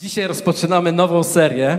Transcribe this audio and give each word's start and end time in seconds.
Dzisiaj 0.00 0.26
rozpoczynamy 0.26 0.92
nową 0.92 1.24
serię. 1.24 1.78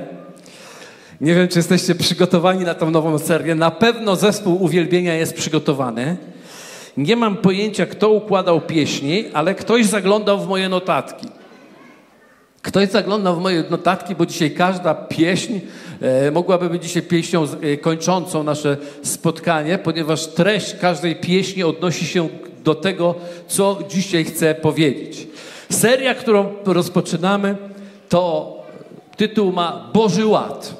Nie 1.22 1.36
wiem, 1.36 1.48
czy 1.48 1.60
jesteście 1.60 1.96
przygotowani 1.96 2.66
na 2.66 2.74
tą 2.74 2.92
nową 2.92 3.20
serię. 3.20 3.56
Na 3.56 3.72
pewno 3.72 4.16
zespół 4.16 4.64
uwielbienia 4.64 5.16
jest 5.16 5.34
przygotowany. 5.34 6.18
Nie 6.98 7.16
mam 7.16 7.38
pojęcia, 7.38 7.86
kto 7.86 8.10
układał 8.10 8.62
pieśni, 8.62 9.26
ale 9.34 9.56
ktoś 9.56 9.86
zaglądał 9.86 10.40
w 10.40 10.48
moje 10.48 10.70
notatki. 10.70 11.28
Ktoś 12.62 12.90
zaglądał 12.90 13.36
w 13.36 13.42
moje 13.42 13.64
notatki, 13.70 14.16
bo 14.16 14.26
dzisiaj 14.26 14.52
każda 14.52 14.96
pieśń 14.96 15.60
e, 16.02 16.32
mogłaby 16.32 16.70
być 16.70 16.84
dzisiaj 16.84 17.04
pieśnią 17.04 17.44
e, 17.62 17.78
kończącą 17.78 18.44
nasze 18.44 18.78
spotkanie, 19.04 19.78
ponieważ 19.78 20.28
treść 20.28 20.76
każdej 20.76 21.16
pieśni 21.16 21.64
odnosi 21.64 22.06
się 22.06 22.30
do 22.64 22.76
tego, 22.76 23.16
co 23.48 23.80
dzisiaj 23.90 24.26
chcę 24.26 24.56
powiedzieć. 24.56 25.28
Seria, 25.70 26.16
którą 26.16 26.54
rozpoczynamy, 26.66 27.70
to 28.10 28.56
tytuł 29.18 29.52
ma 29.52 29.90
Boży 29.94 30.26
Ład. 30.26 30.74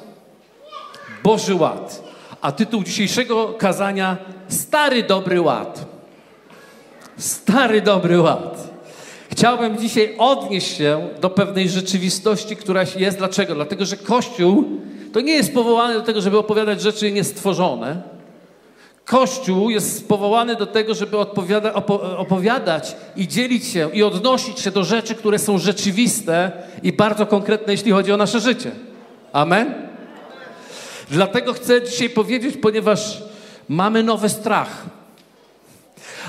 Boży 1.24 1.56
Ład. 1.56 2.04
A 2.42 2.52
tytuł 2.52 2.84
dzisiejszego 2.84 3.48
kazania 3.48 4.18
Stary 4.48 5.04
Dobry 5.04 5.42
Ład. 5.42 5.86
Stary 7.18 7.82
Dobry 7.82 8.22
Ład. 8.22 8.70
Chciałbym 9.32 9.78
dzisiaj 9.78 10.16
odnieść 10.18 10.78
się 10.78 11.10
do 11.22 11.30
pewnej 11.30 11.70
rzeczywistości, 11.70 12.56
która 12.56 12.84
jest. 12.96 13.18
Dlaczego? 13.18 13.56
Dlatego, 13.56 13.86
że 13.86 13.98
Kościół 13.98 14.66
to 15.14 15.22
nie 15.22 15.34
jest 15.34 15.54
powołany 15.54 15.94
do 15.94 16.02
tego, 16.02 16.22
żeby 16.22 16.38
opowiadać 16.38 16.82
rzeczy 16.82 17.12
niestworzone. 17.12 18.19
Kościół 19.10 19.70
jest 19.70 20.08
powołany 20.08 20.56
do 20.56 20.66
tego, 20.66 20.94
żeby 20.94 21.18
opowiadać 22.18 22.96
i 23.16 23.28
dzielić 23.28 23.66
się 23.66 23.90
i 23.94 24.04
odnosić 24.04 24.60
się 24.60 24.72
do 24.72 24.84
rzeczy, 24.84 25.16
które 25.16 25.40
są 25.40 25.58
rzeczywiste 25.58 26.52
i 26.84 26.94
bardzo 26.94 27.26
konkretne, 27.26 27.74
jeśli 27.74 27.92
chodzi 27.92 28.12
o 28.12 28.18
nasze 28.18 28.40
życie. 28.40 28.72
Amen? 29.34 29.74
Dlatego 31.12 31.54
chcę 31.54 31.82
dzisiaj 31.82 32.10
powiedzieć, 32.10 32.58
ponieważ 32.58 33.24
mamy 33.70 34.04
nowy 34.04 34.30
strach. 34.30 34.86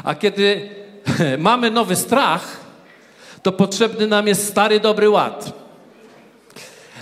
A 0.05 0.14
kiedy 0.14 0.70
mamy 1.38 1.70
nowy 1.70 1.96
strach, 1.96 2.56
to 3.42 3.52
potrzebny 3.52 4.06
nam 4.06 4.27
jest 4.27 4.48
stary, 4.48 4.80
dobry 4.80 5.10
ład. 5.10 5.52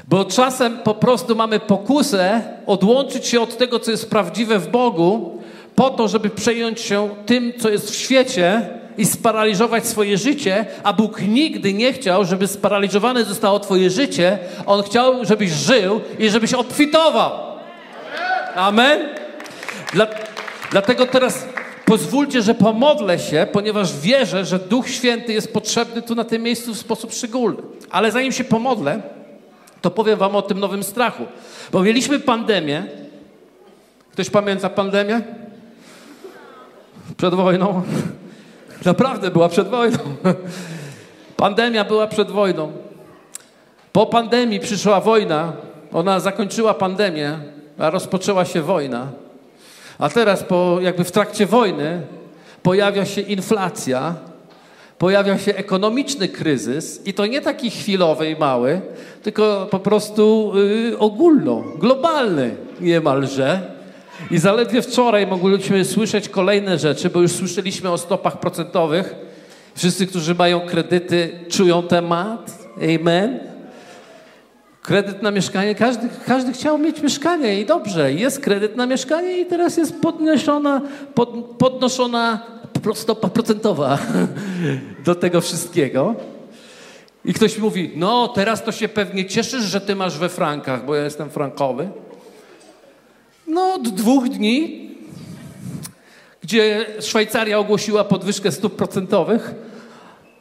Bo 0.09 0.25
czasem 0.25 0.79
po 0.79 0.95
prostu 0.95 1.37
mamy 1.37 1.61
pokusę 1.61 2.43
odłączyć 2.67 3.27
się 3.27 3.41
od 3.41 3.59
tego, 3.59 3.79
co 3.81 3.91
jest 3.91 4.11
prawdziwe 4.11 4.59
w 4.59 4.69
Bogu, 4.69 5.38
po 5.79 5.91
to, 5.91 6.09
żeby 6.09 6.31
przejąć 6.31 6.81
się 6.81 7.09
tym, 7.27 7.53
co 7.59 7.71
jest 7.71 7.91
w 7.91 7.95
świecie 7.95 8.69
i 8.97 9.07
sparaliżować 9.07 9.87
swoje 9.87 10.19
życie, 10.19 10.67
a 10.83 10.93
Bóg 10.93 11.23
nigdy 11.23 11.73
nie 11.73 11.93
chciał, 11.93 12.25
żeby 12.25 12.47
sparaliżowane 12.47 13.25
zostało 13.25 13.61
Twoje 13.61 13.91
życie. 13.91 14.39
On 14.67 14.83
chciał, 14.83 15.25
żebyś 15.25 15.51
żył 15.51 16.01
i 16.19 16.31
żebyś 16.31 16.55
obfitował. 16.55 17.31
Amen? 18.55 19.09
Dla, 19.93 20.07
dlatego 20.71 21.07
teraz 21.07 21.47
pozwólcie, 21.85 22.43
że 22.43 22.55
pomodlę 22.55 23.19
się, 23.19 23.47
ponieważ 23.53 23.99
wierzę, 23.99 24.45
że 24.45 24.59
Duch 24.59 24.89
Święty 24.89 25.33
jest 25.33 25.53
potrzebny 25.53 26.03
tu 26.03 26.15
na 26.15 26.25
tym 26.25 26.43
miejscu 26.43 26.75
w 26.75 26.79
sposób 26.79 27.13
szczególny. 27.13 27.63
Ale 27.91 28.13
zanim 28.13 28.33
się 28.33 28.45
pomodlę, 28.45 29.03
to 29.81 29.91
powiem 29.91 30.19
Wam 30.19 30.37
o 30.37 30.43
tym 30.43 30.61
nowym 30.61 30.83
strachu. 30.83 31.25
Bo 31.73 31.83
mieliśmy 31.83 32.21
pandemię. 32.21 32.87
Ktoś 34.13 34.31
pamięta 34.31 34.71
pandemię? 34.71 35.48
Przed 37.19 37.35
wojną. 37.35 37.83
Naprawdę 38.85 39.31
była 39.31 39.49
przed 39.49 39.69
wojną. 39.69 39.99
Pandemia 41.37 41.85
była 41.85 42.07
przed 42.07 42.31
wojną. 42.31 42.73
Po 43.93 44.07
pandemii 44.07 44.61
przyszła 44.61 45.01
wojna. 45.01 45.53
Ona 45.93 46.21
zakończyła 46.21 46.75
pandemię, 46.75 47.39
a 47.79 47.91
rozpoczęła 47.91 48.45
się 48.45 48.63
wojna. 48.63 49.07
A 49.99 50.09
teraz, 50.09 50.43
po, 50.43 50.79
jakby 50.81 51.05
w 51.05 51.13
trakcie 51.13 51.47
wojny, 51.47 52.03
pojawia 52.63 53.05
się 53.05 53.21
inflacja, 53.21 54.15
pojawia 54.99 55.39
się 55.39 55.55
ekonomiczny 55.55 56.29
kryzys 56.29 57.07
i 57.07 57.15
to 57.15 57.27
nie 57.27 57.41
taki 57.41 57.71
chwilowy 57.71 58.31
i 58.31 58.37
mały, 58.37 58.81
tylko 59.23 59.69
po 59.71 59.79
prostu 59.79 60.53
yy, 60.55 60.99
ogólno, 60.99 61.65
globalny 61.79 62.57
niemalże. 62.81 63.78
I 64.31 64.39
zaledwie 64.39 64.83
wczoraj 64.83 65.27
mogliśmy 65.27 65.85
słyszeć 65.85 66.29
kolejne 66.29 66.79
rzeczy, 66.79 67.11
bo 67.11 67.21
już 67.21 67.33
słyszeliśmy 67.33 67.91
o 67.91 67.99
stopach 67.99 68.41
procentowych. 68.41 69.15
Wszyscy, 69.75 70.07
którzy 70.07 70.35
mają 70.35 70.61
kredyty, 70.61 71.45
czują 71.49 71.83
temat. 71.83 72.59
Amen. 72.77 73.41
Kredyt 74.83 75.23
na 75.23 75.31
mieszkanie, 75.31 75.75
każdy, 75.75 76.09
każdy 76.27 76.53
chciał 76.53 76.79
mieć 76.79 77.03
mieszkanie 77.03 77.61
i 77.61 77.67
dobrze, 77.67 78.13
jest 78.13 78.41
kredyt 78.41 78.77
na 78.77 78.87
mieszkanie 78.87 79.39
i 79.39 79.47
teraz 79.47 79.77
jest 79.77 80.01
podnoszona, 80.01 80.81
pod, 81.15 81.29
podnoszona 81.59 82.43
stopa 82.95 83.29
procentowa 83.29 83.99
do 85.05 85.15
tego 85.15 85.41
wszystkiego. 85.41 86.15
I 87.25 87.35
ktoś 87.35 87.59
mówi, 87.59 87.93
no 87.97 88.29
teraz 88.29 88.65
to 88.65 88.73
się 88.73 88.89
pewnie 88.89 89.27
cieszysz, 89.27 89.65
że 89.65 89.81
ty 89.81 89.95
masz 89.95 90.19
we 90.19 90.29
frankach, 90.29 90.87
bo 90.87 90.95
ja 90.95 91.05
jestem 91.05 91.31
frankowy. 91.31 91.89
No, 93.49 93.75
od 93.75 93.89
dwóch 93.89 94.29
dni, 94.29 94.89
gdzie 96.43 96.87
Szwajcaria 97.01 97.59
ogłosiła 97.59 98.05
podwyżkę 98.05 98.53
stóp 98.53 98.77
procentowych, 98.77 99.55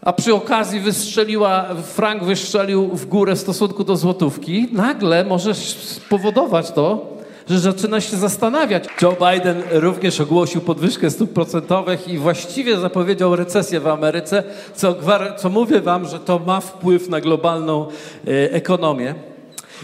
a 0.02 0.14
przy 0.14 0.34
okazji 0.34 0.80
wystrzeliła, 0.80 1.66
frank 1.84 2.24
wystrzelił 2.24 2.88
w 2.88 3.06
górę 3.06 3.36
w 3.36 3.40
stosunku 3.40 3.84
do 3.84 3.96
złotówki, 3.96 4.68
nagle 4.72 5.26
może 5.26 5.54
spowodować 5.54 6.72
to, 6.72 7.18
że 7.50 7.60
zaczyna 7.60 8.02
się 8.02 8.18
zastanawiać. 8.18 8.84
Joe 9.02 9.16
Biden 9.32 9.64
również 9.72 10.22
ogłosił 10.22 10.62
podwyżkę 10.62 11.10
stóp 11.10 11.34
procentowych 11.34 12.08
i 12.08 12.18
właściwie 12.18 12.78
zapowiedział 12.78 13.36
recesję 13.36 13.80
w 13.80 13.88
Ameryce, 13.88 14.44
co, 14.76 14.96
co 15.38 15.50
mówię 15.50 15.82
wam, 15.82 16.06
że 16.06 16.20
to 16.20 16.40
ma 16.40 16.62
wpływ 16.62 17.10
na 17.10 17.22
globalną 17.22 17.88
e, 18.28 18.52
ekonomię. 18.52 19.37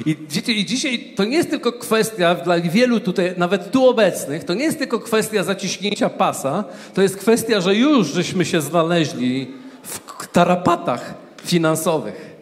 I, 0.05 0.17
I 0.47 0.65
dzisiaj 0.65 1.13
to 1.15 1.23
nie 1.23 1.37
jest 1.37 1.49
tylko 1.49 1.71
kwestia 1.71 2.35
dla 2.35 2.59
wielu 2.59 2.99
tutaj, 2.99 3.33
nawet 3.37 3.71
tu 3.71 3.89
obecnych, 3.89 4.43
to 4.43 4.53
nie 4.53 4.63
jest 4.63 4.77
tylko 4.77 4.99
kwestia 4.99 5.43
zaciśnięcia 5.43 6.09
pasa, 6.09 6.63
to 6.93 7.01
jest 7.01 7.17
kwestia, 7.17 7.61
że 7.61 7.75
już 7.75 8.07
żeśmy 8.07 8.45
się 8.45 8.61
znaleźli 8.61 9.47
w 9.83 10.27
tarapatach 10.27 11.13
finansowych. 11.45 12.33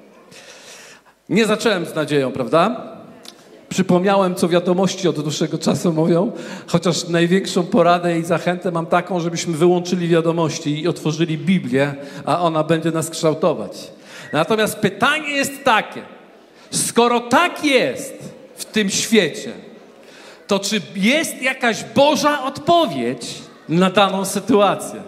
Nie 1.29 1.45
zacząłem 1.45 1.85
z 1.85 1.95
nadzieją, 1.95 2.31
prawda? 2.31 2.91
Przypomniałem, 3.69 4.35
co 4.35 4.49
wiadomości 4.49 5.07
od 5.07 5.19
dłuższego 5.21 5.57
czasu 5.57 5.93
mówią, 5.93 6.31
chociaż 6.67 7.07
największą 7.07 7.63
poradę 7.63 8.19
i 8.19 8.23
zachętę 8.23 8.71
mam 8.71 8.85
taką, 8.85 9.19
żebyśmy 9.19 9.57
wyłączyli 9.57 10.07
wiadomości 10.07 10.81
i 10.81 10.87
otworzyli 10.87 11.37
Biblię, 11.37 11.95
a 12.25 12.41
ona 12.41 12.63
będzie 12.63 12.91
nas 12.91 13.09
kształtować. 13.09 13.91
Natomiast 14.33 14.75
pytanie 14.75 15.29
jest 15.29 15.63
takie, 15.63 16.01
Skoro 16.71 17.19
tak 17.19 17.65
jest 17.65 18.13
w 18.55 18.65
tym 18.65 18.89
świecie, 18.89 19.51
to 20.47 20.59
czy 20.59 20.81
jest 20.95 21.41
jakaś 21.41 21.83
Boża 21.83 22.43
odpowiedź 22.43 23.27
na 23.69 23.89
daną 23.89 24.25
sytuację? 24.25 25.01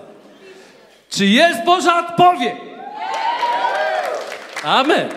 Czy 1.09 1.25
jest 1.25 1.65
Boża 1.65 2.07
odpowiedź? 2.07 2.55
Amen. 4.63 5.09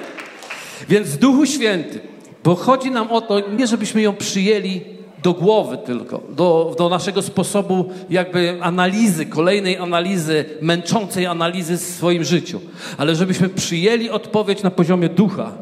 Więc 0.89 1.17
Duchu 1.17 1.47
Święty, 1.47 2.01
bo 2.45 2.55
chodzi 2.55 2.91
nam 2.91 3.13
o 3.13 3.21
to, 3.21 3.41
nie 3.41 3.67
żebyśmy 3.67 4.03
ją 4.03 4.17
przyjęli 4.17 4.81
do 5.23 5.33
głowy 5.33 5.79
tylko, 5.79 6.23
do, 6.31 6.75
do 6.79 6.89
naszego 6.89 7.23
sposobu 7.23 7.93
jakby 8.11 8.59
analizy, 8.61 9.27
kolejnej 9.27 9.77
analizy, 9.77 10.45
męczącej 10.61 11.27
analizy 11.27 11.77
w 11.77 11.81
swoim 11.81 12.25
życiu, 12.25 12.61
ale 12.99 13.15
żebyśmy 13.15 13.49
przyjęli 13.49 14.11
odpowiedź 14.11 14.63
na 14.63 14.71
poziomie 14.71 15.09
ducha 15.09 15.53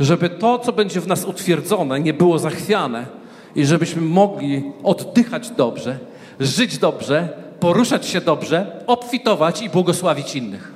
żeby 0.00 0.30
to, 0.30 0.58
co 0.58 0.72
będzie 0.72 1.00
w 1.00 1.06
nas 1.06 1.24
utwierdzone, 1.24 2.00
nie 2.00 2.14
było 2.14 2.38
zachwiane 2.38 3.06
i 3.54 3.66
żebyśmy 3.66 4.02
mogli 4.02 4.62
oddychać 4.82 5.50
dobrze, 5.50 5.98
żyć 6.40 6.78
dobrze, 6.78 7.28
poruszać 7.60 8.06
się 8.06 8.20
dobrze, 8.20 8.82
obfitować 8.86 9.62
i 9.62 9.70
błogosławić 9.70 10.36
innych. 10.36 10.72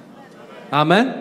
Amen? 0.70 1.12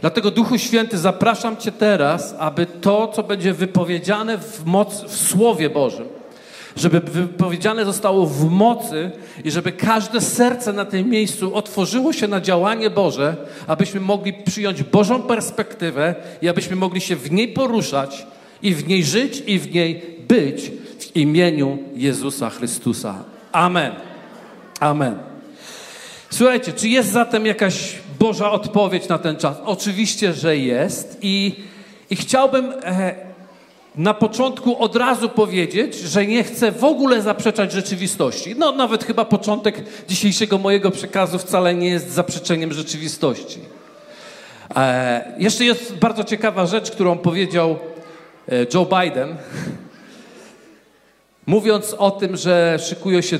Dlatego 0.00 0.30
Duchu 0.30 0.58
Święty 0.58 0.98
zapraszam 0.98 1.56
Cię 1.56 1.72
teraz, 1.72 2.34
aby 2.38 2.66
to, 2.66 3.08
co 3.08 3.22
będzie 3.22 3.52
wypowiedziane 3.52 4.38
w, 4.38 4.64
moc, 4.64 5.04
w 5.04 5.16
Słowie 5.28 5.70
Bożym, 5.70 6.06
żeby 6.76 7.00
wypowiedziane 7.00 7.84
zostało 7.84 8.26
w 8.26 8.50
mocy 8.50 9.10
i 9.44 9.50
żeby 9.50 9.72
każde 9.72 10.20
serce 10.20 10.72
na 10.72 10.84
tym 10.84 11.10
miejscu 11.10 11.54
otworzyło 11.54 12.12
się 12.12 12.28
na 12.28 12.40
działanie 12.40 12.90
Boże, 12.90 13.36
abyśmy 13.66 14.00
mogli 14.00 14.32
przyjąć 14.32 14.82
Bożą 14.82 15.22
perspektywę 15.22 16.14
i 16.42 16.48
abyśmy 16.48 16.76
mogli 16.76 17.00
się 17.00 17.16
w 17.16 17.32
niej 17.32 17.48
poruszać 17.48 18.26
i 18.62 18.74
w 18.74 18.88
niej 18.88 19.04
żyć 19.04 19.42
i 19.46 19.58
w 19.58 19.74
niej 19.74 20.02
być 20.28 20.72
w 20.98 21.16
imieniu 21.16 21.78
Jezusa 21.94 22.50
Chrystusa. 22.50 23.24
Amen. 23.52 23.92
Amen. 24.80 25.18
Słuchajcie, 26.30 26.72
czy 26.72 26.88
jest 26.88 27.12
zatem 27.12 27.46
jakaś 27.46 27.94
Boża 28.18 28.50
odpowiedź 28.50 29.08
na 29.08 29.18
ten 29.18 29.36
czas? 29.36 29.56
Oczywiście, 29.64 30.32
że 30.32 30.56
jest 30.56 31.18
i, 31.22 31.54
i 32.10 32.16
chciałbym 32.16 32.72
e, 32.84 33.31
na 33.96 34.14
początku 34.14 34.82
od 34.82 34.96
razu 34.96 35.28
powiedzieć, 35.28 35.94
że 35.94 36.26
nie 36.26 36.44
chcę 36.44 36.72
w 36.72 36.84
ogóle 36.84 37.22
zaprzeczać 37.22 37.72
rzeczywistości. 37.72 38.54
No 38.58 38.72
nawet 38.72 39.04
chyba 39.04 39.24
początek 39.24 39.84
dzisiejszego 40.08 40.58
mojego 40.58 40.90
przekazu 40.90 41.38
wcale 41.38 41.74
nie 41.74 41.88
jest 41.88 42.10
zaprzeczeniem 42.10 42.72
rzeczywistości. 42.72 43.58
E, 44.76 45.34
jeszcze 45.38 45.64
jest 45.64 45.96
bardzo 45.96 46.24
ciekawa 46.24 46.66
rzecz, 46.66 46.90
którą 46.90 47.18
powiedział 47.18 47.78
e, 48.48 48.66
Joe 48.74 48.86
Biden. 49.00 49.36
Mówiąc 51.46 51.94
o 51.98 52.10
tym, 52.10 52.36
że 52.36 52.78
szykuje 52.78 53.22
się 53.22 53.38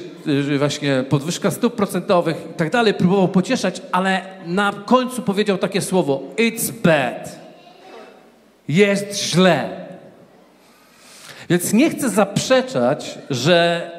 e, 0.54 0.58
właśnie 0.58 1.04
podwyżka 1.08 1.50
stóp 1.50 1.74
procentowych 1.74 2.36
i 2.50 2.54
tak 2.54 2.70
dalej, 2.70 2.94
próbował 2.94 3.28
pocieszać, 3.28 3.82
ale 3.92 4.22
na 4.46 4.72
końcu 4.72 5.22
powiedział 5.22 5.58
takie 5.58 5.80
słowo: 5.80 6.22
It's 6.36 6.72
bad. 6.72 7.38
Jest 8.68 9.22
źle. 9.22 9.81
Więc 11.50 11.72
nie 11.72 11.90
chcę 11.90 12.08
zaprzeczać, 12.08 13.18
że 13.30 13.90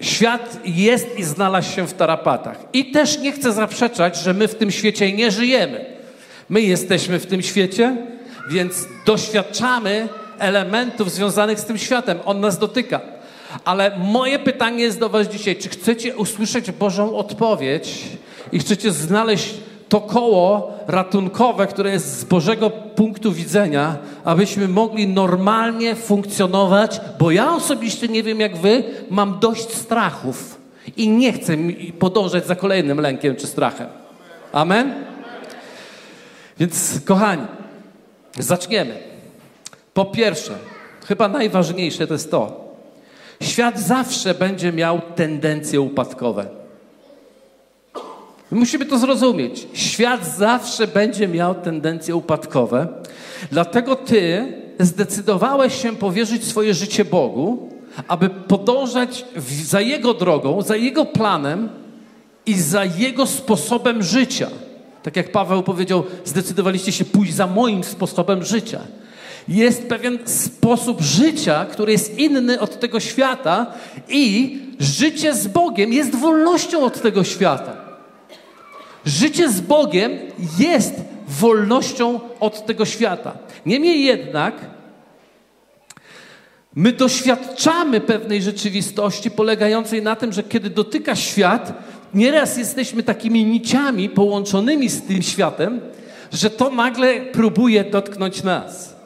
świat 0.00 0.60
jest 0.64 1.18
i 1.18 1.24
znalazł 1.24 1.72
się 1.72 1.86
w 1.86 1.94
tarapatach. 1.94 2.58
I 2.72 2.90
też 2.90 3.18
nie 3.18 3.32
chcę 3.32 3.52
zaprzeczać, 3.52 4.16
że 4.16 4.34
my 4.34 4.48
w 4.48 4.54
tym 4.54 4.70
świecie 4.70 5.12
nie 5.12 5.30
żyjemy. 5.30 5.84
My 6.48 6.60
jesteśmy 6.60 7.18
w 7.18 7.26
tym 7.26 7.42
świecie, 7.42 7.96
więc 8.50 8.86
doświadczamy 9.06 10.08
elementów 10.38 11.12
związanych 11.12 11.60
z 11.60 11.64
tym 11.64 11.78
światem. 11.78 12.18
On 12.24 12.40
nas 12.40 12.58
dotyka. 12.58 13.00
Ale 13.64 13.98
moje 13.98 14.38
pytanie 14.38 14.82
jest 14.82 14.98
do 14.98 15.08
Was 15.08 15.28
dzisiaj: 15.28 15.56
czy 15.56 15.68
chcecie 15.68 16.16
usłyszeć 16.16 16.70
Bożą 16.70 17.16
odpowiedź 17.16 18.04
i 18.52 18.58
chcecie 18.58 18.92
znaleźć 18.92 19.54
to 19.88 20.00
koło 20.00 20.72
ratunkowe, 20.86 21.66
które 21.66 21.90
jest 21.90 22.20
z 22.20 22.24
Bożego 22.24 22.70
punktu 22.70 23.32
widzenia, 23.32 23.96
abyśmy 24.24 24.68
mogli 24.68 25.08
normalnie 25.08 25.94
funkcjonować, 25.94 27.00
bo 27.18 27.30
ja 27.30 27.54
osobiście 27.54 28.08
nie 28.08 28.22
wiem 28.22 28.40
jak 28.40 28.56
wy, 28.56 28.84
mam 29.10 29.38
dość 29.38 29.74
strachów 29.74 30.60
i 30.96 31.08
nie 31.08 31.32
chcę 31.32 31.56
podążać 31.98 32.46
za 32.46 32.56
kolejnym 32.56 33.00
lękiem 33.00 33.36
czy 33.36 33.46
strachem. 33.46 33.86
Amen? 34.52 34.94
Więc 36.58 37.00
kochani, 37.04 37.46
zaczniemy. 38.38 38.98
Po 39.94 40.04
pierwsze, 40.04 40.52
chyba 41.06 41.28
najważniejsze 41.28 42.06
to 42.06 42.14
jest 42.14 42.30
to, 42.30 42.68
świat 43.42 43.80
zawsze 43.80 44.34
będzie 44.34 44.72
miał 44.72 45.00
tendencje 45.16 45.80
upadkowe. 45.80 46.57
Musimy 48.50 48.86
to 48.86 48.98
zrozumieć. 48.98 49.66
Świat 49.72 50.36
zawsze 50.36 50.86
będzie 50.86 51.28
miał 51.28 51.54
tendencje 51.54 52.16
upadkowe, 52.16 52.88
dlatego 53.50 53.96
ty 53.96 54.52
zdecydowałeś 54.80 55.82
się 55.82 55.96
powierzyć 55.96 56.44
swoje 56.44 56.74
życie 56.74 57.04
Bogu, 57.04 57.72
aby 58.08 58.30
podążać 58.30 59.24
za 59.64 59.80
Jego 59.80 60.14
drogą, 60.14 60.62
za 60.62 60.76
Jego 60.76 61.04
planem 61.04 61.68
i 62.46 62.54
za 62.54 62.84
Jego 62.84 63.26
sposobem 63.26 64.02
życia. 64.02 64.48
Tak 65.02 65.16
jak 65.16 65.32
Paweł 65.32 65.62
powiedział, 65.62 66.04
zdecydowaliście 66.24 66.92
się 66.92 67.04
pójść 67.04 67.34
za 67.34 67.46
moim 67.46 67.84
sposobem 67.84 68.44
życia. 68.44 68.80
Jest 69.48 69.88
pewien 69.88 70.18
sposób 70.24 71.00
życia, 71.00 71.66
który 71.66 71.92
jest 71.92 72.18
inny 72.18 72.60
od 72.60 72.80
tego 72.80 73.00
świata, 73.00 73.66
i 74.08 74.58
życie 74.80 75.34
z 75.34 75.46
Bogiem 75.46 75.92
jest 75.92 76.14
wolnością 76.14 76.84
od 76.84 77.02
tego 77.02 77.24
świata. 77.24 77.76
Życie 79.08 79.48
z 79.52 79.60
Bogiem 79.60 80.18
jest 80.58 80.94
wolnością 81.28 82.20
od 82.40 82.66
tego 82.66 82.84
świata. 82.84 83.38
Niemniej 83.66 84.04
jednak, 84.04 84.54
my 86.74 86.92
doświadczamy 86.92 88.00
pewnej 88.00 88.42
rzeczywistości 88.42 89.30
polegającej 89.30 90.02
na 90.02 90.16
tym, 90.16 90.32
że 90.32 90.42
kiedy 90.42 90.70
dotyka 90.70 91.16
świat, 91.16 91.72
nieraz 92.14 92.56
jesteśmy 92.56 93.02
takimi 93.02 93.44
niciami 93.44 94.08
połączonymi 94.08 94.88
z 94.88 95.02
tym 95.02 95.22
światem, 95.22 95.80
że 96.32 96.50
to 96.50 96.70
nagle 96.70 97.20
próbuje 97.20 97.84
dotknąć 97.84 98.42
nas. 98.42 98.96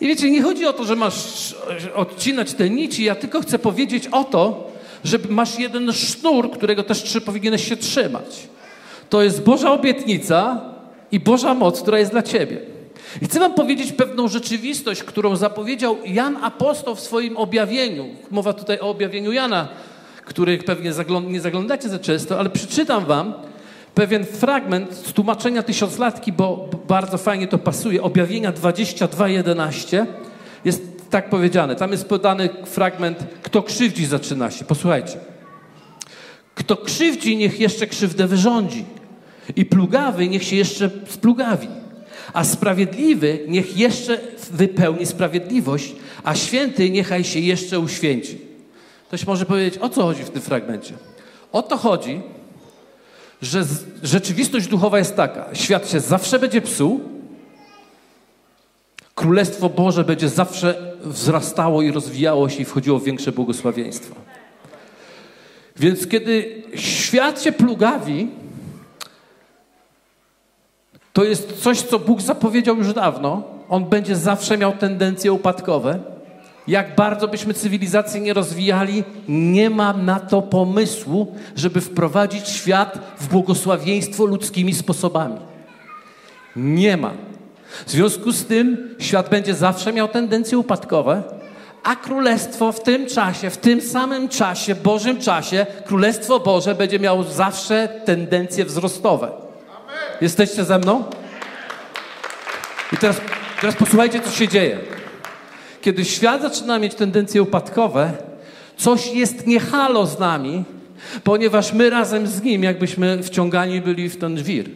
I 0.00 0.06
wiecie, 0.06 0.30
nie 0.30 0.42
chodzi 0.42 0.66
o 0.66 0.72
to, 0.72 0.84
że 0.84 0.96
masz 0.96 1.54
odcinać 1.94 2.54
te 2.54 2.70
nici, 2.70 3.04
ja 3.04 3.14
tylko 3.14 3.40
chcę 3.40 3.58
powiedzieć 3.58 4.06
o 4.06 4.24
to, 4.24 4.70
że 5.04 5.18
masz 5.28 5.58
jeden 5.58 5.92
sznur, 5.92 6.50
którego 6.50 6.82
też 6.82 7.18
powinieneś 7.24 7.68
się 7.68 7.76
trzymać. 7.76 8.48
To 9.08 9.22
jest 9.22 9.42
Boża 9.42 9.72
obietnica 9.72 10.60
i 11.12 11.20
Boża 11.20 11.54
moc, 11.54 11.82
która 11.82 11.98
jest 11.98 12.10
dla 12.10 12.22
ciebie. 12.22 12.60
I 13.22 13.24
chcę 13.24 13.40
wam 13.40 13.54
powiedzieć 13.54 13.92
pewną 13.92 14.28
rzeczywistość, 14.28 15.02
którą 15.02 15.36
zapowiedział 15.36 15.96
Jan 16.06 16.36
Apostoł 16.42 16.94
w 16.94 17.00
swoim 17.00 17.36
objawieniu. 17.36 18.06
Mowa 18.30 18.52
tutaj 18.52 18.80
o 18.80 18.90
objawieniu 18.90 19.32
Jana, 19.32 19.68
których 20.24 20.64
pewnie 20.64 20.92
nie 21.28 21.40
zaglądacie 21.40 21.88
za 21.88 21.98
często, 21.98 22.38
ale 22.38 22.50
przeczytam 22.50 23.04
wam 23.04 23.34
pewien 23.94 24.24
fragment 24.24 24.94
z 24.94 25.12
tłumaczenia 25.12 25.62
tysiąclatki, 25.62 26.32
bo 26.32 26.68
bardzo 26.88 27.18
fajnie 27.18 27.48
to 27.48 27.58
pasuje. 27.58 28.02
Objawienia 28.02 28.52
22:11 28.52 30.06
jest 30.64 31.10
tak 31.10 31.30
powiedziane. 31.30 31.76
Tam 31.76 31.90
jest 31.90 32.08
podany 32.08 32.48
fragment, 32.64 33.18
kto 33.42 33.62
krzywdzi, 33.62 34.06
zaczyna 34.06 34.50
się. 34.50 34.64
Posłuchajcie. 34.64 35.18
Kto 36.54 36.76
krzywdzi, 36.76 37.36
niech 37.36 37.60
jeszcze 37.60 37.86
krzywdę 37.86 38.26
wyrządzi. 38.26 38.84
I 39.56 39.64
plugawy 39.64 40.28
niech 40.28 40.44
się 40.44 40.56
jeszcze 40.56 40.90
splugawi. 41.08 41.68
A 42.32 42.44
sprawiedliwy 42.44 43.38
niech 43.48 43.76
jeszcze 43.76 44.20
wypełni 44.50 45.06
sprawiedliwość, 45.06 45.94
a 46.24 46.34
święty 46.34 46.90
niechaj 46.90 47.24
się 47.24 47.40
jeszcze 47.40 47.80
uświęci. 47.80 48.38
Ktoś 49.08 49.26
może 49.26 49.46
powiedzieć, 49.46 49.78
o 49.82 49.88
co 49.88 50.02
chodzi 50.02 50.24
w 50.24 50.30
tym 50.30 50.42
fragmencie? 50.42 50.94
O 51.52 51.62
to 51.62 51.76
chodzi, 51.76 52.20
że 53.42 53.64
rzeczywistość 54.02 54.66
duchowa 54.66 54.98
jest 54.98 55.16
taka. 55.16 55.54
Świat 55.54 55.90
się 55.90 56.00
zawsze 56.00 56.38
będzie 56.38 56.60
psuł, 56.60 57.00
Królestwo 59.18 59.68
Boże 59.68 60.04
będzie 60.04 60.28
zawsze 60.28 60.92
wzrastało 61.04 61.82
i 61.82 61.92
rozwijało 61.92 62.48
się 62.48 62.62
i 62.62 62.64
wchodziło 62.64 62.98
w 62.98 63.04
większe 63.04 63.32
błogosławieństwo. 63.32 64.14
Więc 65.76 66.06
kiedy 66.06 66.62
świat 66.74 67.42
się 67.42 67.52
plugawi, 67.52 68.28
to 71.18 71.24
jest 71.24 71.62
coś, 71.62 71.82
co 71.82 71.98
Bóg 71.98 72.20
zapowiedział 72.20 72.76
już 72.76 72.92
dawno. 72.92 73.42
On 73.68 73.84
będzie 73.84 74.16
zawsze 74.16 74.58
miał 74.58 74.72
tendencje 74.72 75.32
upadkowe. 75.32 75.98
Jak 76.68 76.96
bardzo 76.96 77.28
byśmy 77.28 77.54
cywilizację 77.54 78.20
nie 78.20 78.34
rozwijali, 78.34 79.04
nie 79.28 79.70
ma 79.70 79.92
na 79.92 80.20
to 80.20 80.42
pomysłu, 80.42 81.34
żeby 81.56 81.80
wprowadzić 81.80 82.48
świat 82.48 82.98
w 83.20 83.28
błogosławieństwo 83.28 84.24
ludzkimi 84.24 84.74
sposobami. 84.74 85.36
Nie 86.56 86.96
ma. 86.96 87.10
W 87.86 87.90
związku 87.90 88.32
z 88.32 88.44
tym 88.46 88.94
świat 88.98 89.28
będzie 89.28 89.54
zawsze 89.54 89.92
miał 89.92 90.08
tendencje 90.08 90.58
upadkowe, 90.58 91.22
a 91.82 91.96
królestwo 91.96 92.72
w 92.72 92.82
tym 92.82 93.06
czasie, 93.06 93.50
w 93.50 93.56
tym 93.56 93.80
samym 93.80 94.28
czasie, 94.28 94.74
Bożym 94.74 95.20
czasie, 95.20 95.66
królestwo 95.86 96.40
Boże 96.40 96.74
będzie 96.74 96.98
miało 96.98 97.22
zawsze 97.22 97.88
tendencje 98.04 98.64
wzrostowe. 98.64 99.47
Jesteście 100.20 100.64
ze 100.64 100.78
mną? 100.78 101.04
I 102.92 102.96
teraz, 102.96 103.20
teraz 103.60 103.76
posłuchajcie, 103.76 104.20
co 104.20 104.30
się 104.30 104.48
dzieje. 104.48 104.78
Kiedy 105.80 106.04
świat 106.04 106.42
zaczyna 106.42 106.78
mieć 106.78 106.94
tendencje 106.94 107.42
upadkowe, 107.42 108.12
coś 108.76 109.12
jest 109.12 109.46
niehalo 109.46 110.06
z 110.06 110.18
nami, 110.18 110.64
ponieważ 111.24 111.72
my 111.72 111.90
razem 111.90 112.26
z 112.26 112.42
nim, 112.42 112.62
jakbyśmy 112.62 113.22
wciągani 113.22 113.80
byli 113.80 114.08
w 114.08 114.16
ten 114.16 114.38
żwir. 114.38 114.70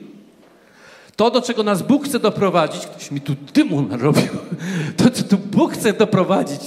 To, 1.16 1.30
do 1.30 1.42
czego 1.42 1.62
nas 1.62 1.82
Bóg 1.82 2.04
chce 2.04 2.18
doprowadzić, 2.18 2.86
ktoś 2.86 3.10
mi 3.10 3.20
tu 3.20 3.34
dymu 3.54 3.82
narobił, 3.82 4.32
to, 4.96 5.10
co 5.10 5.22
tu 5.22 5.38
Bóg 5.38 5.72
chce 5.72 5.92
doprowadzić 5.92 6.60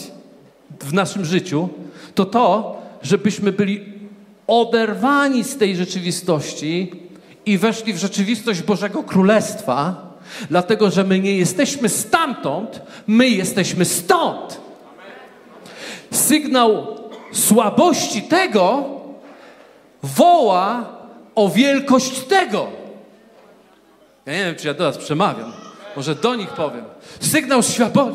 w 0.80 0.94
naszym 0.94 1.26
życiu, 1.26 1.70
to 2.16 2.26
to, 2.26 2.82
żebyśmy 3.02 3.52
byli 3.52 3.82
oderwani 4.48 5.44
z 5.44 5.58
tej 5.58 5.76
rzeczywistości 5.76 6.92
i 7.46 7.58
weszli 7.58 7.94
w 7.94 7.98
rzeczywistość 7.98 8.62
Bożego 8.62 9.04
Królestwa, 9.04 9.96
dlatego 10.50 10.92
że 10.92 11.04
my 11.04 11.20
nie 11.20 11.38
jesteśmy 11.38 11.90
stamtąd, 11.90 12.82
my 13.08 13.30
jesteśmy 13.30 13.86
stąd. 13.86 14.62
Sygnał 16.12 16.98
słabości 17.32 18.22
tego 18.22 18.84
woła 20.04 20.90
o 21.36 21.50
wielkość 21.50 22.20
tego. 22.20 22.68
Ja 24.26 24.34
nie 24.34 24.46
wiem, 24.46 24.56
czy 24.56 24.68
ja 24.68 24.74
do 24.74 24.84
Was 24.84 24.98
przemawiam. 24.98 25.54
Może 25.96 26.16
do 26.16 26.36
nich 26.36 26.50
powiem. 26.50 26.86
Sygnał 27.20 27.62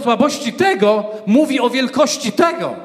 słabości 0.02 0.52
tego 0.52 1.04
mówi 1.26 1.60
o 1.60 1.70
wielkości 1.70 2.32
tego. 2.32 2.76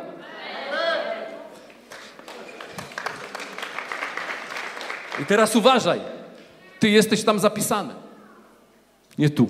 I 5.21 5.25
teraz 5.25 5.55
uważaj. 5.55 6.14
Ty 6.79 6.89
jesteś 6.89 7.23
tam 7.23 7.39
zapisany. 7.39 7.93
Nie 9.17 9.29
tu. 9.29 9.47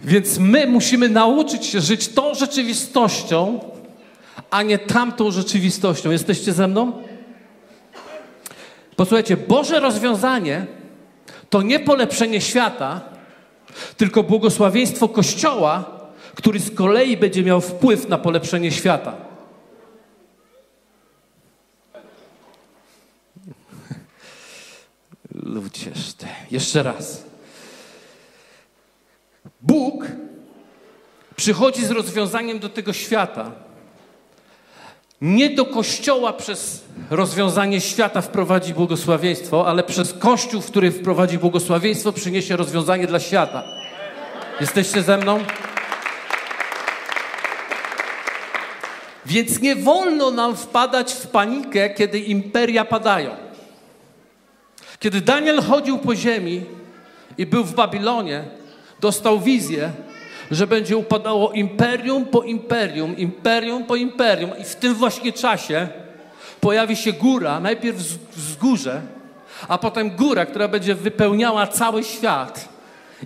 Więc 0.00 0.38
my 0.38 0.66
musimy 0.66 1.08
nauczyć 1.08 1.66
się 1.66 1.80
żyć 1.80 2.08
tą 2.08 2.34
rzeczywistością, 2.34 3.60
a 4.50 4.62
nie 4.62 4.78
tamtą 4.78 5.30
rzeczywistością. 5.30 6.10
Jesteście 6.10 6.52
ze 6.52 6.68
mną? 6.68 6.92
Posłuchajcie, 8.96 9.36
Boże 9.36 9.80
rozwiązanie 9.80 10.66
to 11.50 11.62
nie 11.62 11.80
polepszenie 11.80 12.40
świata, 12.40 13.00
tylko 13.96 14.22
błogosławieństwo 14.22 15.08
Kościoła, 15.08 15.84
który 16.34 16.60
z 16.60 16.74
kolei 16.74 17.16
będzie 17.16 17.42
miał 17.42 17.60
wpływ 17.60 18.08
na 18.08 18.18
polepszenie 18.18 18.72
świata. 18.72 19.27
Ludzie, 25.42 25.90
jeszcze 26.50 26.82
raz. 26.82 27.22
Bóg 29.60 30.04
przychodzi 31.36 31.84
z 31.84 31.90
rozwiązaniem 31.90 32.58
do 32.58 32.68
tego 32.68 32.92
świata. 32.92 33.52
Nie 35.20 35.50
do 35.50 35.66
Kościoła 35.66 36.32
przez 36.32 36.84
rozwiązanie 37.10 37.80
świata 37.80 38.20
wprowadzi 38.20 38.74
błogosławieństwo, 38.74 39.66
ale 39.66 39.82
przez 39.84 40.12
Kościół, 40.12 40.60
w 40.60 40.66
który 40.66 40.90
wprowadzi 40.90 41.38
błogosławieństwo, 41.38 42.12
przyniesie 42.12 42.56
rozwiązanie 42.56 43.06
dla 43.06 43.20
świata. 43.20 43.64
Jesteście 44.60 45.02
ze 45.02 45.18
mną? 45.18 45.44
Więc 49.26 49.60
nie 49.60 49.76
wolno 49.76 50.30
nam 50.30 50.56
wpadać 50.56 51.12
w 51.12 51.26
panikę, 51.26 51.90
kiedy 51.90 52.18
imperia 52.18 52.84
padają. 52.84 53.47
Kiedy 55.00 55.20
Daniel 55.20 55.62
chodził 55.62 55.98
po 55.98 56.14
ziemi 56.14 56.64
i 57.38 57.46
był 57.46 57.64
w 57.64 57.74
Babilonie, 57.74 58.44
dostał 59.00 59.40
wizję, 59.40 59.92
że 60.50 60.66
będzie 60.66 60.96
upadało 60.96 61.52
imperium 61.52 62.24
po 62.24 62.42
imperium, 62.42 63.16
imperium 63.16 63.84
po 63.84 63.96
imperium, 63.96 64.50
i 64.58 64.64
w 64.64 64.76
tym 64.76 64.94
właśnie 64.94 65.32
czasie 65.32 65.88
pojawi 66.60 66.96
się 66.96 67.12
góra, 67.12 67.60
najpierw 67.60 67.96
wzgórze, 68.36 69.02
a 69.68 69.78
potem 69.78 70.10
góra, 70.10 70.46
która 70.46 70.68
będzie 70.68 70.94
wypełniała 70.94 71.66
cały 71.66 72.04
świat 72.04 72.68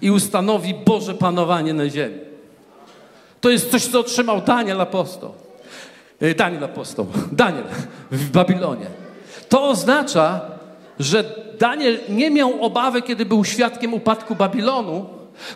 i 0.02 0.10
ustanowi 0.10 0.74
Boże 0.74 1.14
panowanie 1.14 1.74
na 1.74 1.88
ziemi. 1.88 2.18
To 3.40 3.50
jest 3.50 3.70
coś, 3.70 3.86
co 3.86 4.00
otrzymał 4.00 4.40
Daniel 4.40 4.80
apostoł. 4.80 5.34
E, 6.20 6.34
Daniel 6.34 6.64
apostoł, 6.64 7.06
Daniel 7.32 7.64
w 8.10 8.30
Babilonie. 8.30 8.86
To 9.48 9.68
oznacza, 9.68 10.40
że 10.98 11.41
Daniel 11.58 11.98
nie 12.08 12.30
miał 12.30 12.62
obawy, 12.64 13.02
kiedy 13.02 13.26
był 13.26 13.44
świadkiem 13.44 13.94
upadku 13.94 14.34
Babilonu, 14.34 15.06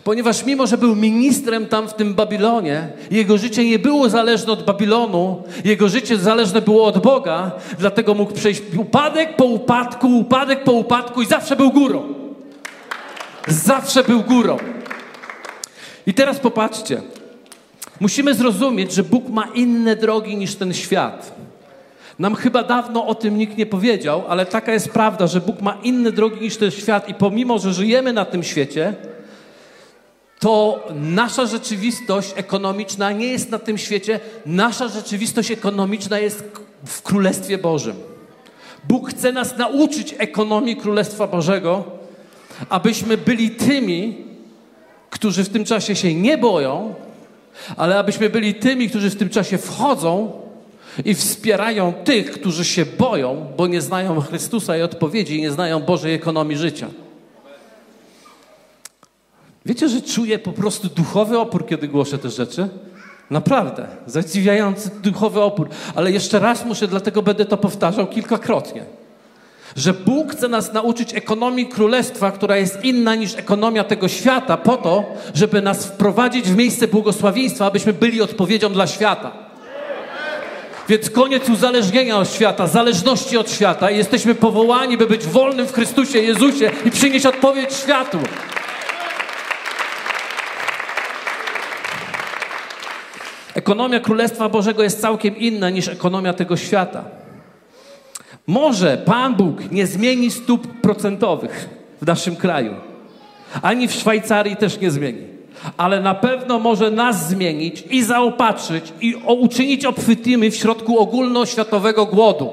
Ponieważ 0.03 0.45
mimo, 0.45 0.67
że 0.67 0.77
był 0.77 0.95
ministrem 0.95 1.65
tam 1.65 1.87
w 1.87 1.93
tym 1.93 2.13
Babilonie, 2.13 2.89
jego 3.11 3.37
życie 3.37 3.65
nie 3.65 3.79
było 3.79 4.09
zależne 4.09 4.53
od 4.53 4.65
Babilonu, 4.65 5.43
jego 5.65 5.89
życie 5.89 6.17
zależne 6.17 6.61
było 6.61 6.85
od 6.85 7.01
Boga, 7.01 7.51
dlatego 7.79 8.13
mógł 8.13 8.33
przejść 8.33 8.61
upadek 8.77 9.35
po 9.35 9.45
upadku, 9.45 10.07
upadek 10.19 10.63
po 10.63 10.71
upadku 10.71 11.21
i 11.21 11.25
zawsze 11.25 11.55
był 11.55 11.71
górą. 11.71 12.13
Zawsze 13.47 14.03
był 14.03 14.21
górą. 14.21 14.57
I 16.07 16.13
teraz 16.13 16.39
popatrzcie. 16.39 17.01
Musimy 17.99 18.33
zrozumieć, 18.33 18.93
że 18.93 19.03
Bóg 19.03 19.29
ma 19.29 19.47
inne 19.55 19.95
drogi 19.95 20.37
niż 20.37 20.55
ten 20.55 20.73
świat. 20.73 21.35
Nam 22.19 22.35
chyba 22.35 22.63
dawno 22.63 23.07
o 23.07 23.15
tym 23.15 23.37
nikt 23.37 23.57
nie 23.57 23.65
powiedział, 23.65 24.23
ale 24.27 24.45
taka 24.45 24.73
jest 24.73 24.89
prawda, 24.89 25.27
że 25.27 25.41
Bóg 25.41 25.61
ma 25.61 25.77
inne 25.83 26.11
drogi 26.11 26.41
niż 26.41 26.57
ten 26.57 26.71
świat 26.71 27.09
i 27.09 27.13
pomimo, 27.13 27.59
że 27.59 27.73
żyjemy 27.73 28.13
na 28.13 28.25
tym 28.25 28.43
świecie, 28.43 28.95
to 30.39 30.83
nasza 30.95 31.45
rzeczywistość 31.45 32.33
ekonomiczna 32.35 33.11
nie 33.11 33.27
jest 33.27 33.51
na 33.51 33.59
tym 33.59 33.77
świecie, 33.77 34.19
nasza 34.45 34.87
rzeczywistość 34.87 35.51
ekonomiczna 35.51 36.19
jest 36.19 36.43
w 36.85 37.01
Królestwie 37.01 37.57
Bożym. 37.57 37.95
Bóg 38.83 39.09
chce 39.09 39.31
nas 39.31 39.57
nauczyć 39.57 40.15
ekonomii 40.17 40.75
Królestwa 40.75 41.27
Bożego, 41.27 41.83
abyśmy 42.69 43.17
byli 43.17 43.49
tymi, 43.49 44.25
którzy 45.09 45.43
w 45.43 45.49
tym 45.49 45.65
czasie 45.65 45.95
się 45.95 46.13
nie 46.13 46.37
boją, 46.37 46.95
ale 47.77 47.99
abyśmy 47.99 48.29
byli 48.29 48.55
tymi, 48.55 48.89
którzy 48.89 49.09
w 49.09 49.15
tym 49.15 49.29
czasie 49.29 49.57
wchodzą 49.57 50.46
i 51.05 51.15
wspierają 51.15 51.93
tych, 51.93 52.31
którzy 52.31 52.65
się 52.65 52.85
boją, 52.85 53.47
bo 53.57 53.67
nie 53.67 53.81
znają 53.81 54.21
Chrystusa 54.21 54.77
i 54.77 54.81
odpowiedzi, 54.81 55.41
nie 55.41 55.51
znają 55.51 55.79
Bożej 55.79 56.13
ekonomii 56.13 56.57
życia. 56.57 56.87
Wiecie, 59.65 59.89
że 59.89 60.01
czuję 60.01 60.39
po 60.39 60.51
prostu 60.51 60.87
duchowy 60.87 61.39
opór, 61.39 61.67
kiedy 61.67 61.87
głoszę 61.87 62.17
te 62.17 62.29
rzeczy? 62.29 62.69
Naprawdę, 63.29 63.87
zadziwiający 64.05 64.91
duchowy 65.01 65.41
opór. 65.41 65.69
Ale 65.95 66.11
jeszcze 66.11 66.39
raz 66.39 66.65
muszę, 66.65 66.87
dlatego 66.87 67.21
będę 67.21 67.45
to 67.45 67.57
powtarzał 67.57 68.07
kilkakrotnie. 68.07 68.85
Że 69.75 69.93
Bóg 69.93 70.31
chce 70.31 70.47
nas 70.47 70.73
nauczyć 70.73 71.13
ekonomii 71.13 71.65
królestwa, 71.65 72.31
która 72.31 72.57
jest 72.57 72.83
inna 72.85 73.15
niż 73.15 73.35
ekonomia 73.35 73.83
tego 73.83 74.07
świata, 74.07 74.57
po 74.57 74.77
to, 74.77 75.05
żeby 75.33 75.61
nas 75.61 75.85
wprowadzić 75.85 76.45
w 76.45 76.55
miejsce 76.55 76.87
błogosławieństwa, 76.87 77.65
abyśmy 77.65 77.93
byli 77.93 78.21
odpowiedzią 78.21 78.73
dla 78.73 78.87
świata. 78.87 79.46
Więc 80.89 81.09
koniec 81.09 81.49
uzależnienia 81.49 82.17
od 82.17 82.33
świata, 82.33 82.67
zależności 82.67 83.37
od 83.37 83.51
świata 83.51 83.91
i 83.91 83.97
jesteśmy 83.97 84.35
powołani, 84.35 84.97
by 84.97 85.07
być 85.07 85.25
wolnym 85.25 85.67
w 85.67 85.73
Chrystusie 85.73 86.19
Jezusie 86.19 86.71
i 86.85 86.91
przynieść 86.91 87.25
odpowiedź 87.25 87.73
światu. 87.73 88.17
Ekonomia 93.53 93.99
Królestwa 93.99 94.49
Bożego 94.49 94.83
jest 94.83 95.01
całkiem 95.01 95.37
inna 95.37 95.69
niż 95.69 95.87
ekonomia 95.87 96.33
tego 96.33 96.57
świata. 96.57 97.03
Może 98.47 98.97
Pan 98.97 99.35
Bóg 99.35 99.71
nie 99.71 99.87
zmieni 99.87 100.31
stóp 100.31 100.81
procentowych 100.81 101.69
w 102.01 102.05
naszym 102.05 102.35
kraju, 102.35 102.73
ani 103.61 103.87
w 103.87 103.91
Szwajcarii 103.91 104.55
też 104.55 104.79
nie 104.79 104.91
zmieni, 104.91 105.36
ale 105.77 106.01
na 106.01 106.15
pewno 106.15 106.59
może 106.59 106.91
nas 106.91 107.29
zmienić 107.29 107.83
i 107.89 108.03
zaopatrzyć 108.03 108.93
i 109.01 109.15
uczynić 109.15 109.85
obfytymi 109.85 110.51
w 110.51 110.55
środku 110.55 110.99
ogólnoświatowego 110.99 112.05
głodu. 112.05 112.49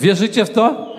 Wierzycie 0.00 0.44
w 0.44 0.50
to? 0.50 0.96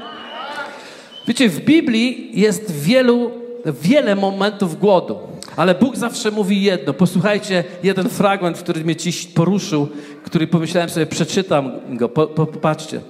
Wiecie, 1.27 1.49
w 1.49 1.59
Biblii 1.59 2.31
jest 2.33 2.71
wielu, 2.71 3.31
wiele 3.65 4.15
momentów 4.15 4.79
głodu. 4.79 5.19
Ale 5.55 5.75
Bóg 5.75 5.95
zawsze 5.95 6.31
mówi 6.31 6.63
jedno. 6.63 6.93
Posłuchajcie, 6.93 7.63
jeden 7.83 8.09
fragment, 8.09 8.57
który 8.57 8.83
mnie 8.83 8.95
dziś 8.95 9.27
poruszył, 9.27 9.87
który 10.23 10.47
pomyślałem 10.47 10.89
sobie, 10.89 11.05
przeczytam 11.05 11.71
go. 11.89 12.09
Po, 12.09 12.27
po, 12.27 12.45
popatrzcie. 12.45 13.01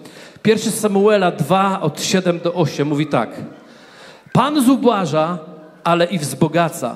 Pierwszy 0.44 0.72
Samuela 0.72 1.32
2 1.32 1.82
od 1.82 2.04
7 2.04 2.40
do 2.40 2.54
8 2.54 2.88
mówi 2.88 3.08
tak. 3.08 3.30
Pan 4.34 4.66
zubłaża, 4.66 5.40
ale 5.84 6.06
i 6.06 6.20
wzbogaca. 6.20 6.96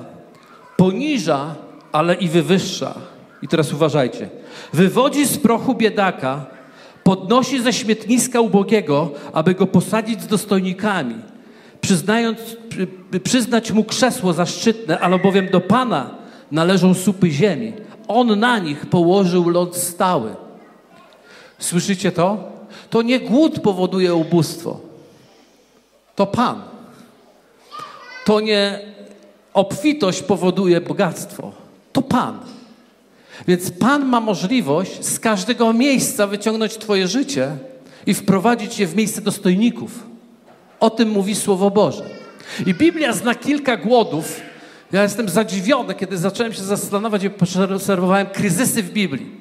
Poniża, 0.78 1.56
ale 1.92 2.16
i 2.16 2.28
wywyższa. 2.28 2.94
I 3.42 3.48
teraz 3.48 3.74
uważajcie. 3.74 4.30
Wywodzi 4.74 5.26
z 5.26 5.38
prochu 5.38 5.76
biedaka, 5.76 6.46
podnosi 7.04 7.62
ze 7.62 7.74
śmietniska 7.74 8.42
ubogiego, 8.42 9.12
aby 9.34 9.54
go 9.54 9.68
posadzić 9.68 10.22
z 10.22 10.28
dostojnikami 10.28 11.16
przyznając, 11.86 12.40
przyznać 13.24 13.72
mu 13.72 13.84
krzesło 13.84 14.34
zaszczytne, 14.34 15.00
albowiem 15.00 15.50
do 15.50 15.62
Pana 15.62 16.10
należą 16.52 16.94
supy 16.94 17.32
ziemi. 17.32 17.74
On 18.08 18.40
na 18.40 18.60
nich 18.60 18.86
położył 18.86 19.50
ląd 19.50 19.76
stały. 19.76 20.36
Słyszycie 21.60 22.12
to? 22.12 22.38
To 22.90 23.02
nie 23.02 23.20
głód 23.20 23.60
powoduje 23.60 24.16
ubóstwo. 24.16 24.80
To 26.16 26.26
Pan. 26.26 26.75
To 28.26 28.40
nie 28.40 28.80
obfitość 29.54 30.22
powoduje 30.22 30.82
bogactwo. 30.82 31.52
To 31.94 32.02
Pan. 32.02 32.40
Więc 33.48 33.72
Pan 33.72 34.06
ma 34.06 34.20
możliwość 34.20 35.06
z 35.06 35.20
każdego 35.20 35.74
miejsca 35.74 36.28
wyciągnąć 36.28 36.78
Twoje 36.78 37.08
życie 37.08 37.52
i 38.06 38.14
wprowadzić 38.14 38.80
je 38.80 38.88
w 38.88 38.96
miejsce 38.96 39.22
dostojników. 39.22 40.04
O 40.80 40.90
tym 40.90 41.10
mówi 41.10 41.36
Słowo 41.36 41.72
Boże. 41.72 42.10
I 42.66 42.74
Biblia 42.74 43.14
zna 43.14 43.36
kilka 43.36 43.78
głodów. 43.78 44.42
Ja 44.92 45.04
jestem 45.04 45.30
zadziwiony, 45.30 45.96
kiedy 45.96 46.18
zacząłem 46.18 46.54
się 46.54 46.64
zastanawiać 46.64 47.24
i 47.24 47.30
obserwowałem 47.74 48.28
kryzysy 48.28 48.84
w 48.84 48.92
Biblii. 48.92 49.35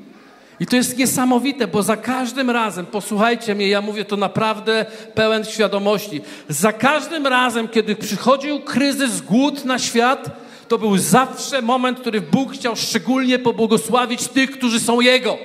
I 0.64 0.66
to 0.66 0.76
jest 0.76 0.98
niesamowite, 0.98 1.66
bo 1.66 1.82
za 1.82 1.96
każdym 1.96 2.50
razem, 2.50 2.86
posłuchajcie 2.86 3.54
mnie, 3.54 3.68
ja 3.68 3.80
mówię 3.80 4.04
to 4.04 4.16
naprawdę 4.16 4.86
pełen 5.14 5.44
świadomości. 5.44 6.20
Za 6.48 6.72
każdym 6.72 7.26
razem, 7.26 7.68
kiedy 7.68 7.96
przychodził 7.96 8.60
kryzys, 8.60 9.20
głód 9.20 9.64
na 9.64 9.78
świat, 9.78 10.30
to 10.68 10.78
był 10.78 10.98
zawsze 10.98 11.62
moment, 11.62 12.00
który 12.00 12.20
Bóg 12.20 12.52
chciał 12.52 12.76
szczególnie 12.76 13.38
pobłogosławić 13.38 14.28
tych, 14.28 14.50
którzy 14.50 14.80
są 14.80 15.00
Jego. 15.00 15.38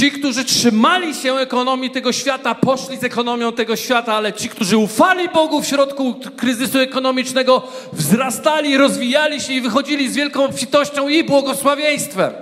Ci, 0.00 0.10
którzy 0.12 0.44
trzymali 0.44 1.14
się 1.14 1.34
ekonomii 1.34 1.90
tego 1.90 2.12
świata, 2.12 2.54
poszli 2.54 2.96
z 2.96 3.04
ekonomią 3.04 3.52
tego 3.52 3.76
świata, 3.76 4.14
ale 4.14 4.32
ci, 4.32 4.48
którzy 4.48 4.76
ufali 4.76 5.28
Bogu 5.28 5.62
w 5.62 5.66
środku 5.66 6.14
kryzysu 6.36 6.78
ekonomicznego, 6.78 7.62
wzrastali, 7.92 8.76
rozwijali 8.76 9.40
się 9.40 9.52
i 9.52 9.60
wychodzili 9.60 10.08
z 10.08 10.16
wielką 10.16 10.44
obfitością 10.44 11.08
i 11.08 11.24
błogosławieństwem. 11.24 12.32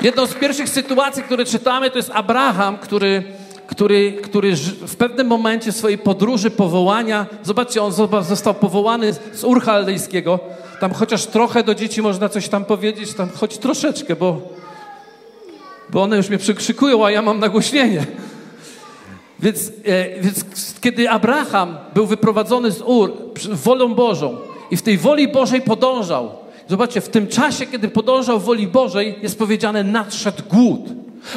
Jedną 0.00 0.26
z 0.26 0.34
pierwszych 0.34 0.68
sytuacji, 0.68 1.22
które 1.22 1.44
czytamy, 1.44 1.90
to 1.90 1.98
jest 1.98 2.10
Abraham, 2.14 2.78
który, 2.78 3.22
który, 3.66 4.12
który 4.12 4.56
w 4.86 4.96
pewnym 4.96 5.26
momencie 5.26 5.72
swojej 5.72 5.98
podróży, 5.98 6.50
powołania, 6.50 7.26
zobaczcie, 7.42 7.82
on 7.82 7.92
został 8.22 8.54
powołany 8.54 9.12
z 9.32 9.44
Ur 9.44 9.62
Chaldejskiego, 9.62 10.40
tam 10.80 10.92
chociaż 10.92 11.26
trochę 11.26 11.62
do 11.62 11.74
dzieci 11.74 12.02
można 12.02 12.28
coś 12.28 12.48
tam 12.48 12.64
powiedzieć, 12.64 13.14
tam 13.14 13.28
choć 13.34 13.58
troszeczkę, 13.58 14.16
bo, 14.16 14.42
bo 15.90 16.02
one 16.02 16.16
już 16.16 16.28
mnie 16.28 16.38
przykrzykują, 16.38 17.06
a 17.06 17.10
ja 17.10 17.22
mam 17.22 17.38
nagłośnienie. 17.38 18.06
Więc, 19.40 19.72
e, 19.84 20.20
więc 20.20 20.44
kiedy 20.80 21.10
Abraham 21.10 21.76
był 21.94 22.06
wyprowadzony 22.06 22.70
z 22.70 22.82
Ur 22.82 23.12
wolą 23.52 23.94
Bożą 23.94 24.36
i 24.70 24.76
w 24.76 24.82
tej 24.82 24.98
woli 24.98 25.28
Bożej 25.28 25.62
podążał, 25.62 26.30
zobaczcie, 26.68 27.00
w 27.00 27.08
tym 27.08 27.26
czasie, 27.26 27.66
kiedy 27.66 27.88
podążał 27.88 28.40
woli 28.40 28.66
Bożej, 28.66 29.14
jest 29.22 29.38
powiedziane, 29.38 29.84
nadszedł 29.84 30.42
głód. 30.50 30.80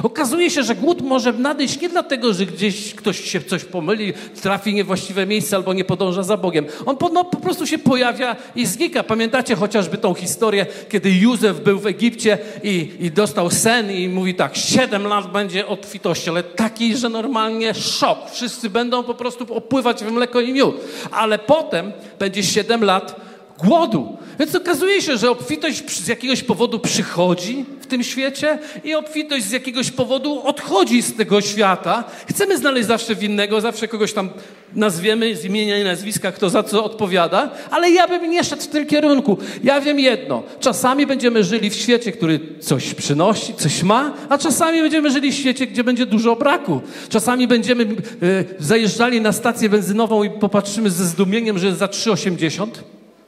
Okazuje 0.03 0.49
się, 0.49 0.63
że 0.63 0.75
głód 0.75 1.01
może 1.01 1.33
nadejść 1.33 1.81
nie 1.81 1.89
dlatego, 1.89 2.33
że 2.33 2.45
gdzieś 2.45 2.95
ktoś 2.95 3.23
się 3.31 3.41
coś 3.41 3.65
pomyli, 3.65 4.13
trafi 4.41 4.73
niewłaściwe 4.73 5.25
miejsce 5.25 5.55
albo 5.55 5.73
nie 5.73 5.85
podąża 5.85 6.23
za 6.23 6.37
Bogiem. 6.37 6.65
On 6.85 6.97
po, 6.97 7.09
no, 7.09 7.23
po 7.23 7.37
prostu 7.37 7.67
się 7.67 7.77
pojawia 7.77 8.35
i 8.55 8.65
znika. 8.65 9.03
Pamiętacie 9.03 9.55
chociażby 9.55 9.97
tą 9.97 10.13
historię, 10.13 10.65
kiedy 10.89 11.11
Józef 11.11 11.59
był 11.59 11.79
w 11.79 11.87
Egipcie 11.87 12.37
i, 12.63 12.91
i 12.99 13.11
dostał 13.11 13.51
sen 13.51 13.91
i 13.91 14.09
mówi 14.09 14.35
tak, 14.35 14.55
siedem 14.57 15.07
lat 15.07 15.31
będzie 15.31 15.67
obfitości, 15.67 16.29
ale 16.29 16.43
taki, 16.43 16.97
że 16.97 17.09
normalnie 17.09 17.73
szok. 17.73 18.19
Wszyscy 18.31 18.69
będą 18.69 19.03
po 19.03 19.13
prostu 19.13 19.53
opływać 19.53 20.03
w 20.03 20.11
mleko 20.11 20.41
i 20.41 20.53
miód. 20.53 20.75
Ale 21.11 21.39
potem 21.39 21.91
będzie 22.19 22.43
siedem 22.43 22.83
lat 22.83 23.32
głodu. 23.63 24.17
Więc 24.39 24.55
okazuje 24.55 25.01
się, 25.01 25.17
że 25.17 25.31
obfitość 25.31 25.89
z 25.89 26.07
jakiegoś 26.07 26.43
powodu 26.43 26.79
przychodzi 26.79 27.65
w 27.81 27.87
tym 27.87 28.03
świecie 28.03 28.59
i 28.83 28.95
obfitość 28.95 29.45
z 29.45 29.51
jakiegoś 29.51 29.91
powodu 29.91 30.41
odchodzi 30.47 31.01
z 31.01 31.15
tego 31.15 31.41
świata. 31.41 32.03
Chcemy 32.29 32.57
znaleźć 32.57 32.87
zawsze 32.87 33.15
winnego, 33.15 33.61
zawsze 33.61 33.87
kogoś 33.87 34.13
tam 34.13 34.29
nazwiemy 34.75 35.35
z 35.35 35.45
imienia 35.45 35.79
i 35.79 35.83
nazwiska, 35.83 36.31
kto 36.31 36.49
za 36.49 36.63
co 36.63 36.83
odpowiada, 36.83 37.49
ale 37.71 37.91
ja 37.91 38.07
bym 38.07 38.31
nie 38.31 38.43
szedł 38.43 38.61
w 38.61 38.67
tym 38.67 38.85
kierunku. 38.85 39.37
Ja 39.63 39.81
wiem 39.81 39.99
jedno, 39.99 40.43
czasami 40.59 41.07
będziemy 41.07 41.43
żyli 41.43 41.69
w 41.69 41.75
świecie, 41.75 42.11
który 42.11 42.39
coś 42.59 42.93
przynosi, 42.93 43.53
coś 43.53 43.83
ma, 43.83 44.13
a 44.29 44.37
czasami 44.37 44.81
będziemy 44.81 45.11
żyli 45.11 45.31
w 45.31 45.35
świecie, 45.35 45.67
gdzie 45.67 45.83
będzie 45.83 46.05
dużo 46.05 46.35
braku. 46.35 46.81
Czasami 47.09 47.47
będziemy 47.47 47.83
y, 47.83 48.45
zajeżdżali 48.59 49.21
na 49.21 49.31
stację 49.31 49.69
benzynową 49.69 50.23
i 50.23 50.29
popatrzymy 50.29 50.89
ze 50.89 51.05
zdumieniem, 51.05 51.59
że 51.59 51.67
jest 51.67 51.79
za 51.79 51.85
3,80 51.85 52.67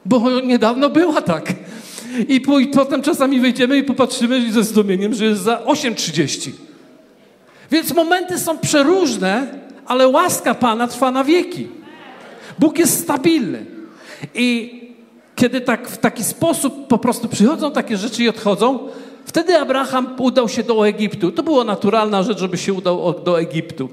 bo 0.06 0.42
niedawno 0.42 0.90
była 0.90 1.22
tak. 1.22 1.54
I, 2.28 2.42
po, 2.42 2.60
I 2.60 2.68
potem 2.68 3.02
czasami 3.02 3.40
wyjdziemy 3.40 3.78
i 3.78 3.84
popatrzymy 3.84 4.52
ze 4.52 4.64
zdumieniem, 4.64 5.14
że 5.14 5.26
jest 5.26 5.42
za 5.42 5.56
8.30. 5.58 6.52
Więc 7.72 7.94
momenty 7.94 8.40
są 8.40 8.58
przeróżne, 8.58 9.48
ale 9.86 10.08
łaska 10.08 10.56
Pana 10.56 10.88
trwa 10.88 11.12
na 11.12 11.24
wieki. 11.24 11.68
Bóg 12.60 12.80
jest 12.80 13.00
stabilny. 13.00 13.66
I 14.34 14.82
kiedy 15.36 15.62
tak 15.62 15.88
w 15.88 15.98
taki 15.98 16.24
sposób 16.24 16.88
po 16.88 16.98
prostu 16.98 17.28
przychodzą 17.28 17.72
takie 17.72 17.98
rzeczy 17.98 18.24
i 18.24 18.30
odchodzą, 18.30 18.80
wtedy 19.26 19.58
Abraham 19.58 20.16
udał 20.20 20.50
się 20.50 20.64
do 20.64 20.88
Egiptu. 20.88 21.32
To 21.32 21.44
była 21.44 21.64
naturalna 21.64 22.24
rzecz, 22.24 22.40
żeby 22.40 22.58
się 22.58 22.74
udał 22.74 23.14
do 23.24 23.40
Egiptu. 23.40 23.90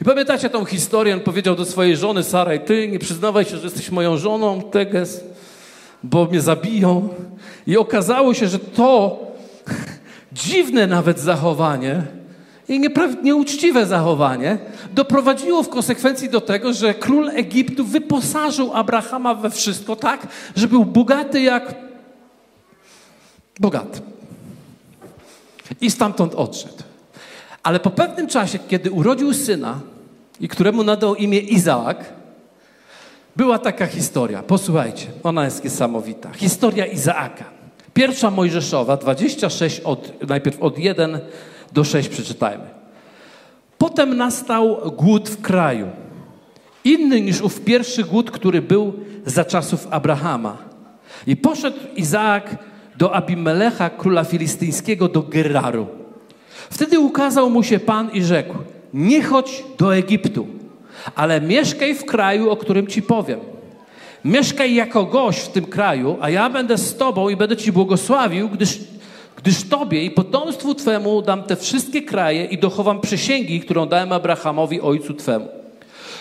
I 0.00 0.04
pamiętacie 0.04 0.50
tą 0.50 0.64
historię? 0.64 1.14
On 1.14 1.20
powiedział 1.20 1.54
do 1.54 1.64
swojej 1.64 1.96
żony 1.96 2.22
Sarej, 2.22 2.60
ty 2.60 2.88
nie 2.88 2.98
przyznawaj 2.98 3.44
się, 3.44 3.56
że 3.56 3.64
jesteś 3.64 3.90
moją 3.90 4.16
żoną, 4.16 4.62
Teges 4.62 5.24
bo 6.02 6.24
mnie 6.24 6.40
zabiją. 6.40 7.08
I 7.66 7.76
okazało 7.76 8.34
się, 8.34 8.48
że 8.48 8.58
to 8.58 9.20
dziwne 10.32 10.86
nawet 10.86 11.20
zachowanie 11.20 12.02
i 12.68 12.80
nieuczciwe 13.22 13.86
zachowanie 13.86 14.58
doprowadziło 14.94 15.62
w 15.62 15.68
konsekwencji 15.68 16.30
do 16.30 16.40
tego, 16.40 16.72
że 16.72 16.94
król 16.94 17.30
Egiptu 17.30 17.84
wyposażył 17.84 18.72
Abrahama 18.72 19.34
we 19.34 19.50
wszystko 19.50 19.96
tak, 19.96 20.26
że 20.56 20.68
był 20.68 20.84
bogaty 20.84 21.40
jak 21.40 21.74
bogaty. 23.60 24.00
I 25.80 25.90
stamtąd 25.90 26.34
odszedł. 26.34 26.82
Ale 27.62 27.80
po 27.80 27.90
pewnym 27.90 28.26
czasie, 28.26 28.58
kiedy 28.58 28.90
urodził 28.90 29.34
syna 29.34 29.80
i 30.40 30.48
któremu 30.48 30.84
nadał 30.84 31.14
imię 31.14 31.38
Izaak, 31.38 32.12
była 33.36 33.58
taka 33.58 33.86
historia, 33.86 34.42
posłuchajcie, 34.42 35.06
ona 35.22 35.44
jest 35.44 35.64
niesamowita. 35.64 36.30
Historia 36.32 36.86
Izaaka. 36.86 37.44
Pierwsza 37.94 38.30
Mojżeszowa, 38.30 38.96
26, 38.96 39.80
od, 39.80 40.28
najpierw 40.28 40.62
od 40.62 40.78
1 40.78 41.18
do 41.72 41.84
6 41.84 42.08
przeczytajmy. 42.08 42.64
Potem 43.78 44.16
nastał 44.16 44.92
głód 44.96 45.28
w 45.28 45.40
kraju. 45.40 45.86
Inny 46.84 47.20
niż 47.20 47.40
ów 47.40 47.60
pierwszy 47.60 48.04
głód, 48.04 48.30
który 48.30 48.62
był 48.62 48.92
za 49.26 49.44
czasów 49.44 49.86
Abrahama. 49.90 50.56
I 51.26 51.36
poszedł 51.36 51.78
Izaak 51.96 52.56
do 52.98 53.14
Abimelecha, 53.14 53.90
króla 53.90 54.24
filistyńskiego, 54.24 55.08
do 55.08 55.22
Geraru. 55.22 55.86
Wtedy 56.70 56.98
ukazał 56.98 57.50
mu 57.50 57.62
się 57.62 57.78
Pan 57.78 58.10
i 58.10 58.22
rzekł, 58.22 58.54
nie 58.94 59.22
chodź 59.22 59.64
do 59.78 59.96
Egiptu, 59.96 60.46
ale 61.14 61.40
mieszkaj 61.40 61.94
w 61.94 62.04
kraju, 62.04 62.50
o 62.50 62.56
którym 62.56 62.86
ci 62.86 63.02
powiem. 63.02 63.40
Mieszkaj 64.24 64.74
jako 64.74 65.04
gość 65.04 65.40
w 65.40 65.48
tym 65.48 65.66
kraju, 65.66 66.16
a 66.20 66.30
ja 66.30 66.50
będę 66.50 66.78
z 66.78 66.96
tobą 66.96 67.28
i 67.28 67.36
będę 67.36 67.56
ci 67.56 67.72
błogosławił, 67.72 68.48
gdyż, 68.48 68.78
gdyż 69.36 69.68
tobie 69.68 70.04
i 70.04 70.10
potomstwu 70.10 70.74
twemu 70.74 71.22
dam 71.22 71.42
te 71.42 71.56
wszystkie 71.56 72.02
kraje 72.02 72.44
i 72.44 72.58
dochowam 72.58 73.00
przysięgi, 73.00 73.60
którą 73.60 73.86
dałem 73.86 74.12
Abrahamowi, 74.12 74.80
ojcu 74.80 75.14
twemu. 75.14 75.55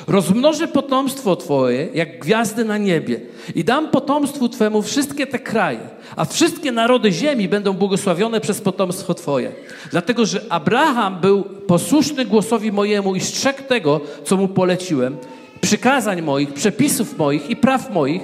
Rozmnożę 0.07 0.67
potomstwo 0.67 1.35
Twoje 1.35 1.87
jak 1.93 2.19
gwiazdy 2.19 2.65
na 2.65 2.77
niebie 2.77 3.21
i 3.55 3.63
dam 3.63 3.89
potomstwu 3.89 4.49
Twemu 4.49 4.81
wszystkie 4.81 5.27
te 5.27 5.39
kraje, 5.39 5.79
a 6.15 6.25
wszystkie 6.25 6.71
narody 6.71 7.11
ziemi 7.11 7.47
będą 7.47 7.73
błogosławione 7.73 8.41
przez 8.41 8.61
potomstwo 8.61 9.13
Twoje. 9.13 9.51
Dlatego, 9.91 10.25
że 10.25 10.41
Abraham 10.49 11.21
był 11.21 11.43
posłuszny 11.43 12.25
głosowi 12.25 12.71
mojemu 12.71 13.15
i 13.15 13.19
strzegł 13.19 13.63
tego, 13.63 14.01
co 14.23 14.37
mu 14.37 14.47
poleciłem, 14.47 15.17
przykazań 15.61 16.21
moich, 16.21 16.53
przepisów 16.53 17.17
moich 17.17 17.49
i 17.49 17.55
praw 17.55 17.91
moich 17.93 18.21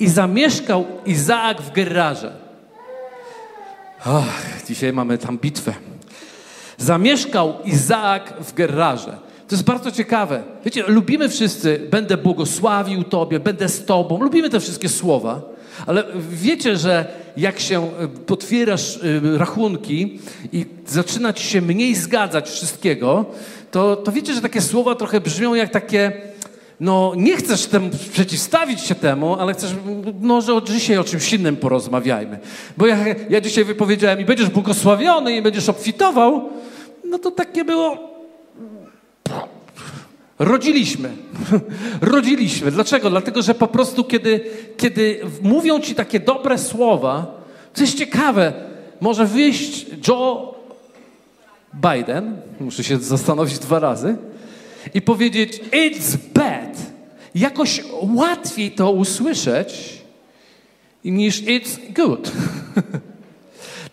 i 0.00 0.08
zamieszkał 0.08 0.86
Izaak 1.06 1.62
w 1.62 1.72
Gerarze. 1.72 2.32
Dzisiaj 4.68 4.92
mamy 4.92 5.18
tam 5.18 5.38
bitwę. 5.38 5.74
Zamieszkał 6.76 7.54
Izaak 7.64 8.34
w 8.40 8.54
Gerarze. 8.54 9.27
To 9.48 9.54
jest 9.54 9.64
bardzo 9.64 9.90
ciekawe. 9.90 10.42
Wiecie, 10.64 10.84
lubimy 10.86 11.28
wszyscy, 11.28 11.80
będę 11.90 12.16
błogosławił 12.16 13.04
Tobie, 13.04 13.40
będę 13.40 13.68
z 13.68 13.84
Tobą. 13.84 14.22
Lubimy 14.22 14.50
te 14.50 14.60
wszystkie 14.60 14.88
słowa, 14.88 15.42
ale 15.86 16.04
wiecie, 16.30 16.76
że 16.76 17.06
jak 17.36 17.60
się 17.60 17.82
e, 17.82 18.32
otwierasz 18.32 18.96
e, 18.96 19.38
rachunki 19.38 20.18
i 20.52 20.66
zaczyna 20.86 21.32
Ci 21.32 21.44
się 21.44 21.60
mniej 21.60 21.94
zgadzać 21.94 22.50
wszystkiego, 22.50 23.24
to, 23.70 23.96
to 23.96 24.12
wiecie, 24.12 24.34
że 24.34 24.40
takie 24.40 24.60
słowa 24.60 24.94
trochę 24.94 25.20
brzmią 25.20 25.54
jak 25.54 25.70
takie 25.70 26.12
no 26.80 27.12
nie 27.16 27.36
chcesz 27.36 27.66
temu 27.66 27.90
przeciwstawić 28.12 28.80
się 28.80 28.94
temu, 28.94 29.34
ale 29.34 29.54
chcesz, 29.54 29.74
no, 30.20 30.42
dzisiaj 30.60 30.98
o 30.98 31.04
czymś 31.04 31.32
innym 31.32 31.56
porozmawiajmy. 31.56 32.38
Bo 32.76 32.86
ja, 32.86 32.96
ja 33.30 33.40
dzisiaj 33.40 33.64
wypowiedziałem 33.64 34.20
i 34.20 34.24
będziesz 34.24 34.50
błogosławiony 34.50 35.36
i 35.36 35.42
będziesz 35.42 35.68
obfitował, 35.68 36.50
no 37.04 37.18
to 37.18 37.30
takie 37.30 37.64
było, 37.64 38.07
Rodziliśmy. 40.38 41.10
Rodziliśmy. 42.00 42.70
Dlaczego? 42.70 43.10
Dlatego, 43.10 43.42
że 43.42 43.54
po 43.54 43.66
prostu 43.66 44.04
kiedy, 44.04 44.40
kiedy 44.76 45.20
mówią 45.42 45.80
ci 45.80 45.94
takie 45.94 46.20
dobre 46.20 46.58
słowa, 46.58 47.40
to 47.74 47.80
jest 47.80 47.98
ciekawe, 47.98 48.52
może 49.00 49.26
wyjść 49.26 49.86
Joe 50.08 50.54
Biden, 51.74 52.36
muszę 52.60 52.84
się 52.84 52.98
zastanowić 52.98 53.58
dwa 53.58 53.78
razy, 53.78 54.16
i 54.94 55.02
powiedzieć 55.02 55.60
it's 55.72 56.16
bad. 56.34 56.76
Jakoś 57.34 57.82
łatwiej 58.02 58.70
to 58.70 58.92
usłyszeć 58.92 59.98
niż 61.04 61.42
it's 61.42 61.92
good. 61.94 62.32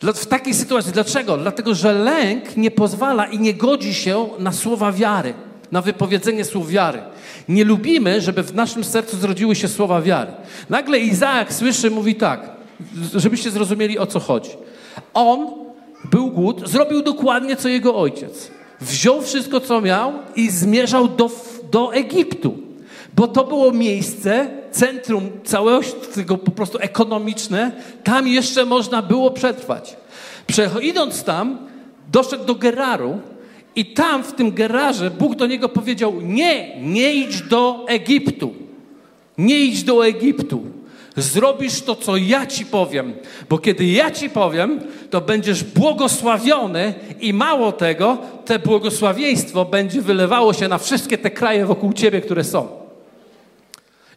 W 0.01 0.25
takiej 0.25 0.53
sytuacji. 0.53 0.91
Dlaczego? 0.91 1.38
Dlatego, 1.38 1.75
że 1.75 1.93
lęk 1.93 2.58
nie 2.58 2.71
pozwala 2.71 3.25
i 3.25 3.39
nie 3.39 3.53
godzi 3.53 3.93
się 3.93 4.29
na 4.39 4.51
słowa 4.51 4.91
wiary 4.91 5.34
na 5.71 5.81
wypowiedzenie 5.81 6.45
słów 6.45 6.69
wiary. 6.69 7.01
Nie 7.49 7.63
lubimy, 7.63 8.21
żeby 8.21 8.43
w 8.43 8.55
naszym 8.55 8.84
sercu 8.84 9.17
zrodziły 9.17 9.55
się 9.55 9.67
słowa 9.67 10.01
wiary. 10.01 10.31
Nagle 10.69 10.99
Izaak 10.99 11.53
słyszy, 11.53 11.91
mówi 11.91 12.15
tak, 12.15 12.49
żebyście 13.15 13.51
zrozumieli 13.51 13.99
o 13.99 14.05
co 14.05 14.19
chodzi. 14.19 14.49
On 15.13 15.47
był 16.12 16.31
głód, 16.31 16.69
zrobił 16.69 17.01
dokładnie 17.01 17.55
co 17.55 17.69
jego 17.69 17.95
ojciec. 17.95 18.51
Wziął 18.81 19.21
wszystko, 19.21 19.60
co 19.60 19.81
miał 19.81 20.13
i 20.36 20.49
zmierzał 20.49 21.08
do, 21.08 21.31
do 21.71 21.93
Egiptu. 21.93 22.58
Bo 23.15 23.28
to 23.28 23.43
było 23.43 23.71
miejsce, 23.71 24.47
centrum 24.71 25.30
całego 25.43 25.82
tego 26.15 26.38
po 26.38 26.51
prostu 26.51 26.78
ekonomiczne. 26.82 27.71
Tam 28.04 28.28
jeszcze 28.28 28.65
można 28.65 29.01
było 29.01 29.32
przetrwać. 29.32 29.97
Idąc 30.82 31.23
tam, 31.23 31.58
doszedł 32.12 32.45
do 32.45 32.56
Geraru 32.56 33.19
i 33.75 33.86
tam 33.86 34.23
w 34.23 34.34
tym 34.34 34.51
Gerarze 34.51 35.12
Bóg 35.12 35.36
do 35.36 35.45
niego 35.45 35.69
powiedział: 35.69 36.21
Nie, 36.21 36.82
nie 36.82 37.13
idź 37.13 37.41
do 37.41 37.86
Egiptu. 37.88 38.54
Nie 39.38 39.60
idź 39.60 39.84
do 39.84 40.06
Egiptu. 40.06 40.62
Zrobisz 41.17 41.82
to, 41.82 41.95
co 41.95 42.17
ja 42.17 42.45
ci 42.45 42.65
powiem, 42.65 43.13
bo 43.49 43.58
kiedy 43.58 43.86
ja 43.86 44.12
ci 44.12 44.30
powiem, 44.30 44.80
to 45.10 45.21
będziesz 45.21 45.63
błogosławiony 45.63 46.93
i 47.21 47.34
mało 47.34 47.71
tego, 47.71 48.17
te 48.45 48.60
błogosławieństwo 48.60 49.65
będzie 49.65 50.01
wylewało 50.01 50.54
się 50.54 50.67
na 50.67 50.78
wszystkie 50.78 51.17
te 51.17 51.32
kraje 51.32 51.65
wokół 51.65 51.93
ciebie, 51.93 52.21
które 52.21 52.43
są. 52.43 52.85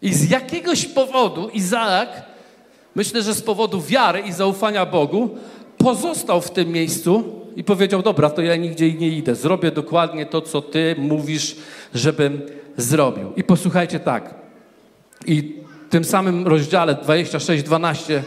I 0.02 0.14
z 0.14 0.30
jakiegoś 0.30 0.86
powodu 0.86 1.48
Izaak, 1.48 2.08
myślę, 2.94 3.22
że 3.22 3.34
z 3.34 3.42
powodu 3.42 3.82
wiary 3.82 4.20
i 4.20 4.32
zaufania 4.32 4.86
Bogu, 4.86 5.30
pozostał 5.78 6.40
w 6.40 6.50
tym 6.50 6.72
miejscu 6.72 7.24
i 7.56 7.64
powiedział: 7.64 8.02
Dobra, 8.02 8.30
to 8.30 8.42
ja 8.42 8.56
nigdzie 8.56 8.92
nie 8.92 9.08
idę. 9.08 9.34
Zrobię 9.34 9.70
dokładnie 9.70 10.26
to, 10.26 10.40
co 10.40 10.62
ty 10.62 10.96
mówisz, 10.98 11.56
żebym 11.94 12.40
zrobił. 12.76 13.32
I 13.36 13.44
posłuchajcie 13.44 14.00
tak. 14.00 14.34
I 15.26 15.54
w 15.88 15.90
tym 15.90 16.04
samym 16.04 16.46
rozdziale 16.46 16.94
26-12 16.94 18.20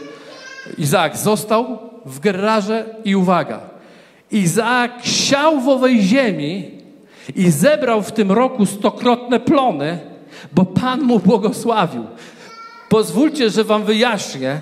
Izaak 0.78 1.16
został 1.16 1.78
w 2.06 2.20
Gerarze 2.20 2.84
i 3.04 3.16
uwaga. 3.16 3.60
Izaak 4.30 4.92
siał 5.04 5.60
w 5.60 5.68
owej 5.68 6.02
ziemi 6.02 6.70
i 7.36 7.50
zebrał 7.50 8.02
w 8.02 8.12
tym 8.12 8.32
roku 8.32 8.66
stokrotne 8.66 9.40
plony, 9.40 9.98
bo 10.52 10.64
Pan 10.64 11.02
mu 11.02 11.18
błogosławił. 11.18 12.04
Pozwólcie, 12.88 13.50
że 13.50 13.64
wam 13.64 13.84
wyjaśnię, 13.84 14.60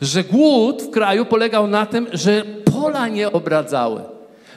że 0.00 0.24
głód 0.24 0.82
w 0.82 0.90
kraju 0.90 1.24
polegał 1.24 1.66
na 1.66 1.86
tym, 1.86 2.06
że 2.12 2.42
pola 2.74 3.08
nie 3.08 3.32
obradzały, 3.32 4.00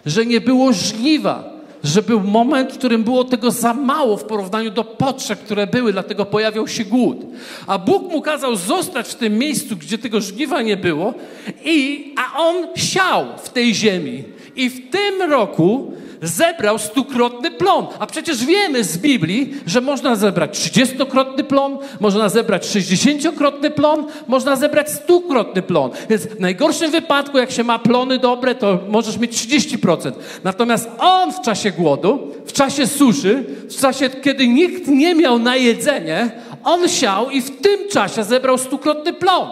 że 0.05 0.25
nie 0.25 0.41
było 0.41 0.73
żniwa, 0.73 1.57
że 1.83 2.01
był 2.01 2.19
moment, 2.19 2.73
w 2.73 2.77
którym 2.77 3.03
było 3.03 3.23
tego 3.23 3.51
za 3.51 3.73
mało 3.73 4.17
w 4.17 4.23
porównaniu 4.23 4.71
do 4.71 4.83
potrzeb, 4.83 5.39
które 5.39 5.67
były, 5.67 5.93
dlatego 5.93 6.25
pojawiał 6.25 6.67
się 6.67 6.85
głód. 6.85 7.17
A 7.67 7.79
Bóg 7.79 8.11
mu 8.11 8.21
kazał 8.21 8.55
zostać 8.55 9.07
w 9.07 9.15
tym 9.15 9.37
miejscu, 9.37 9.75
gdzie 9.77 9.97
tego 9.97 10.21
żniwa 10.21 10.61
nie 10.61 10.77
było, 10.77 11.13
i, 11.65 12.13
a 12.17 12.39
on 12.39 12.55
siał 12.75 13.25
w 13.43 13.49
tej 13.49 13.75
ziemi. 13.75 14.23
I 14.55 14.69
w 14.69 14.89
tym 14.89 15.31
roku 15.31 15.91
zebrał 16.21 16.79
stukrotny 16.79 17.51
plon. 17.51 17.85
A 17.99 18.07
przecież 18.07 18.45
wiemy 18.45 18.83
z 18.83 18.97
Biblii, 18.97 19.53
że 19.65 19.81
można 19.81 20.15
zebrać 20.15 20.59
trzydziestokrotny 20.59 21.43
plon, 21.43 21.77
można 21.99 22.29
zebrać 22.29 22.65
sześćdziesięciokrotny 22.65 23.69
plon, 23.71 24.05
można 24.27 24.55
zebrać 24.55 24.91
stukrotny 24.91 25.61
plon. 25.61 25.91
Więc 26.09 26.27
w 26.27 26.39
najgorszym 26.39 26.91
wypadku, 26.91 27.37
jak 27.37 27.51
się 27.51 27.63
ma 27.63 27.79
plony 27.79 28.19
dobre, 28.19 28.55
to 28.55 28.79
możesz 28.87 29.17
mieć 29.17 29.31
30%. 29.31 30.11
Natomiast 30.43 30.89
on 30.99 31.33
w 31.33 31.41
czasie 31.41 31.71
głodu, 31.71 32.31
w 32.45 32.53
czasie 32.53 32.87
suszy, 32.87 33.43
w 33.69 33.81
czasie, 33.81 34.09
kiedy 34.09 34.47
nikt 34.47 34.87
nie 34.87 35.15
miał 35.15 35.39
na 35.39 35.55
jedzenie, 35.55 36.31
on 36.63 36.87
siał 36.89 37.29
i 37.29 37.41
w 37.41 37.61
tym 37.61 37.89
czasie 37.91 38.23
zebrał 38.23 38.57
stukrotny 38.57 39.13
plon. 39.13 39.47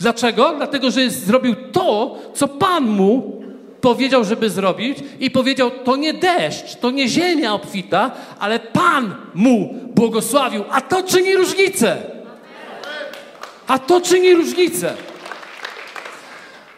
Dlaczego? 0.00 0.54
Dlatego, 0.56 0.90
że 0.90 1.10
zrobił 1.10 1.54
to, 1.72 2.16
co 2.34 2.48
Pan 2.48 2.84
mu 2.84 3.38
powiedział, 3.80 4.24
żeby 4.24 4.50
zrobić 4.50 4.98
i 5.20 5.30
powiedział, 5.30 5.70
to 5.84 5.96
nie 5.96 6.14
deszcz, 6.14 6.76
to 6.76 6.90
nie 6.90 7.08
ziemia 7.08 7.54
obfita, 7.54 8.10
ale 8.38 8.58
Pan 8.58 9.14
mu 9.34 9.74
błogosławił, 9.94 10.64
a 10.70 10.80
to 10.80 11.02
czyni 11.02 11.36
różnicę. 11.36 11.96
A 13.66 13.78
to 13.78 14.00
czyni 14.00 14.34
różnicę. 14.34 14.94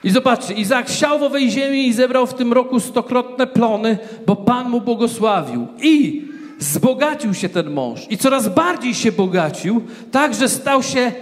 I 0.04 0.10
zobaczcie, 0.10 0.54
Izak 0.54 0.88
siał 0.88 1.18
w 1.18 1.22
owej 1.22 1.50
ziemi 1.50 1.86
i 1.86 1.92
zebrał 1.92 2.26
w 2.26 2.34
tym 2.34 2.52
roku 2.52 2.80
stokrotne 2.80 3.46
plony, 3.46 3.98
bo 4.26 4.36
Pan 4.36 4.70
mu 4.70 4.80
błogosławił. 4.80 5.66
I 5.82 6.24
zbogacił 6.58 7.34
się 7.34 7.48
ten 7.48 7.70
mąż. 7.70 8.00
I 8.10 8.18
coraz 8.18 8.48
bardziej 8.48 8.94
się 8.94 9.12
bogacił, 9.12 9.82
tak 10.12 10.34
że 10.34 10.48
stał 10.48 10.82
się 10.82 11.12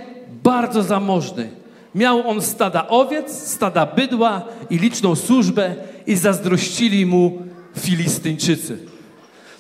bardzo 0.42 0.82
zamożny. 0.82 1.57
Miał 1.98 2.28
on 2.28 2.42
stada 2.42 2.88
owiec, 2.88 3.32
stada 3.32 3.86
bydła 3.86 4.42
i 4.70 4.78
liczną 4.78 5.16
służbę 5.16 5.74
i 6.06 6.16
zazdrościli 6.16 7.06
mu 7.06 7.38
Filistyńczycy. 7.78 8.78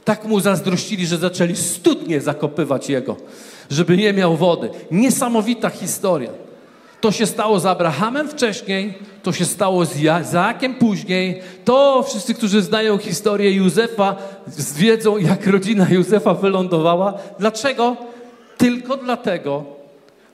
Tak 0.04 0.24
mu 0.24 0.40
zazdrościli, 0.40 1.06
że 1.06 1.16
zaczęli 1.16 1.56
studnie 1.56 2.20
zakopywać 2.20 2.90
jego, 2.90 3.16
żeby 3.70 3.96
nie 3.96 4.12
miał 4.12 4.36
wody. 4.36 4.70
Niesamowita 4.90 5.70
historia. 5.70 6.30
To 7.00 7.12
się 7.12 7.26
stało 7.26 7.60
z 7.60 7.66
Abrahamem 7.66 8.28
wcześniej, 8.28 8.94
to 9.22 9.32
się 9.32 9.44
stało 9.44 9.84
z 9.84 9.96
Izaakiem 9.96 10.74
później. 10.74 11.40
To 11.64 12.02
wszyscy, 12.02 12.34
którzy 12.34 12.62
znają 12.62 12.98
historię 12.98 13.52
Józefa, 13.52 14.16
wiedzą, 14.76 15.18
jak 15.18 15.46
rodzina 15.46 15.86
Józefa 15.90 16.34
wylądowała. 16.34 17.14
Dlaczego? 17.38 17.96
Tylko 18.58 18.96
dlatego, 18.96 19.64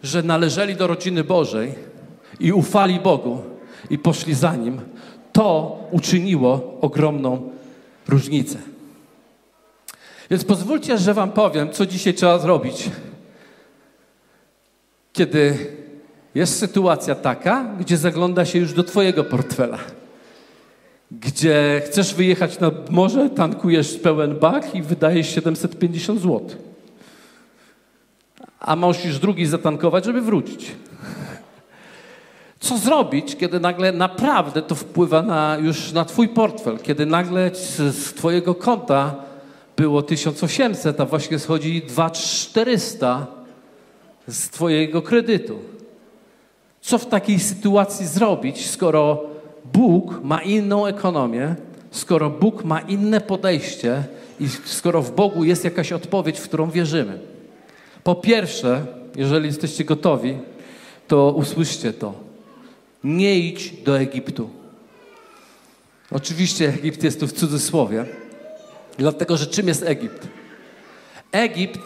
że 0.02 0.22
należeli 0.22 0.76
do 0.76 0.86
rodziny 0.86 1.24
Bożej 1.24 1.93
i 2.40 2.52
ufali 2.52 3.00
Bogu 3.00 3.42
i 3.90 3.98
poszli 3.98 4.34
za 4.34 4.56
Nim, 4.56 4.80
to 5.32 5.78
uczyniło 5.90 6.78
ogromną 6.80 7.50
różnicę. 8.08 8.58
Więc 10.30 10.44
pozwólcie, 10.44 10.98
że 10.98 11.14
Wam 11.14 11.32
powiem, 11.32 11.72
co 11.72 11.86
dzisiaj 11.86 12.14
trzeba 12.14 12.38
zrobić, 12.38 12.90
kiedy 15.12 15.56
jest 16.34 16.58
sytuacja 16.58 17.14
taka, 17.14 17.64
gdzie 17.80 17.96
zagląda 17.96 18.44
się 18.44 18.58
już 18.58 18.72
do 18.72 18.84
Twojego 18.84 19.24
portfela. 19.24 19.78
Gdzie 21.10 21.82
chcesz 21.86 22.14
wyjechać 22.14 22.60
na 22.60 22.70
morze, 22.90 23.30
tankujesz 23.30 23.98
pełen 23.98 24.38
bak 24.38 24.74
i 24.74 24.82
wydajesz 24.82 25.34
750 25.34 26.20
zł. 26.20 26.48
A 28.60 28.76
musisz 28.76 29.18
drugi 29.18 29.46
zatankować, 29.46 30.04
żeby 30.04 30.20
wrócić. 30.20 30.72
Co 32.64 32.78
zrobić, 32.78 33.36
kiedy 33.36 33.60
nagle 33.60 33.92
naprawdę 33.92 34.62
to 34.62 34.74
wpływa 34.74 35.22
na, 35.22 35.58
już 35.62 35.92
na 35.92 36.04
Twój 36.04 36.28
portfel? 36.28 36.78
Kiedy 36.78 37.06
nagle 37.06 37.50
z, 37.54 37.76
z 37.96 38.14
Twojego 38.14 38.54
konta 38.54 39.14
było 39.76 40.02
1800, 40.02 41.00
a 41.00 41.04
właśnie 41.04 41.38
schodzi 41.38 41.82
2400 41.82 43.26
z 44.28 44.48
Twojego 44.48 45.02
kredytu. 45.02 45.58
Co 46.80 46.98
w 46.98 47.06
takiej 47.06 47.38
sytuacji 47.38 48.06
zrobić, 48.06 48.70
skoro 48.70 49.22
Bóg 49.72 50.20
ma 50.22 50.42
inną 50.42 50.86
ekonomię, 50.86 51.54
skoro 51.90 52.30
Bóg 52.30 52.64
ma 52.64 52.80
inne 52.80 53.20
podejście 53.20 54.04
i 54.40 54.48
skoro 54.64 55.02
w 55.02 55.14
Bogu 55.14 55.44
jest 55.44 55.64
jakaś 55.64 55.92
odpowiedź, 55.92 56.38
w 56.38 56.48
którą 56.48 56.70
wierzymy? 56.70 57.18
Po 58.04 58.14
pierwsze, 58.14 58.86
jeżeli 59.16 59.46
jesteście 59.46 59.84
gotowi, 59.84 60.38
to 61.08 61.32
usłyszcie 61.32 61.92
to 61.92 62.23
nie 63.04 63.38
idź 63.38 63.70
do 63.70 63.98
Egiptu. 63.98 64.50
Oczywiście 66.10 66.68
Egipt 66.68 67.04
jest 67.04 67.20
tu 67.20 67.26
w 67.26 67.32
cudzysłowie, 67.32 68.04
dlatego 68.98 69.36
że 69.36 69.46
czym 69.46 69.68
jest 69.68 69.82
Egipt? 69.82 70.28
Egipt 71.32 71.80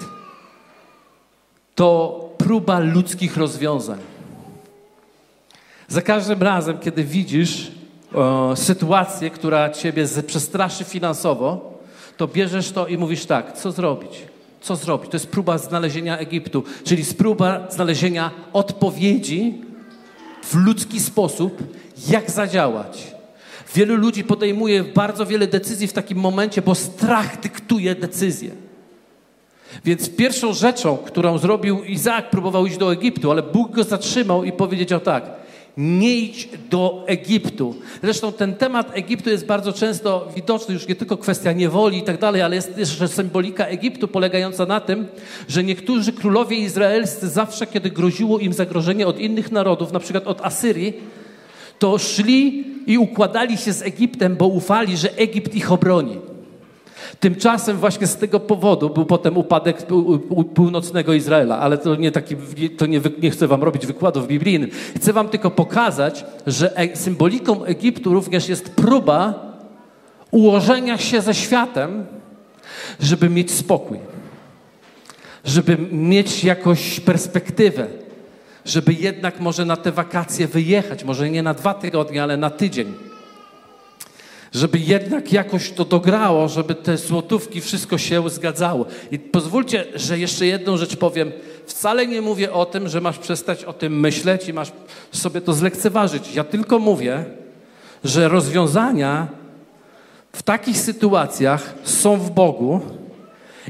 to 1.74 2.28
próba 2.38 2.78
ludzkich 2.78 3.36
rozwiązań. 3.36 3.98
Za 5.88 6.02
każdym 6.02 6.42
razem, 6.42 6.78
kiedy 6.78 7.04
widzisz 7.04 7.70
o, 8.14 8.56
sytuację, 8.56 9.30
która 9.30 9.70
ciebie 9.70 10.06
przestraszy 10.26 10.84
finansowo, 10.84 11.78
to 12.16 12.28
bierzesz 12.28 12.72
to 12.72 12.86
i 12.86 12.98
mówisz 12.98 13.26
tak, 13.26 13.52
co 13.52 13.72
zrobić? 13.72 14.10
Co 14.60 14.76
zrobić? 14.76 15.10
To 15.10 15.16
jest 15.16 15.26
próba 15.26 15.58
znalezienia 15.58 16.18
Egiptu, 16.18 16.64
czyli 16.84 17.04
próba 17.04 17.70
znalezienia 17.70 18.30
odpowiedzi 18.52 19.67
w 20.42 20.54
ludzki 20.54 21.00
sposób, 21.00 21.62
jak 22.08 22.30
zadziałać. 22.30 23.14
Wielu 23.74 23.96
ludzi 23.96 24.24
podejmuje 24.24 24.84
bardzo 24.84 25.26
wiele 25.26 25.46
decyzji 25.46 25.86
w 25.86 25.92
takim 25.92 26.18
momencie, 26.18 26.62
bo 26.62 26.74
strach 26.74 27.40
dyktuje 27.40 27.94
decyzję. 27.94 28.50
Więc 29.84 30.10
pierwszą 30.16 30.52
rzeczą, 30.52 30.96
którą 30.96 31.38
zrobił 31.38 31.84
Izaak, 31.84 32.30
próbował 32.30 32.66
iść 32.66 32.76
do 32.76 32.92
Egiptu, 32.92 33.30
ale 33.30 33.42
Bóg 33.42 33.72
go 33.72 33.84
zatrzymał 33.84 34.44
i 34.44 34.52
powiedział 34.52 35.00
tak: 35.00 35.37
nie 35.78 36.16
idź 36.16 36.48
do 36.70 37.04
Egiptu. 37.06 37.74
Zresztą 38.02 38.32
ten 38.32 38.54
temat 38.54 38.90
Egiptu 38.96 39.30
jest 39.30 39.46
bardzo 39.46 39.72
często 39.72 40.28
widoczny, 40.36 40.74
już 40.74 40.88
nie 40.88 40.94
tylko 40.94 41.16
kwestia 41.16 41.52
niewoli 41.52 41.98
i 41.98 42.02
tak 42.02 42.18
dalej, 42.20 42.42
ale 42.42 42.56
jest 42.56 42.74
też 42.74 43.10
symbolika 43.10 43.66
Egiptu 43.66 44.08
polegająca 44.08 44.66
na 44.66 44.80
tym, 44.80 45.06
że 45.48 45.64
niektórzy 45.64 46.12
królowie 46.12 46.56
izraelscy 46.56 47.28
zawsze, 47.28 47.66
kiedy 47.66 47.90
groziło 47.90 48.38
im 48.38 48.52
zagrożenie 48.52 49.06
od 49.06 49.18
innych 49.20 49.52
narodów, 49.52 49.92
na 49.92 50.00
przykład 50.00 50.26
od 50.26 50.40
Asyrii, 50.40 50.92
to 51.78 51.98
szli 51.98 52.64
i 52.86 52.98
układali 52.98 53.56
się 53.56 53.72
z 53.72 53.82
Egiptem, 53.82 54.36
bo 54.36 54.46
ufali, 54.46 54.96
że 54.96 55.16
Egipt 55.16 55.54
ich 55.54 55.72
obroni. 55.72 56.16
Tymczasem 57.20 57.76
właśnie 57.76 58.06
z 58.06 58.16
tego 58.16 58.40
powodu 58.40 58.90
był 58.90 59.04
potem 59.04 59.36
upadek 59.36 59.86
północnego 60.54 61.12
Izraela, 61.12 61.58
ale 61.58 61.78
to 61.78 61.96
nie 61.96 62.12
taki, 62.12 62.36
to 62.76 62.86
nie, 62.86 63.00
nie 63.22 63.30
chcę 63.30 63.46
wam 63.46 63.62
robić 63.62 63.86
wykładów 63.86 64.26
biblijnych. 64.26 64.92
Chcę 64.96 65.12
wam 65.12 65.28
tylko 65.28 65.50
pokazać, 65.50 66.24
że 66.46 66.76
e, 66.76 66.96
symboliką 66.96 67.64
Egiptu 67.64 68.14
również 68.14 68.48
jest 68.48 68.70
próba 68.74 69.48
ułożenia 70.30 70.98
się 70.98 71.20
ze 71.20 71.34
światem, 71.34 72.06
żeby 73.00 73.28
mieć 73.28 73.50
spokój, 73.50 73.98
żeby 75.44 75.78
mieć 75.92 76.44
jakąś 76.44 77.00
perspektywę, 77.00 77.86
żeby 78.64 78.92
jednak 78.92 79.40
może 79.40 79.64
na 79.64 79.76
te 79.76 79.92
wakacje 79.92 80.48
wyjechać, 80.48 81.04
może 81.04 81.30
nie 81.30 81.42
na 81.42 81.54
dwa 81.54 81.74
tygodnie, 81.74 82.22
ale 82.22 82.36
na 82.36 82.50
tydzień 82.50 83.07
żeby 84.52 84.78
jednak 84.78 85.32
jakoś 85.32 85.70
to 85.70 85.84
dograło, 85.84 86.48
żeby 86.48 86.74
te 86.74 86.96
złotówki, 86.96 87.60
wszystko 87.60 87.98
się 87.98 88.30
zgadzało. 88.30 88.86
I 89.10 89.18
pozwólcie, 89.18 89.84
że 89.94 90.18
jeszcze 90.18 90.46
jedną 90.46 90.76
rzecz 90.76 90.96
powiem. 90.96 91.32
Wcale 91.66 92.06
nie 92.06 92.22
mówię 92.22 92.52
o 92.52 92.66
tym, 92.66 92.88
że 92.88 93.00
masz 93.00 93.18
przestać 93.18 93.64
o 93.64 93.72
tym 93.72 94.00
myśleć 94.00 94.48
i 94.48 94.52
masz 94.52 94.72
sobie 95.12 95.40
to 95.40 95.52
zlekceważyć. 95.52 96.34
Ja 96.34 96.44
tylko 96.44 96.78
mówię, 96.78 97.24
że 98.04 98.28
rozwiązania 98.28 99.28
w 100.32 100.42
takich 100.42 100.76
sytuacjach 100.76 101.74
są 101.84 102.16
w 102.16 102.30
Bogu 102.30 102.80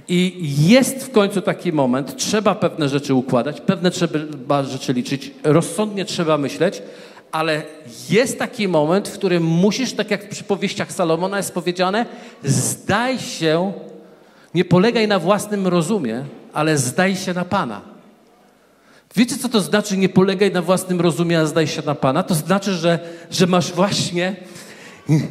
i 0.08 0.48
jest 0.68 1.04
w 1.04 1.10
końcu 1.10 1.42
taki 1.42 1.72
moment, 1.72 2.16
trzeba 2.16 2.54
pewne 2.54 2.88
rzeczy 2.88 3.14
układać, 3.14 3.60
pewne 3.60 3.90
trzeba 3.90 4.62
rzeczy 4.62 4.92
liczyć, 4.92 5.30
rozsądnie 5.44 6.04
trzeba 6.04 6.38
myśleć, 6.38 6.82
ale 7.32 7.62
jest 8.10 8.38
taki 8.38 8.68
moment, 8.68 9.08
w 9.08 9.12
którym 9.12 9.44
musisz, 9.44 9.92
tak 9.92 10.10
jak 10.10 10.24
w 10.24 10.28
przypowieściach 10.28 10.92
Salomona 10.92 11.36
jest 11.36 11.54
powiedziane, 11.54 12.06
zdaj 12.44 13.18
się, 13.18 13.72
nie 14.54 14.64
polegaj 14.64 15.08
na 15.08 15.18
własnym 15.18 15.66
rozumie, 15.66 16.24
ale 16.52 16.78
zdaj 16.78 17.16
się 17.16 17.34
na 17.34 17.44
Pana. 17.44 17.80
Wiecie, 19.16 19.36
co 19.36 19.48
to 19.48 19.60
znaczy 19.60 19.96
nie 19.96 20.08
polegaj 20.08 20.52
na 20.52 20.62
własnym 20.62 21.00
rozumie, 21.00 21.40
a 21.40 21.46
zdaj 21.46 21.66
się 21.66 21.82
na 21.86 21.94
Pana? 21.94 22.22
To 22.22 22.34
znaczy, 22.34 22.72
że, 22.72 22.98
że 23.30 23.46
masz 23.46 23.72
właśnie 23.72 24.36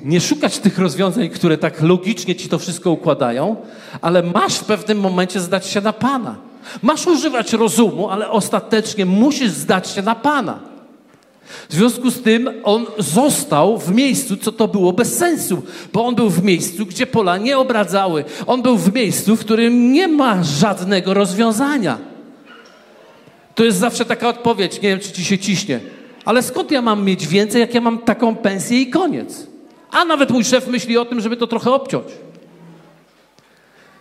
nie 0.03 0.21
szukać 0.21 0.59
tych 0.59 0.79
rozwiązań, 0.79 1.29
które 1.29 1.57
tak 1.57 1.81
logicznie 1.81 2.35
ci 2.35 2.49
to 2.49 2.59
wszystko 2.59 2.91
układają, 2.91 3.55
ale 4.01 4.23
masz 4.23 4.53
w 4.53 4.63
pewnym 4.63 4.99
momencie 4.99 5.39
zdać 5.39 5.67
się 5.67 5.81
na 5.81 5.93
Pana. 5.93 6.35
Masz 6.81 7.07
używać 7.07 7.53
rozumu, 7.53 8.09
ale 8.09 8.29
ostatecznie 8.29 9.05
musisz 9.05 9.51
zdać 9.51 9.89
się 9.89 10.01
na 10.01 10.15
Pana. 10.15 10.59
W 11.69 11.73
związku 11.73 12.11
z 12.11 12.21
tym 12.21 12.49
on 12.63 12.85
został 12.97 13.77
w 13.77 13.95
miejscu, 13.95 14.37
co 14.37 14.51
to 14.51 14.67
było 14.67 14.93
bez 14.93 15.17
sensu, 15.17 15.63
bo 15.93 16.05
on 16.05 16.15
był 16.15 16.29
w 16.29 16.43
miejscu, 16.43 16.85
gdzie 16.85 17.07
pola 17.07 17.37
nie 17.37 17.57
obradzały. 17.57 18.25
On 18.47 18.61
był 18.61 18.77
w 18.77 18.93
miejscu, 18.93 19.35
w 19.35 19.39
którym 19.39 19.91
nie 19.91 20.07
ma 20.07 20.43
żadnego 20.43 21.13
rozwiązania. 21.13 21.97
To 23.55 23.63
jest 23.63 23.77
zawsze 23.77 24.05
taka 24.05 24.29
odpowiedź, 24.29 24.81
nie 24.81 24.89
wiem, 24.89 24.99
czy 24.99 25.11
ci 25.11 25.25
się 25.25 25.37
ciśnie. 25.37 25.79
Ale 26.25 26.43
skąd 26.43 26.71
ja 26.71 26.81
mam 26.81 27.05
mieć 27.05 27.27
więcej, 27.27 27.61
jak 27.61 27.73
ja 27.73 27.81
mam 27.81 27.99
taką 27.99 28.35
pensję 28.35 28.81
i 28.81 28.89
koniec? 28.89 29.47
A 29.91 30.05
nawet 30.05 30.29
mój 30.29 30.43
szef 30.43 30.67
myśli 30.67 30.97
o 30.97 31.05
tym, 31.05 31.21
żeby 31.21 31.37
to 31.37 31.47
trochę 31.47 31.71
obciąć. 31.71 32.07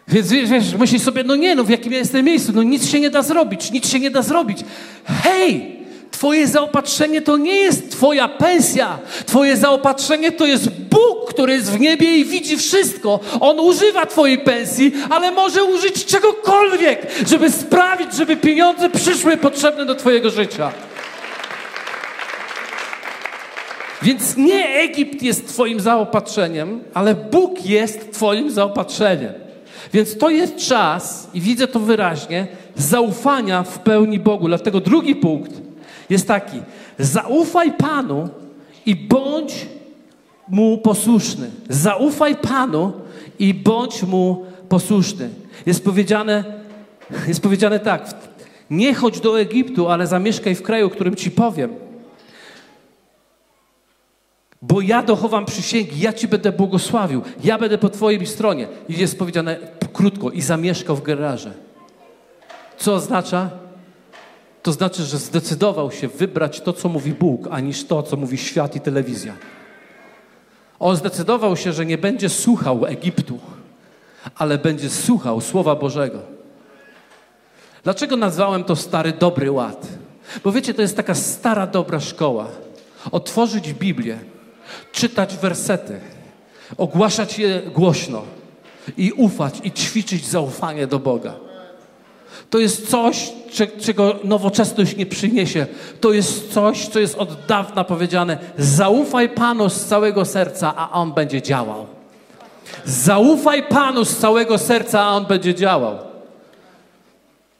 Więc 0.09 0.31
wiesz, 0.31 0.75
myślisz 0.79 1.03
sobie, 1.03 1.25
no 1.25 1.37
nie, 1.37 1.55
no 1.55 1.65
w 1.65 1.71
jakim 1.71 1.93
ja 1.93 1.99
jestem 1.99 2.25
miejscu, 2.25 2.53
no 2.55 2.63
nic 2.63 2.89
się 2.89 3.01
nie 3.01 3.11
da 3.11 3.23
zrobić, 3.23 3.73
nic 3.73 3.89
się 3.89 4.01
nie 4.01 4.11
da 4.11 4.23
zrobić. 4.23 4.59
Hej, 5.05 5.77
Twoje 6.11 6.47
zaopatrzenie 6.47 7.23
to 7.23 7.37
nie 7.37 7.55
jest 7.55 7.91
Twoja 7.91 8.29
pensja. 8.29 8.99
Twoje 9.27 9.57
zaopatrzenie 9.57 10.33
to 10.33 10.47
jest 10.47 10.71
Bóg, 10.71 11.31
który 11.31 11.53
jest 11.53 11.71
w 11.73 11.81
niebie 11.81 12.17
i 12.17 12.25
widzi 12.25 12.57
wszystko. 12.57 13.21
On 13.41 13.61
używa 13.61 14.07
Twojej 14.07 14.39
pensji, 14.39 14.93
ale 15.11 15.33
może 15.33 15.65
użyć 15.65 16.05
czegokolwiek, 16.05 17.07
żeby 17.27 17.51
sprawić, 17.51 18.15
żeby 18.15 18.37
pieniądze 18.37 18.91
przyszły 18.91 19.37
potrzebne 19.37 19.87
do 19.87 19.95
Twojego 19.95 20.31
życia. 20.31 20.73
Więc 24.03 24.37
nie 24.37 24.69
Egipt 24.69 25.23
jest 25.23 25.49
Twoim 25.49 25.81
zaopatrzeniem, 25.81 26.81
ale 26.95 27.15
Bóg 27.15 27.67
jest 27.67 28.13
Twoim 28.13 28.51
zaopatrzeniem. 28.51 29.33
Więc 29.93 30.19
to 30.19 30.31
jest 30.31 30.57
czas, 30.57 31.29
i 31.35 31.41
widzę 31.41 31.69
to 31.69 31.81
wyraźnie, 31.81 32.47
zaufania 32.77 33.63
w 33.63 33.79
pełni 33.79 34.19
Bogu. 34.19 34.49
Dlatego 34.49 34.81
drugi 34.81 35.17
punkt 35.17 35.66
jest 36.11 36.29
taki: 36.29 36.63
zaufaj 36.99 37.73
Panu 37.73 38.29
i 38.87 38.97
bądź 38.97 39.67
mu 40.49 40.79
posłuszny. 40.79 41.51
Zaufaj 41.69 42.37
Panu 42.37 42.93
i 43.39 43.55
bądź 43.55 44.03
mu 44.03 44.47
posłuszny. 44.69 45.29
Jest 45.67 45.85
powiedziane, 45.85 46.45
jest 47.29 47.41
powiedziane 47.41 47.81
tak: 47.81 48.15
nie 48.71 48.95
chodź 48.95 49.21
do 49.21 49.41
Egiptu, 49.41 49.89
ale 49.89 50.07
zamieszkaj 50.07 50.55
w 50.55 50.63
kraju, 50.63 50.91
którym 50.91 51.17
ci 51.17 51.31
powiem. 51.31 51.75
Bo 54.63 54.81
ja 54.81 55.03
dochowam 55.03 55.45
przysięgi, 55.45 56.01
ja 56.01 56.13
ci 56.13 56.29
będę 56.29 56.53
błogosławił, 56.53 57.23
ja 57.45 57.59
będę 57.59 57.79
po 57.79 57.89
twojej 57.89 58.27
stronie. 58.27 58.69
I 58.89 58.99
jest 58.99 59.19
powiedziane 59.19 59.57
krótko, 59.93 60.31
i 60.31 60.41
zamieszkał 60.41 60.97
w 60.97 61.03
Gerarze. 61.03 61.53
Co 62.77 62.95
oznacza? 62.95 63.66
To 64.67 64.73
znaczy, 64.73 65.03
że 65.03 65.19
zdecydował 65.19 65.93
się 65.93 66.09
wybrać 66.09 66.61
to, 66.61 66.73
co 66.73 66.89
mówi 66.89 67.13
Bóg, 67.13 67.49
a 67.51 67.57
to, 67.89 68.03
co 68.03 68.17
mówi 68.17 68.39
świat 68.39 68.77
i 68.77 68.81
telewizja. 68.81 69.35
On 70.79 70.97
zdecydował 70.97 71.57
się, 71.57 71.73
że 71.73 71.87
nie 71.87 71.99
będzie 71.99 72.29
słuchał 72.29 72.87
Egiptu, 72.87 73.39
ale 74.35 74.59
będzie 74.59 74.91
słuchał 74.91 75.41
Słowa 75.41 75.75
Bożego. 75.75 76.19
Dlaczego 77.85 78.17
nazwałem 78.17 78.65
to 78.65 78.77
stary 78.77 79.13
dobry 79.13 79.51
ład? 79.51 79.87
Bo 80.45 80.53
wiecie, 80.53 80.75
to 80.75 80.83
jest 80.83 80.97
taka 80.97 81.15
stara 81.15 81.67
dobra 81.67 82.01
szkoła. 82.01 82.49
Otworzyć 83.13 83.73
Biblię, 83.73 84.19
czytać 84.93 85.37
wersety, 85.37 86.01
ogłaszać 86.77 87.39
je 87.39 87.63
głośno 87.75 88.23
i 88.97 89.13
ufać 89.13 89.61
i 89.65 89.73
ćwiczyć 89.73 90.27
zaufanie 90.27 90.87
do 90.87 90.99
Boga. 90.99 91.46
To 92.51 92.59
jest 92.59 92.91
coś, 92.91 93.33
czego 93.81 94.17
nowoczesność 94.25 94.97
nie 94.97 95.07
przyniesie. 95.07 95.67
To 96.01 96.13
jest 96.13 96.53
coś, 96.53 96.89
co 96.89 97.01
jest 97.01 97.19
od 97.19 97.47
dawna 97.47 97.85
powiedziane. 97.85 98.39
Zaufaj 98.59 99.29
Panu 99.29 99.69
z 99.69 99.85
całego 99.85 100.25
serca, 100.25 100.75
a 100.77 100.91
On 100.91 101.13
będzie 101.13 101.43
działał. 101.43 101.87
Zaufaj 102.85 103.63
Panu 103.63 104.05
z 104.05 104.17
całego 104.17 104.59
serca, 104.59 105.01
a 105.01 105.17
On 105.17 105.27
będzie 105.27 105.55
działał. 105.55 105.99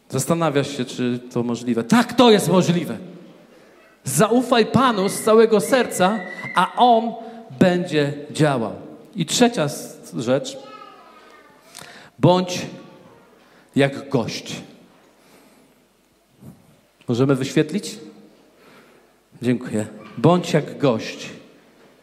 Zastanawiasz 0.09 0.77
się, 0.77 0.85
czy 0.85 1.21
to 1.33 1.43
możliwe. 1.43 1.85
Tak, 1.85 2.13
to 2.13 2.31
jest 2.31 2.49
możliwe. 2.49 2.99
Zaufaj 4.05 4.67
Panu 4.67 5.09
z 5.09 5.21
całego 5.21 5.61
serca, 5.61 6.19
a 6.55 6.73
On 6.77 7.13
będzie 7.59 8.13
działał. 8.31 8.73
I 9.17 9.27
trzecia 9.27 9.69
rzecz. 10.19 10.59
Bądź 12.19 12.67
jak 13.77 14.09
gość. 14.09 14.57
Możemy 17.09 17.35
wyświetlić? 17.35 17.99
Dziękuję. 19.43 19.87
Bądź 20.19 20.53
jak 20.53 20.79
gość. 20.79 21.29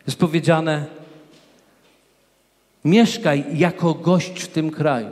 Jest 0.08 0.20
powiedziane, 0.20 0.86
mieszkaj 2.86 3.46
jako 3.54 3.94
gość 3.94 4.42
w 4.42 4.48
tym 4.48 4.72
kraju. 4.72 5.08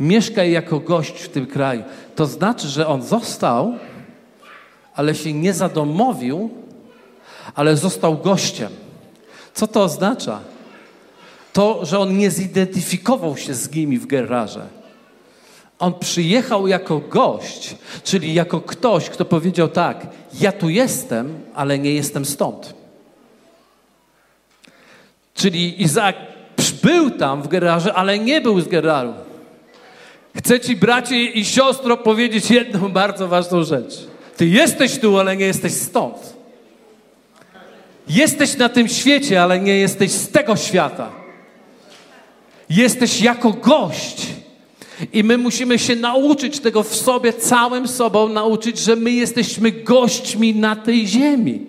Mieszkaj 0.00 0.52
jako 0.52 0.80
gość 0.80 1.22
w 1.22 1.28
tym 1.28 1.46
kraju. 1.46 1.82
To 2.14 2.26
znaczy, 2.26 2.68
że 2.68 2.86
on 2.86 3.02
został, 3.02 3.74
ale 4.94 5.14
się 5.14 5.32
nie 5.32 5.54
zadomowił, 5.54 6.50
ale 7.54 7.76
został 7.76 8.18
gościem. 8.18 8.72
Co 9.54 9.66
to 9.66 9.82
oznacza? 9.82 10.40
To, 11.52 11.84
że 11.84 11.98
on 11.98 12.16
nie 12.16 12.30
zidentyfikował 12.30 13.36
się 13.36 13.54
z 13.54 13.74
nimi 13.74 13.98
w 13.98 14.06
Gerarze. 14.06 14.66
On 15.78 15.94
przyjechał 15.98 16.66
jako 16.66 16.98
gość, 16.98 17.76
czyli 18.04 18.34
jako 18.34 18.60
ktoś, 18.60 19.10
kto 19.10 19.24
powiedział 19.24 19.68
tak: 19.68 20.06
Ja 20.40 20.52
tu 20.52 20.68
jestem, 20.68 21.40
ale 21.54 21.78
nie 21.78 21.94
jestem 21.94 22.24
stąd. 22.24 22.74
Czyli 25.34 25.82
Izaak 25.82 26.16
był 26.82 27.10
tam 27.10 27.42
w 27.42 27.48
Gerarze, 27.48 27.94
ale 27.94 28.18
nie 28.18 28.40
był 28.40 28.60
z 28.60 28.68
Geraru. 28.68 29.14
Chcę 30.36 30.60
ci, 30.60 30.76
bracie 30.76 31.24
i 31.24 31.44
siostro, 31.44 31.96
powiedzieć 31.96 32.50
jedną 32.50 32.88
bardzo 33.02 33.28
ważną 33.28 33.64
rzecz. 33.64 33.94
Ty 34.36 34.46
jesteś 34.46 34.98
tu, 34.98 35.18
ale 35.18 35.36
nie 35.36 35.46
jesteś 35.46 35.72
stąd. 35.72 36.34
Jesteś 38.08 38.56
na 38.56 38.68
tym 38.68 38.88
świecie, 38.88 39.42
ale 39.42 39.60
nie 39.60 39.78
jesteś 39.78 40.10
z 40.10 40.28
tego 40.28 40.56
świata. 40.56 41.10
Jesteś 42.68 43.20
jako 43.20 43.50
gość 43.50 44.26
i 45.12 45.24
my 45.24 45.38
musimy 45.38 45.78
się 45.78 45.96
nauczyć 45.96 46.60
tego 46.60 46.82
w 46.82 46.96
sobie, 46.96 47.32
całym 47.32 47.88
sobą 47.88 48.28
nauczyć, 48.28 48.78
że 48.78 48.96
my 48.96 49.10
jesteśmy 49.10 49.72
gośćmi 49.72 50.54
na 50.54 50.76
tej 50.76 51.06
ziemi. 51.06 51.66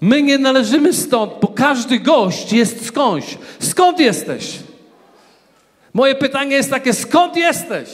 My 0.00 0.22
nie 0.22 0.38
należymy 0.38 0.92
stąd, 0.92 1.32
bo 1.40 1.48
każdy 1.48 1.98
gość 1.98 2.52
jest 2.52 2.86
skądś. 2.86 3.38
Skąd 3.58 4.00
jesteś? 4.00 4.58
Moje 5.94 6.14
pytanie 6.14 6.56
jest 6.56 6.70
takie, 6.70 6.92
skąd 6.92 7.36
jesteś? 7.36 7.88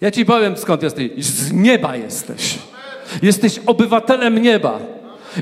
Ja 0.00 0.10
ci 0.10 0.24
powiem, 0.24 0.56
skąd 0.56 0.82
jesteś. 0.82 1.24
Z 1.24 1.52
nieba 1.52 1.96
jesteś. 1.96 2.58
Jesteś 3.22 3.60
obywatelem 3.66 4.42
nieba. 4.42 4.80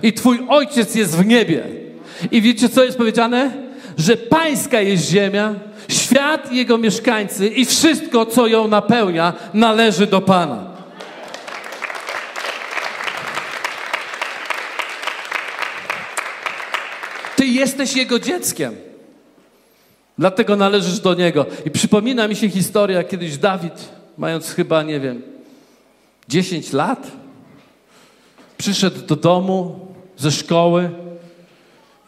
I 0.02 0.12
twój 0.12 0.38
ojciec 0.48 0.94
jest 0.94 1.16
w 1.16 1.26
niebie. 1.26 1.66
I 2.30 2.42
wiecie, 2.42 2.68
co 2.68 2.84
jest 2.84 2.98
powiedziane? 2.98 3.63
Że 3.98 4.16
pańska 4.16 4.80
jest 4.80 5.10
ziemia, 5.10 5.54
świat 5.88 6.52
i 6.52 6.56
jego 6.56 6.78
mieszkańcy 6.78 7.48
i 7.48 7.64
wszystko, 7.64 8.26
co 8.26 8.46
ją 8.46 8.68
napełnia, 8.68 9.32
należy 9.54 10.06
do 10.06 10.20
Pana. 10.20 10.74
Ty 17.36 17.46
jesteś 17.46 17.96
Jego 17.96 18.18
dzieckiem. 18.18 18.76
Dlatego 20.18 20.56
należysz 20.56 21.00
do 21.00 21.14
Niego. 21.14 21.46
I 21.66 21.70
przypomina 21.70 22.28
mi 22.28 22.36
się 22.36 22.48
historia, 22.48 23.04
kiedyś 23.04 23.38
Dawid, 23.38 23.88
mając 24.18 24.50
chyba, 24.50 24.82
nie 24.82 25.00
wiem, 25.00 25.22
10 26.28 26.72
lat, 26.72 27.10
przyszedł 28.58 29.06
do 29.06 29.16
domu 29.16 29.78
ze 30.16 30.30
szkoły 30.30 30.90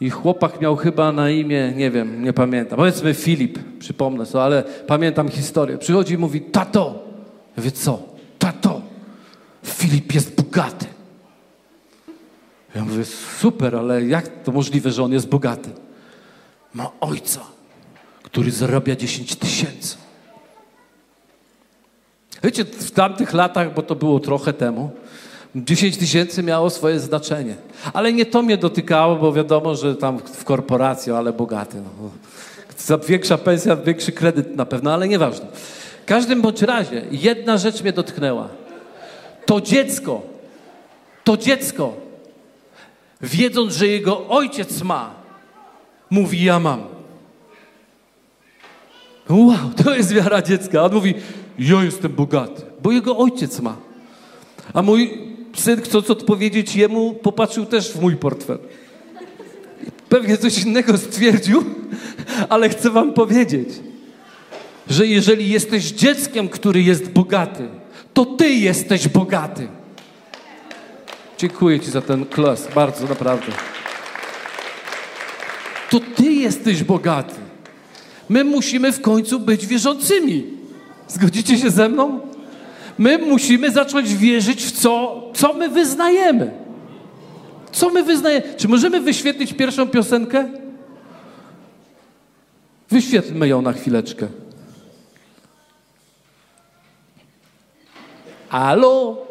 i 0.01 0.09
chłopak 0.09 0.61
miał 0.61 0.75
chyba 0.75 1.11
na 1.11 1.29
imię, 1.29 1.73
nie 1.75 1.91
wiem, 1.91 2.23
nie 2.23 2.33
pamiętam, 2.33 2.77
powiedzmy 2.77 3.13
Filip, 3.13 3.59
przypomnę 3.79 4.25
sobie, 4.25 4.43
ale 4.43 4.63
pamiętam 4.87 5.29
historię. 5.29 5.77
Przychodzi 5.77 6.13
i 6.13 6.17
mówi, 6.17 6.41
tato. 6.41 7.03
Ja 7.47 7.53
mówię, 7.57 7.71
co? 7.71 7.99
Tato, 8.39 8.81
Filip 9.65 10.13
jest 10.13 10.35
bogaty. 10.35 10.85
Ja 12.75 12.85
mówię, 12.85 13.05
super, 13.39 13.75
ale 13.75 14.05
jak 14.05 14.43
to 14.43 14.51
możliwe, 14.51 14.91
że 14.91 15.03
on 15.03 15.13
jest 15.13 15.27
bogaty? 15.27 15.69
Ma 16.73 16.91
ojca, 17.01 17.41
który 18.23 18.51
zarabia 18.51 18.95
10 18.95 19.35
tysięcy. 19.35 19.97
Wiecie, 22.43 22.65
w 22.65 22.91
tamtych 22.91 23.33
latach, 23.33 23.73
bo 23.73 23.81
to 23.81 23.95
było 23.95 24.19
trochę 24.19 24.53
temu, 24.53 24.91
10 25.65 25.97
tysięcy 25.97 26.43
miało 26.43 26.69
swoje 26.69 26.99
znaczenie. 26.99 27.55
Ale 27.93 28.13
nie 28.13 28.25
to 28.25 28.41
mnie 28.41 28.57
dotykało, 28.57 29.15
bo 29.15 29.33
wiadomo, 29.33 29.75
że 29.75 29.95
tam 29.95 30.19
w 30.19 30.43
korporacji, 30.43 31.11
ale 31.11 31.33
bogaty. 31.33 31.77
No. 31.77 32.09
Za 32.77 32.97
większa 32.97 33.37
pensja, 33.37 33.75
większy 33.75 34.11
kredyt 34.11 34.55
na 34.55 34.65
pewno, 34.65 34.93
ale 34.93 35.07
nieważne. 35.07 35.45
W 36.01 36.05
każdym 36.05 36.41
bądź 36.41 36.61
razie, 36.61 37.01
jedna 37.11 37.57
rzecz 37.57 37.81
mnie 37.81 37.93
dotknęła. 37.93 38.47
To 39.45 39.61
dziecko, 39.61 40.21
to 41.23 41.37
dziecko, 41.37 41.93
wiedząc, 43.21 43.73
że 43.73 43.87
jego 43.87 44.27
ojciec 44.27 44.81
ma, 44.81 45.13
mówi: 46.09 46.43
Ja 46.43 46.59
mam. 46.59 46.83
Wow, 49.29 49.71
to 49.83 49.95
jest 49.95 50.13
wiara 50.13 50.41
dziecka. 50.41 50.83
On 50.83 50.93
mówi: 50.93 51.13
Ja 51.59 51.83
jestem 51.83 52.11
bogaty, 52.11 52.61
bo 52.81 52.91
jego 52.91 53.17
ojciec 53.17 53.59
ma. 53.59 53.75
A 54.73 54.81
mój 54.81 55.27
syn, 55.59 55.81
chcąc 55.81 56.09
odpowiedzieć 56.09 56.75
jemu, 56.75 57.13
popatrzył 57.13 57.65
też 57.65 57.91
w 57.91 58.01
mój 58.01 58.15
portfel. 58.15 58.57
Pewnie 60.09 60.37
coś 60.37 60.63
innego 60.63 60.97
stwierdził, 60.97 61.63
ale 62.49 62.69
chcę 62.69 62.89
Wam 62.89 63.13
powiedzieć, 63.13 63.69
że 64.89 65.07
jeżeli 65.07 65.49
jesteś 65.49 65.83
dzieckiem, 65.83 66.49
który 66.49 66.83
jest 66.83 67.09
bogaty, 67.09 67.67
to 68.13 68.25
Ty 68.25 68.49
jesteś 68.49 69.07
bogaty. 69.07 69.67
Dziękuję 71.37 71.79
Ci 71.79 71.91
za 71.91 72.01
ten 72.01 72.25
klas, 72.25 72.67
bardzo 72.75 73.07
naprawdę. 73.07 73.51
To 75.89 75.99
Ty 76.15 76.23
jesteś 76.23 76.83
bogaty. 76.83 77.35
My 78.29 78.43
musimy 78.43 78.91
w 78.91 79.01
końcu 79.01 79.39
być 79.39 79.67
wierzącymi. 79.67 80.43
Zgodzicie 81.07 81.57
się 81.57 81.69
ze 81.69 81.89
mną? 81.89 82.26
My 82.97 83.17
musimy 83.17 83.71
zacząć 83.71 84.15
wierzyć 84.15 84.65
w 84.65 84.71
co, 84.71 85.23
co 85.33 85.53
my 85.53 85.69
wyznajemy. 85.69 86.51
Co 87.71 87.89
my 87.89 88.03
wyznajemy? 88.03 88.53
Czy 88.57 88.67
możemy 88.67 89.01
wyświetlić 89.01 89.53
pierwszą 89.53 89.87
piosenkę? 89.87 90.49
Wyświetlmy 92.89 93.47
ją 93.47 93.61
na 93.61 93.73
chwileczkę. 93.73 94.27
Alo? 98.49 99.27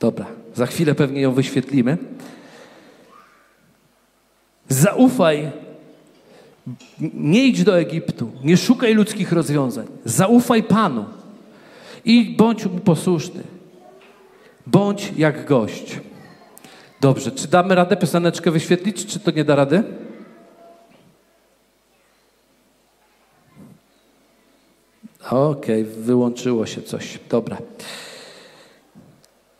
Dobra, 0.00 0.26
za 0.54 0.66
chwilę 0.66 0.94
pewnie 0.94 1.20
ją 1.20 1.32
wyświetlimy. 1.32 1.98
Zaufaj. 4.68 5.50
Nie 7.14 7.46
idź 7.46 7.64
do 7.64 7.78
Egiptu, 7.78 8.32
nie 8.44 8.56
szukaj 8.56 8.94
ludzkich 8.94 9.32
rozwiązań. 9.32 9.86
Zaufaj 10.04 10.62
Panu 10.62 11.04
i 12.04 12.34
bądź 12.38 12.66
mu 12.66 12.78
posłuszny. 12.78 13.42
Bądź 14.66 15.12
jak 15.16 15.46
gość. 15.46 16.00
Dobrze, 17.00 17.30
czy 17.30 17.48
damy 17.48 17.74
radę 17.74 17.96
pioseneczkę 17.96 18.50
wyświetlić, 18.50 19.06
czy 19.06 19.20
to 19.20 19.30
nie 19.30 19.44
da 19.44 19.54
rady? 19.54 19.82
Okej, 25.30 25.82
okay, 25.82 25.84
wyłączyło 25.84 26.66
się 26.66 26.82
coś. 26.82 27.18
Dobra. 27.28 27.58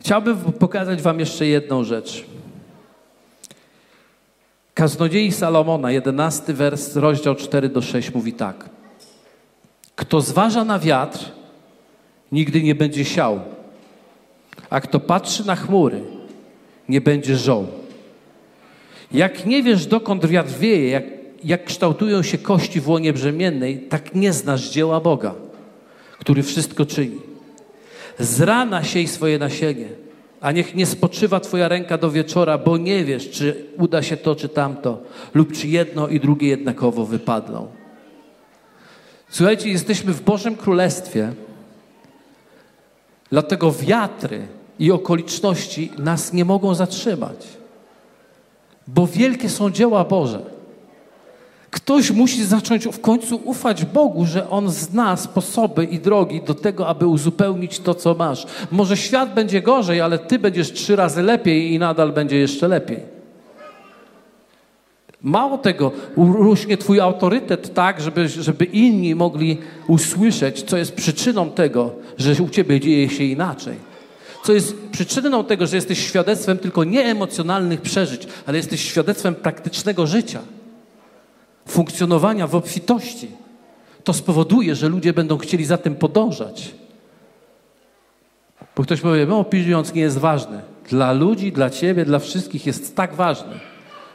Chciałbym 0.01 0.37
pokazać 0.37 1.01
Wam 1.01 1.19
jeszcze 1.19 1.45
jedną 1.45 1.83
rzecz. 1.83 2.25
Kaznodziei 4.79 5.31
Salomona, 5.31 5.91
11 5.91 6.53
wers, 6.53 6.95
rozdział 6.95 7.35
4 7.35 7.69
do 7.69 7.81
6 7.81 8.13
mówi 8.13 8.33
tak. 8.33 8.69
Kto 9.95 10.21
zważa 10.21 10.63
na 10.63 10.79
wiatr, 10.79 11.19
nigdy 12.31 12.63
nie 12.63 12.75
będzie 12.75 13.05
siał, 13.05 13.39
a 14.69 14.81
kto 14.81 14.99
patrzy 14.99 15.47
na 15.47 15.55
chmury, 15.55 16.01
nie 16.89 17.01
będzie 17.01 17.35
żoł. 17.35 17.67
Jak 19.11 19.45
nie 19.45 19.63
wiesz, 19.63 19.85
dokąd 19.85 20.25
wiatr 20.25 20.51
wieje, 20.59 20.89
jak, 20.89 21.03
jak 21.43 21.65
kształtują 21.65 22.23
się 22.23 22.37
kości 22.37 22.81
w 22.81 22.89
łonie 22.89 23.13
brzemiennej, 23.13 23.79
tak 23.79 24.15
nie 24.15 24.33
znasz 24.33 24.69
dzieła 24.69 24.99
Boga, 24.99 25.35
który 26.19 26.43
wszystko 26.43 26.85
czyni. 26.85 27.19
Z 28.19 28.41
rana 28.41 28.83
siej 28.83 29.07
swoje 29.07 29.39
nasienie, 29.39 29.87
a 30.41 30.51
niech 30.51 30.75
nie 30.75 30.85
spoczywa 30.85 31.39
Twoja 31.39 31.67
ręka 31.67 31.97
do 31.97 32.11
wieczora, 32.11 32.57
bo 32.57 32.77
nie 32.77 33.05
wiesz, 33.05 33.29
czy 33.29 33.65
uda 33.77 34.03
się 34.03 34.17
to, 34.17 34.35
czy 34.35 34.49
tamto, 34.49 35.01
lub 35.33 35.53
czy 35.53 35.67
jedno 35.67 36.07
i 36.07 36.19
drugie 36.19 36.47
jednakowo 36.47 37.05
wypadną. 37.05 37.67
Słuchajcie, 39.29 39.69
jesteśmy 39.69 40.13
w 40.13 40.21
Bożym 40.21 40.55
Królestwie, 40.55 41.33
dlatego 43.29 43.71
wiatry 43.71 44.47
i 44.79 44.91
okoliczności 44.91 45.91
nas 45.97 46.33
nie 46.33 46.45
mogą 46.45 46.75
zatrzymać, 46.75 47.47
bo 48.87 49.07
wielkie 49.07 49.49
są 49.49 49.71
dzieła 49.71 50.03
Boże. 50.03 50.58
Ktoś 51.71 52.11
musi 52.11 52.45
zacząć 52.45 52.85
w 52.85 53.01
końcu 53.01 53.41
ufać 53.45 53.85
Bogu, 53.85 54.25
że 54.25 54.49
On 54.49 54.69
zna 54.69 55.17
sposoby 55.17 55.85
i 55.85 55.99
drogi 55.99 56.41
do 56.41 56.53
tego, 56.53 56.87
aby 56.87 57.07
uzupełnić 57.07 57.79
to, 57.79 57.95
co 57.95 58.13
masz. 58.13 58.45
Może 58.71 58.97
świat 58.97 59.33
będzie 59.33 59.61
gorzej, 59.61 60.01
ale 60.01 60.19
Ty 60.19 60.39
będziesz 60.39 60.73
trzy 60.73 60.95
razy 60.95 61.21
lepiej 61.21 61.73
i 61.73 61.79
nadal 61.79 62.11
będzie 62.11 62.37
jeszcze 62.37 62.67
lepiej. 62.67 62.99
Mało 65.21 65.57
tego, 65.57 65.91
urośnie 66.15 66.77
Twój 66.77 66.99
autorytet 66.99 67.73
tak, 67.73 68.01
żeby, 68.01 68.29
żeby 68.29 68.65
inni 68.65 69.15
mogli 69.15 69.57
usłyszeć, 69.87 70.63
co 70.63 70.77
jest 70.77 70.95
przyczyną 70.95 71.49
tego, 71.49 71.91
że 72.17 72.43
u 72.43 72.49
Ciebie 72.49 72.79
dzieje 72.79 73.09
się 73.09 73.23
inaczej. 73.23 73.75
Co 74.43 74.53
jest 74.53 74.75
przyczyną 74.91 75.43
tego, 75.43 75.67
że 75.67 75.75
jesteś 75.75 76.07
świadectwem 76.07 76.57
tylko 76.57 76.83
nie 76.83 77.05
emocjonalnych 77.05 77.81
przeżyć, 77.81 78.27
ale 78.45 78.57
jesteś 78.57 78.81
świadectwem 78.81 79.35
praktycznego 79.35 80.07
życia 80.07 80.39
funkcjonowania 81.69 82.47
w 82.47 82.55
obfitości, 82.55 83.31
to 84.03 84.13
spowoduje, 84.13 84.75
że 84.75 84.89
ludzie 84.89 85.13
będą 85.13 85.37
chcieli 85.37 85.65
za 85.65 85.77
tym 85.77 85.95
podążać. 85.95 86.75
Bo 88.75 88.83
ktoś 88.83 89.01
powie, 89.01 89.25
no 89.25 89.43
pieniądz 89.43 89.93
nie 89.93 90.01
jest 90.01 90.17
ważny. 90.17 90.61
Dla 90.89 91.13
ludzi, 91.13 91.51
dla 91.51 91.69
ciebie, 91.69 92.05
dla 92.05 92.19
wszystkich 92.19 92.65
jest 92.65 92.95
tak 92.95 93.13
ważny, 93.13 93.59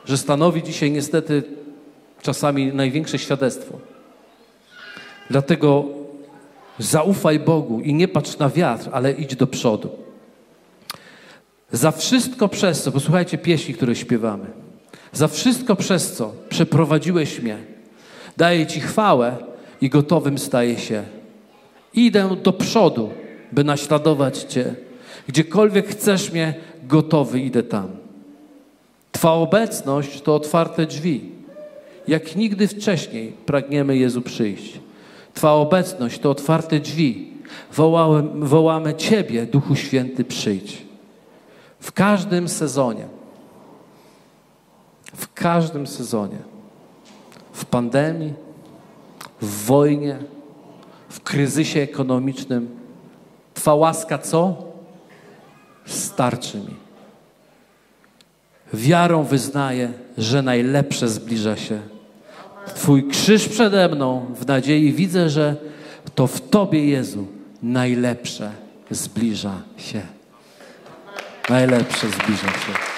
że 0.04 0.18
stanowi 0.18 0.62
dzisiaj 0.62 0.90
niestety 0.90 1.42
czasami 2.22 2.72
największe 2.72 3.18
świadectwo. 3.18 3.78
Dlatego 5.30 5.84
zaufaj 6.78 7.38
Bogu 7.38 7.80
i 7.80 7.94
nie 7.94 8.08
patrz 8.08 8.38
na 8.38 8.48
wiatr, 8.48 8.88
ale 8.92 9.12
idź 9.12 9.36
do 9.36 9.46
przodu. 9.46 9.90
Za 11.72 11.90
wszystko 11.90 12.48
przez 12.48 12.82
co, 12.82 12.92
posłuchajcie 12.92 13.38
pieśni, 13.38 13.74
które 13.74 13.96
śpiewamy. 13.96 14.63
Za 15.14 15.28
wszystko 15.28 15.76
przez 15.76 16.12
co 16.12 16.32
przeprowadziłeś 16.48 17.40
mnie. 17.40 17.58
Daję 18.36 18.66
Ci 18.66 18.80
chwałę 18.80 19.36
i 19.80 19.88
gotowym 19.88 20.38
staję 20.38 20.78
się. 20.78 21.02
Idę 21.94 22.36
do 22.42 22.52
przodu, 22.52 23.10
by 23.52 23.64
naśladować 23.64 24.38
Cię. 24.38 24.74
Gdziekolwiek 25.28 25.88
chcesz 25.88 26.32
mnie 26.32 26.54
gotowy, 26.82 27.40
idę 27.40 27.62
tam. 27.62 27.88
Twa 29.12 29.32
obecność 29.32 30.20
to 30.20 30.34
otwarte 30.34 30.86
drzwi. 30.86 31.20
Jak 32.08 32.36
nigdy 32.36 32.68
wcześniej 32.68 33.32
pragniemy 33.46 33.96
Jezu 33.96 34.22
przyjść. 34.22 34.80
Twa 35.34 35.52
obecność 35.52 36.18
to 36.18 36.30
otwarte 36.30 36.80
drzwi. 36.80 37.32
Wołałem, 37.72 38.46
wołamy 38.46 38.94
Ciebie, 38.94 39.46
Duchu 39.46 39.76
Święty, 39.76 40.24
przyjdź. 40.24 40.82
W 41.80 41.92
każdym 41.92 42.48
sezonie, 42.48 43.06
w 45.14 45.32
każdym 45.34 45.86
sezonie, 45.86 46.38
w 47.52 47.64
pandemii, 47.64 48.34
w 49.40 49.64
wojnie, 49.66 50.18
w 51.08 51.20
kryzysie 51.20 51.80
ekonomicznym, 51.80 52.84
Twa 53.54 53.74
łaska 53.74 54.18
co? 54.18 54.56
Starczy 55.86 56.58
mi. 56.58 56.76
Wiarą 58.74 59.22
wyznaję, 59.22 59.92
że 60.18 60.42
najlepsze 60.42 61.08
zbliża 61.08 61.56
się. 61.56 61.80
Twój 62.74 63.08
krzyż 63.08 63.48
przede 63.48 63.88
mną, 63.88 64.26
w 64.34 64.46
nadziei 64.46 64.92
widzę, 64.92 65.30
że 65.30 65.56
to 66.14 66.26
w 66.26 66.40
Tobie, 66.40 66.88
Jezu, 66.88 67.26
najlepsze 67.62 68.52
zbliża 68.90 69.62
się. 69.76 70.02
Najlepsze 71.48 72.08
zbliża 72.08 72.48
się. 72.48 72.93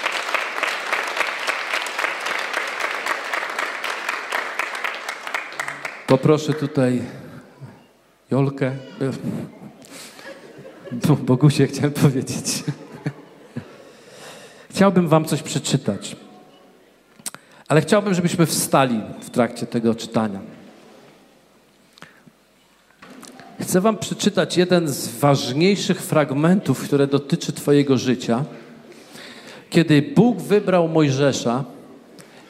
Poproszę 6.07 6.53
tutaj 6.53 7.01
Jolkę. 8.31 8.71
Bogusie 11.23 11.67
chciałem 11.67 11.91
powiedzieć. 11.91 12.63
Chciałbym 14.69 15.07
Wam 15.07 15.25
coś 15.25 15.43
przeczytać, 15.43 16.15
ale 17.67 17.81
chciałbym, 17.81 18.13
żebyśmy 18.13 18.45
wstali 18.45 19.01
w 19.21 19.29
trakcie 19.29 19.65
tego 19.65 19.95
czytania. 19.95 20.39
Chcę 23.61 23.81
Wam 23.81 23.97
przeczytać 23.97 24.57
jeden 24.57 24.89
z 24.89 25.07
ważniejszych 25.07 26.01
fragmentów, 26.01 26.83
które 26.83 27.07
dotyczy 27.07 27.53
Twojego 27.53 27.97
życia. 27.97 28.45
Kiedy 29.69 30.01
Bóg 30.01 30.41
wybrał 30.41 30.87
Mojżesza 30.87 31.63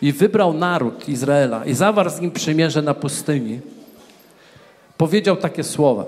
i 0.02 0.12
wybrał 0.12 0.54
naród 0.54 1.10
Izraela 1.10 1.66
i 1.66 1.74
zawarł 1.74 2.10
z 2.10 2.22
nim 2.22 2.32
przymierze 2.32 2.82
na 2.82 2.93
pustyni, 2.93 3.60
powiedział 4.98 5.36
takie 5.36 5.64
słowa. 5.64 6.06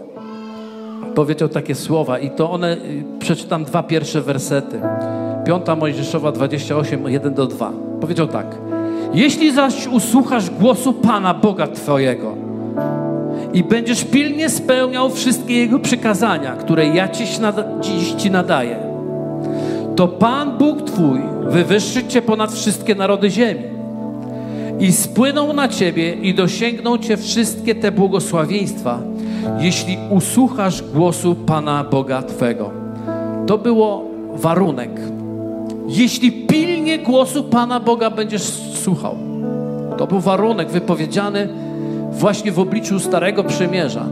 Powiedział 1.16 1.50
takie 1.50 1.76
słowa 1.76 2.20
i 2.20 2.30
to 2.30 2.52
one, 2.52 2.78
przeczytam 3.20 3.66
dwa 3.66 3.84
pierwsze 3.84 4.22
wersety. 4.22 4.82
Piąta 5.46 5.76
Mojżeszowa 5.76 6.32
28, 6.32 7.10
1 7.10 7.34
do 7.34 7.48
2. 7.48 7.72
Powiedział 8.02 8.28
tak. 8.28 8.46
Jeśli 9.14 9.52
zaś 9.54 9.88
usłuchasz 9.88 10.50
głosu 10.50 10.94
Pana 10.94 11.34
Boga 11.34 11.68
Twojego, 11.68 12.36
i 13.54 13.64
będziesz 13.64 14.04
pilnie 14.04 14.50
spełniał 14.50 15.10
wszystkie 15.10 15.56
Jego 15.56 15.80
przykazania, 15.80 16.56
które 16.56 16.88
ja 16.88 17.08
dziś 17.82 18.12
Ci 18.18 18.32
nadaję, 18.32 18.78
to 19.96 20.08
Pan 20.08 20.58
Bóg 20.58 20.82
Twój 20.82 21.20
wywyższy 21.48 22.08
Cię 22.08 22.22
ponad 22.22 22.54
wszystkie 22.54 22.96
narody 22.96 23.30
ziemi 23.30 23.79
i 24.80 24.92
spłyną 24.92 25.54
na 25.54 25.68
Ciebie 25.68 26.14
i 26.14 26.34
dosięgną 26.34 26.98
Cię 26.98 27.18
wszystkie 27.18 27.76
te 27.76 27.92
błogosławieństwa, 27.92 29.00
jeśli 29.60 29.98
usłuchasz 30.10 30.82
głosu 30.82 31.36
Pana 31.36 31.84
Boga 31.84 32.22
Twego. 32.22 32.72
To 33.48 33.58
było 33.58 34.06
warunek. 34.34 34.92
Jeśli 35.88 36.32
pilnie 36.32 37.00
głosu 37.00 37.44
Pana 37.44 37.80
Boga 37.80 38.10
będziesz 38.10 38.44
słuchał, 38.84 39.16
to 39.98 40.08
był 40.08 40.20
warunek 40.20 40.70
wypowiedziany 40.70 41.48
właśnie 42.12 42.52
w 42.52 42.60
obliczu 42.60 43.00
Starego 43.00 43.44
Przymierza, 43.44 44.06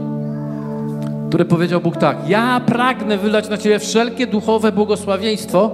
które 1.28 1.44
powiedział 1.44 1.80
Bóg 1.80 1.96
tak: 1.96 2.16
Ja 2.28 2.60
pragnę 2.66 3.18
wylać 3.18 3.48
na 3.48 3.58
Ciebie 3.58 3.78
wszelkie 3.78 4.26
duchowe 4.26 4.72
błogosławieństwo, 4.72 5.70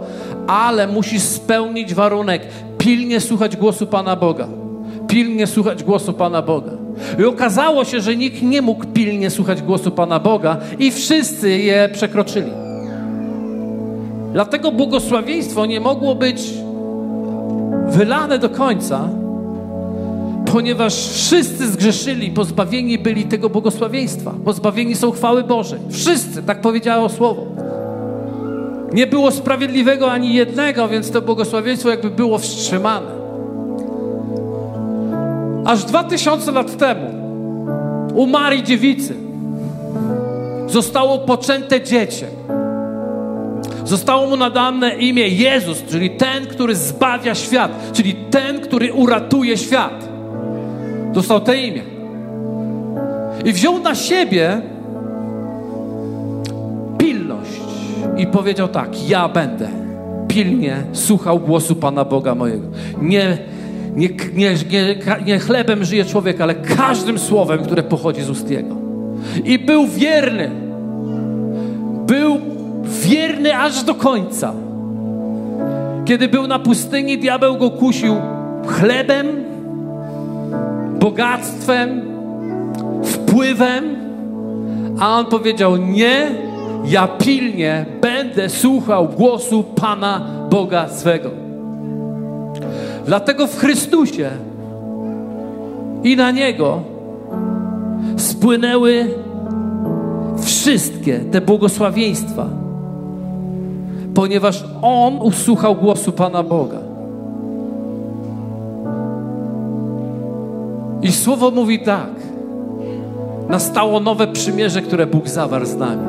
ale 0.46 0.86
musisz 0.86 1.22
spełnić 1.22 1.94
warunek 1.94 2.42
pilnie 2.78 3.20
słuchać 3.20 3.56
głosu 3.56 3.86
Pana 3.86 4.16
Boga. 4.16 4.63
Pilnie 5.14 5.46
słuchać 5.46 5.84
głosu 5.84 6.12
Pana 6.12 6.42
Boga. 6.42 6.70
I 7.18 7.24
okazało 7.24 7.84
się, 7.84 8.00
że 8.00 8.16
nikt 8.16 8.42
nie 8.42 8.62
mógł 8.62 8.86
pilnie 8.86 9.30
słuchać 9.30 9.62
głosu 9.62 9.90
Pana 9.90 10.20
Boga 10.20 10.56
i 10.78 10.90
wszyscy 10.90 11.50
je 11.50 11.88
przekroczyli. 11.92 12.50
Dlatego 14.32 14.72
błogosławieństwo 14.72 15.66
nie 15.66 15.80
mogło 15.80 16.14
być 16.14 16.42
wylane 17.88 18.38
do 18.38 18.48
końca, 18.48 19.08
ponieważ 20.52 20.94
wszyscy 20.94 21.68
zgrzeszyli, 21.68 22.30
pozbawieni 22.30 22.98
byli 22.98 23.24
tego 23.24 23.50
błogosławieństwa. 23.50 24.34
Pozbawieni 24.44 24.94
są 24.94 25.10
chwały 25.10 25.44
Bożej. 25.44 25.78
Wszyscy, 25.90 26.42
tak 26.42 26.60
powiedziało 26.60 27.08
Słowo. 27.08 27.46
Nie 28.92 29.06
było 29.06 29.30
sprawiedliwego 29.30 30.12
ani 30.12 30.34
jednego, 30.34 30.88
więc 30.88 31.10
to 31.10 31.22
błogosławieństwo 31.22 31.90
jakby 31.90 32.10
było 32.10 32.38
wstrzymane. 32.38 33.23
Aż 35.64 35.84
dwa 35.84 36.04
tysiące 36.04 36.52
lat 36.52 36.76
temu 36.76 37.10
u 38.14 38.26
Marii 38.26 38.62
Dziewicy 38.62 39.14
zostało 40.66 41.18
poczęte 41.18 41.82
dziecię. 41.82 42.26
Zostało 43.84 44.26
mu 44.26 44.36
nadane 44.36 44.96
imię 44.96 45.28
Jezus, 45.28 45.82
czyli 45.82 46.10
ten, 46.10 46.46
który 46.46 46.74
zbawia 46.76 47.34
świat, 47.34 47.92
czyli 47.92 48.14
ten, 48.14 48.60
który 48.60 48.92
uratuje 48.92 49.56
świat. 49.58 50.08
Dostał 51.12 51.40
te 51.40 51.56
imię. 51.56 51.82
I 53.44 53.52
wziął 53.52 53.78
na 53.78 53.94
siebie 53.94 54.60
pilność 56.98 57.60
i 58.16 58.26
powiedział 58.26 58.68
tak: 58.68 59.08
Ja 59.08 59.28
będę 59.28 59.68
pilnie 60.28 60.82
słuchał 60.92 61.40
głosu 61.40 61.76
Pana 61.76 62.04
Boga 62.04 62.34
mojego. 62.34 62.68
Nie, 63.02 63.38
nie, 63.96 64.08
nie, 64.34 64.54
nie, 64.70 64.96
nie 65.26 65.38
chlebem 65.38 65.84
żyje 65.84 66.04
człowiek, 66.04 66.40
ale 66.40 66.54
każdym 66.54 67.18
słowem, 67.18 67.64
które 67.64 67.82
pochodzi 67.82 68.22
z 68.22 68.30
ust 68.30 68.50
Jego. 68.50 68.76
I 69.44 69.58
był 69.58 69.86
wierny. 69.86 70.50
Był 72.06 72.38
wierny 72.84 73.58
aż 73.58 73.84
do 73.84 73.94
końca. 73.94 74.52
Kiedy 76.04 76.28
był 76.28 76.46
na 76.46 76.58
pustyni, 76.58 77.18
diabeł 77.18 77.56
go 77.56 77.70
kusił 77.70 78.14
chlebem, 78.66 79.26
bogactwem, 81.00 82.02
wpływem, 83.04 83.96
a 85.00 85.18
on 85.18 85.26
powiedział: 85.26 85.76
Nie, 85.76 86.30
ja 86.84 87.08
pilnie 87.08 87.86
będę 88.00 88.48
słuchał 88.48 89.08
głosu 89.08 89.62
Pana 89.62 90.20
Boga 90.50 90.88
swego. 90.88 91.53
Dlatego 93.06 93.46
w 93.46 93.56
Chrystusie 93.56 94.30
i 96.04 96.16
na 96.16 96.30
Niego 96.30 96.80
spłynęły 98.16 99.06
wszystkie 100.42 101.18
te 101.18 101.40
błogosławieństwa, 101.40 102.46
ponieważ 104.14 104.64
On 104.82 105.16
usłuchał 105.16 105.74
głosu 105.74 106.12
Pana 106.12 106.42
Boga. 106.42 106.78
I 111.02 111.12
słowo 111.12 111.50
mówi 111.50 111.78
tak. 111.78 112.10
Nastało 113.48 114.00
nowe 114.00 114.26
przymierze, 114.26 114.82
które 114.82 115.06
Bóg 115.06 115.28
zawarł 115.28 115.66
z 115.66 115.76
nami. 115.76 116.06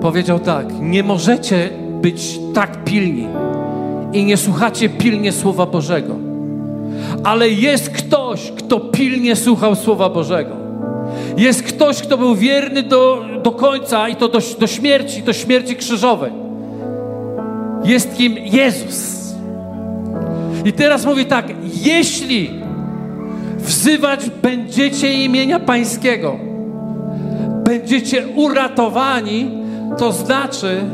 Powiedział 0.00 0.38
tak: 0.38 0.66
Nie 0.80 1.02
możecie 1.02 1.70
być 2.02 2.40
tak 2.54 2.84
pilni 2.84 3.26
i 4.16 4.24
nie 4.24 4.36
słuchacie 4.36 4.88
pilnie 4.88 5.32
Słowa 5.32 5.66
Bożego. 5.66 6.14
Ale 7.24 7.48
jest 7.48 7.90
ktoś, 7.90 8.52
kto 8.56 8.80
pilnie 8.80 9.36
słuchał 9.36 9.74
Słowa 9.74 10.08
Bożego. 10.08 10.56
Jest 11.36 11.62
ktoś, 11.62 12.02
kto 12.02 12.18
był 12.18 12.34
wierny 12.34 12.82
do, 12.82 13.24
do 13.42 13.50
końca 13.50 14.08
i 14.08 14.16
to 14.16 14.28
do, 14.28 14.38
do 14.58 14.66
śmierci, 14.66 15.22
do 15.22 15.32
śmierci 15.32 15.76
krzyżowej. 15.76 16.32
Jest 17.84 18.16
kim 18.16 18.38
Jezus. 18.38 19.16
I 20.64 20.72
teraz 20.72 21.06
mówi 21.06 21.24
tak: 21.24 21.46
jeśli 21.82 22.50
wzywać 23.58 24.30
będziecie 24.42 25.24
imienia 25.24 25.60
Pańskiego, 25.60 26.36
będziecie 27.64 28.26
uratowani, 28.28 29.50
to 29.98 30.12
znaczy 30.12 30.84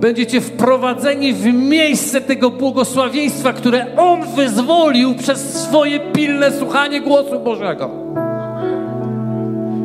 będziecie 0.00 0.40
wprowadzeni 0.40 1.32
w 1.32 1.44
miejsce 1.54 2.20
tego 2.20 2.50
błogosławieństwa, 2.50 3.52
które 3.52 3.96
On 3.96 4.20
wyzwolił 4.36 5.14
przez 5.14 5.62
swoje 5.62 6.00
pilne 6.00 6.52
słuchanie 6.52 7.00
głosu 7.00 7.40
Bożego. 7.40 7.90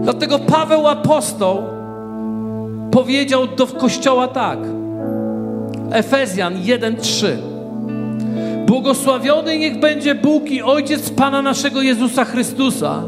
Dlatego 0.04 0.40
Paweł 0.40 0.88
apostoł 0.88 1.64
powiedział 2.92 3.48
do 3.48 3.68
kościoła 3.68 4.28
tak: 4.28 4.60
Efezjan 5.92 6.54
1:3. 6.56 7.28
Błogosławiony 8.66 9.58
niech 9.58 9.80
będzie 9.80 10.16
Bóg 10.16 10.52
i 10.52 10.62
Ojciec 10.62 11.10
Pana 11.10 11.42
naszego 11.42 11.82
Jezusa 11.82 12.26
Chrystusa, 12.26 13.04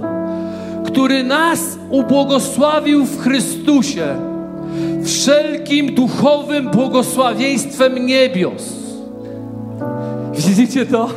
który 0.85 1.23
nas 1.23 1.77
ubłogosławił 1.89 3.05
w 3.05 3.21
Chrystusie 3.21 4.32
wszelkim 5.03 5.95
duchowym 5.95 6.69
błogosławieństwem 6.69 8.05
niebios. 8.05 8.73
Widzicie 10.33 10.85
to? 10.85 11.09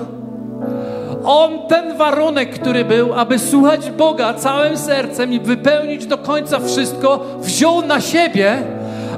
On 1.25 1.51
ten 1.69 1.97
warunek, 1.97 2.51
który 2.51 2.85
był, 2.85 3.15
aby 3.15 3.39
słuchać 3.39 3.91
Boga 3.91 4.35
całym 4.35 4.79
sercem 4.79 5.33
i 5.33 5.41
wypełnić 5.41 6.07
do 6.07 6.19
końca 6.19 6.61
wszystko, 6.61 7.25
wziął 7.41 7.87
na 7.87 8.01
siebie, 8.01 8.63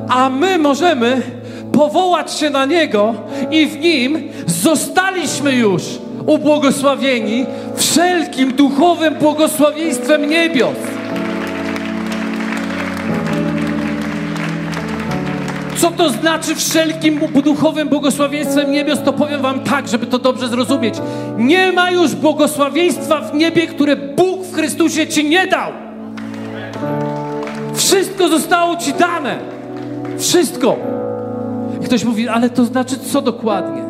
a 0.08 0.30
my 0.30 0.58
możemy 0.58 1.22
powołać 1.72 2.32
się 2.32 2.50
na 2.50 2.64
Niego 2.64 3.14
i 3.50 3.66
w 3.66 3.80
Nim 3.80 4.28
zostaliśmy 4.46 5.52
już 5.52 5.82
ubłogosławieni 6.26 7.46
wszelkim 7.76 8.52
duchowym 8.52 9.14
błogosławieństwem 9.14 10.30
niebios. 10.30 10.97
Co 15.78 15.90
to 15.90 16.10
znaczy 16.10 16.54
wszelkim 16.54 17.20
duchowym 17.44 17.88
błogosławieństwem 17.88 18.72
niebios? 18.72 18.98
To 19.04 19.12
powiem 19.12 19.42
Wam 19.42 19.60
tak, 19.60 19.88
żeby 19.88 20.06
to 20.06 20.18
dobrze 20.18 20.48
zrozumieć. 20.48 20.94
Nie 21.36 21.72
ma 21.72 21.90
już 21.90 22.14
błogosławieństwa 22.14 23.20
w 23.20 23.34
niebie, 23.34 23.66
które 23.66 23.96
Bóg 23.96 24.42
w 24.42 24.54
Chrystusie 24.54 25.06
Ci 25.06 25.28
nie 25.28 25.46
dał. 25.46 25.72
Wszystko 27.74 28.28
zostało 28.28 28.76
Ci 28.76 28.92
dane. 28.92 29.38
Wszystko. 30.18 30.76
I 31.80 31.84
ktoś 31.84 32.04
mówi, 32.04 32.28
ale 32.28 32.50
to 32.50 32.64
znaczy 32.64 32.98
co 32.98 33.22
dokładnie? 33.22 33.82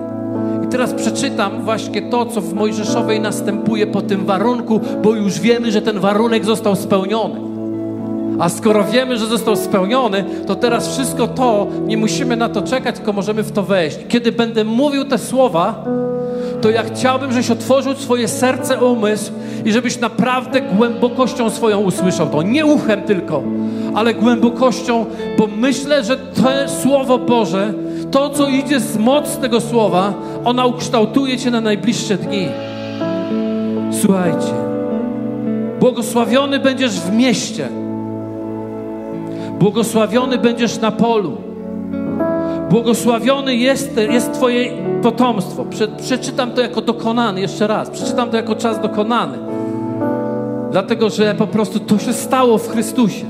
I 0.65 0.69
teraz 0.69 0.95
przeczytam 0.95 1.63
właśnie 1.63 2.03
to, 2.03 2.27
co 2.27 2.41
w 2.41 2.55
Mojżeszowej 2.55 3.21
następuje 3.21 3.87
po 3.87 4.03
tym 4.03 4.27
warunku, 4.27 4.81
bo 5.03 5.15
już 5.15 5.41
wiemy, 5.41 5.73
że 5.73 5.83
ten 5.83 6.01
warunek 6.01 6.45
został 6.45 6.77
spełniony. 6.77 7.48
A 8.39 8.49
skoro 8.49 8.85
wiemy, 8.85 9.19
że 9.19 9.27
został 9.27 9.57
spełniony, 9.57 10.25
to 10.47 10.55
teraz 10.55 10.93
wszystko 10.93 11.29
to, 11.29 11.67
nie 11.87 11.97
musimy 11.97 12.37
na 12.37 12.49
to 12.49 12.63
czekać, 12.63 12.97
tylko 12.97 13.13
możemy 13.13 13.43
w 13.43 13.53
to 13.53 13.63
wejść. 13.63 13.99
Kiedy 14.09 14.33
będę 14.33 14.65
mówił 14.65 15.05
te 15.05 15.19
słowa, 15.19 15.85
to 16.61 16.71
ja 16.71 16.83
chciałbym, 16.83 17.33
żebyś 17.33 17.51
otworzył 17.51 17.95
swoje 17.95 18.29
serce, 18.29 18.85
umysł 18.85 19.33
i 19.65 19.73
żebyś 19.73 20.01
naprawdę 20.01 20.61
głębokością 20.61 21.51
swoją 21.51 21.79
usłyszał 21.79 22.27
to. 22.27 22.43
Nie 22.43 22.67
uchem 22.67 23.03
tylko, 23.03 23.43
ale 23.95 24.15
głębokością, 24.15 25.07
bo 25.39 25.47
myślę, 25.57 26.05
że 26.05 26.17
to 26.17 26.69
Słowo 26.83 27.19
Boże, 27.19 27.73
to 28.11 28.31
co 28.31 28.49
idzie 28.49 28.81
z 28.81 28.97
moc 28.97 29.37
tego 29.37 29.61
Słowa, 29.61 30.15
ona 30.45 30.67
ukształtuje 30.67 31.39
Cię 31.39 31.51
na 31.51 31.61
najbliższe 31.61 32.17
dni. 32.17 32.49
Słuchajcie, 34.03 34.53
błogosławiony 35.81 36.59
będziesz 36.59 37.01
w 37.01 37.13
mieście, 37.13 37.69
błogosławiony 39.59 40.39
będziesz 40.39 40.81
na 40.81 40.91
polu, 40.91 41.37
błogosławiony 42.71 43.57
jest, 43.57 43.97
jest 44.11 44.33
Twoje 44.33 44.71
potomstwo. 45.03 45.65
Prze, 45.65 45.89
przeczytam 45.89 46.51
to 46.51 46.61
jako 46.61 46.81
dokonany, 46.81 47.41
jeszcze 47.41 47.67
raz, 47.67 47.91
przeczytam 47.91 48.31
to 48.31 48.37
jako 48.37 48.55
czas 48.55 48.81
dokonany. 48.81 49.39
Dlatego, 50.71 51.11
że 51.11 51.35
po 51.35 51.47
prostu 51.47 51.81
to 51.81 51.99
się 51.99 52.13
stało 52.13 52.59
w 52.59 52.69
Chrystusie. 52.69 53.25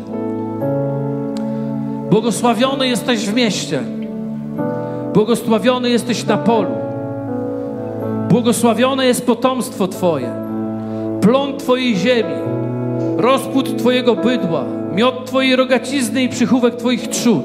Błogosławiony 2.11 2.89
jesteś 2.89 3.27
w 3.27 3.35
mieście. 3.35 3.83
Błogosławiony 5.15 5.91
jesteś 5.91 6.27
na 6.27 6.37
polu. 6.37 6.71
Błogosławione 8.29 9.07
jest 9.07 9.27
potomstwo 9.27 9.89
Twoje, 9.89 10.33
plon 11.21 11.57
Twojej 11.57 11.97
ziemi, 11.97 12.35
rozpód 13.17 13.79
Twojego 13.79 14.17
bydła, 14.17 14.65
miod 14.99 15.27
Twojej 15.27 15.57
rogacizny 15.57 16.23
i 16.23 16.29
przychówek 16.29 16.77
Twoich 16.77 17.09
trzód. 17.09 17.45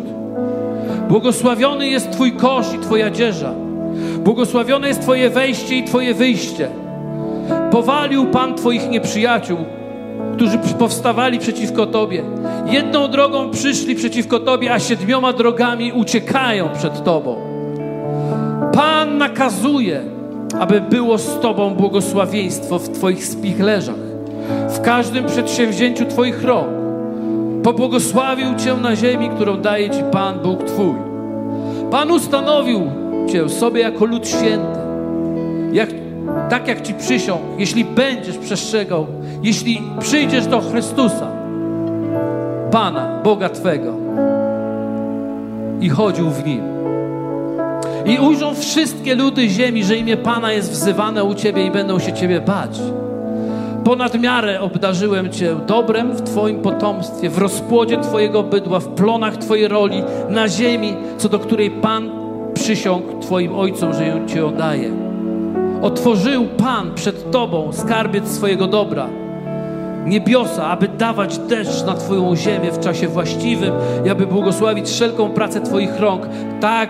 Błogosławiony 1.09 1.87
jest 1.87 2.11
Twój 2.11 2.31
kosz 2.31 2.73
i 2.73 2.79
Twoja 2.79 3.09
dzieża. 3.09 3.53
Błogosławione 4.19 4.87
jest 4.87 5.01
Twoje 5.01 5.29
wejście 5.29 5.75
i 5.75 5.83
Twoje 5.83 6.13
wyjście. 6.13 6.67
Powalił 7.71 8.25
Pan 8.25 8.55
Twoich 8.55 8.89
nieprzyjaciół, 8.89 9.57
którzy 10.33 10.57
powstawali 10.79 11.39
przeciwko 11.39 11.85
Tobie. 11.85 12.23
Jedną 12.65 13.07
drogą 13.07 13.49
przyszli 13.51 13.95
przeciwko 13.95 14.39
Tobie, 14.39 14.73
a 14.73 14.79
siedmioma 14.79 15.33
drogami 15.33 15.91
uciekają 15.91 16.69
przed 16.69 17.03
Tobą. 17.03 17.35
Pan 18.73 19.17
nakazuje, 19.17 20.01
aby 20.59 20.81
było 20.81 21.17
z 21.17 21.39
Tobą 21.39 21.75
błogosławieństwo 21.75 22.79
w 22.79 22.89
Twoich 22.89 23.25
spichlerzach, 23.25 23.95
w 24.69 24.81
każdym 24.81 25.25
przedsięwzięciu 25.25 26.05
Twoich 26.05 26.43
rąk. 26.43 26.82
Pobłogosławił 27.64 28.55
Cię 28.55 28.74
na 28.74 28.95
ziemi, 28.95 29.30
którą 29.30 29.57
daje 29.57 29.89
Ci 29.89 30.03
Pan 30.11 30.39
Bóg 30.39 30.64
Twój. 30.64 30.95
Pan 31.91 32.11
ustanowił 32.11 32.82
Cię 33.32 33.49
sobie 33.49 33.82
jako 33.82 34.05
lud 34.05 34.28
święty, 34.28 34.80
jak, 35.74 35.89
tak 36.49 36.68
jak 36.68 36.82
Ci 36.82 36.93
przysiągł, 36.93 37.43
jeśli 37.57 37.86
będziesz 37.86 38.38
przestrzegał, 38.38 39.07
jeśli 39.43 39.82
przyjdziesz 39.99 40.47
do 40.47 40.61
Chrystusa, 40.61 41.28
Pana, 42.72 43.22
Boga 43.24 43.49
Twego 43.49 43.93
i 45.82 45.89
chodził 45.89 46.30
w 46.30 46.45
Nim. 46.45 46.64
I 48.05 48.20
ujrzą 48.20 48.55
wszystkie 48.55 49.16
ludy 49.16 49.49
ziemi, 49.49 49.84
że 49.84 49.97
imię 49.97 50.18
Pana 50.18 50.51
jest 50.51 50.72
wzywane 50.72 51.24
u 51.24 51.36
Ciebie 51.36 51.66
i 51.66 51.72
będą 51.72 51.99
się 51.99 52.14
Ciebie 52.14 52.41
bać. 52.41 52.80
Ponad 53.84 54.19
miarę 54.19 54.61
obdarzyłem 54.61 55.31
Cię 55.31 55.55
dobrem 55.67 56.11
w 56.11 56.21
Twoim 56.21 56.61
potomstwie, 56.61 57.29
w 57.29 57.38
rozpłodzie 57.38 57.97
Twojego 57.97 58.43
bydła, 58.43 58.79
w 58.79 58.88
plonach 58.88 59.38
Twojej 59.38 59.67
roli, 59.67 60.03
na 60.29 60.47
ziemi, 60.47 60.95
co 61.17 61.29
do 61.29 61.39
której 61.39 61.71
Pan 61.71 62.11
przysiągł 62.53 63.19
Twoim 63.19 63.55
ojcom, 63.55 63.93
że 63.93 64.07
ją 64.07 64.27
Ci 64.27 64.41
oddaje. 64.41 64.91
Otworzył 65.81 66.45
Pan 66.45 66.93
przed 66.95 67.31
Tobą 67.31 67.73
skarbiec 67.73 68.27
swojego 68.27 68.67
dobra, 68.67 69.07
niebiosa, 70.05 70.67
aby 70.67 70.88
dawać 70.88 71.38
deszcz 71.38 71.86
na 71.86 71.93
Twoją 71.93 72.36
ziemię 72.36 72.71
w 72.71 72.79
czasie 72.79 73.07
właściwym 73.07 73.73
i 74.05 74.09
aby 74.09 74.27
błogosławić 74.27 74.89
wszelką 74.89 75.29
pracę 75.29 75.61
Twoich 75.61 75.99
rąk, 75.99 76.27
tak, 76.61 76.89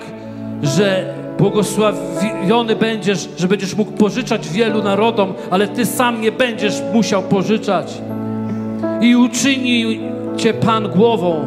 że 0.63 1.13
błogosławiony 1.37 2.75
będziesz, 2.75 3.29
że 3.37 3.47
będziesz 3.47 3.75
mógł 3.75 3.91
pożyczać 3.91 4.49
wielu 4.49 4.83
narodom, 4.83 5.33
ale 5.51 5.67
Ty 5.67 5.85
sam 5.85 6.21
nie 6.21 6.31
będziesz 6.31 6.81
musiał 6.93 7.23
pożyczać. 7.23 8.01
I 9.01 9.15
uczyni 9.15 9.99
Cię 10.37 10.53
Pan 10.53 10.87
głową, 10.87 11.45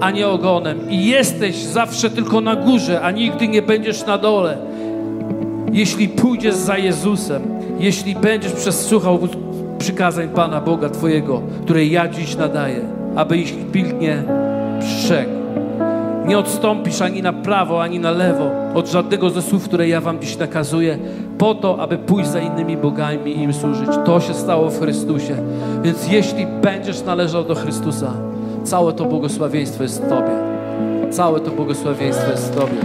a 0.00 0.10
nie 0.10 0.28
ogonem. 0.28 0.90
I 0.90 1.06
jesteś 1.06 1.56
zawsze 1.56 2.10
tylko 2.10 2.40
na 2.40 2.56
górze, 2.56 3.00
a 3.00 3.10
nigdy 3.10 3.48
nie 3.48 3.62
będziesz 3.62 4.06
na 4.06 4.18
dole. 4.18 4.58
Jeśli 5.72 6.08
pójdziesz 6.08 6.54
za 6.54 6.78
Jezusem, 6.78 7.42
jeśli 7.78 8.14
będziesz 8.14 8.52
przesłuchał 8.52 9.18
przykazań 9.78 10.28
Pana 10.28 10.60
Boga 10.60 10.88
Twojego, 10.88 11.42
które 11.64 11.84
ja 11.84 12.08
dziś 12.08 12.36
nadaję, 12.36 12.80
aby 13.16 13.38
ich 13.38 13.70
pilnie 13.72 14.22
strzegł. 14.80 15.35
Nie 16.26 16.38
odstąpisz 16.38 17.02
ani 17.02 17.22
na 17.22 17.32
prawo, 17.32 17.82
ani 17.82 18.00
na 18.00 18.10
lewo 18.10 18.50
od 18.74 18.88
żadnego 18.88 19.30
ze 19.30 19.42
słów, 19.42 19.64
które 19.64 19.88
ja 19.88 20.00
Wam 20.00 20.20
dziś 20.20 20.38
nakazuję, 20.38 20.98
po 21.38 21.54
to, 21.54 21.80
aby 21.80 21.98
pójść 21.98 22.30
za 22.30 22.40
innymi 22.40 22.76
bogami 22.76 23.32
i 23.32 23.42
im 23.42 23.52
służyć. 23.52 23.88
To 24.04 24.20
się 24.20 24.34
stało 24.34 24.70
w 24.70 24.80
Chrystusie. 24.80 25.36
Więc 25.82 26.08
jeśli 26.08 26.46
będziesz 26.62 27.02
należał 27.02 27.44
do 27.44 27.54
Chrystusa, 27.54 28.12
całe 28.64 28.92
to 28.92 29.04
błogosławieństwo 29.04 29.82
jest 29.82 30.02
w 30.04 30.08
Tobie. 30.08 30.30
Całe 31.10 31.40
to 31.40 31.50
błogosławieństwo 31.50 32.30
jest 32.30 32.52
w 32.52 32.56
Tobie. 32.56 32.76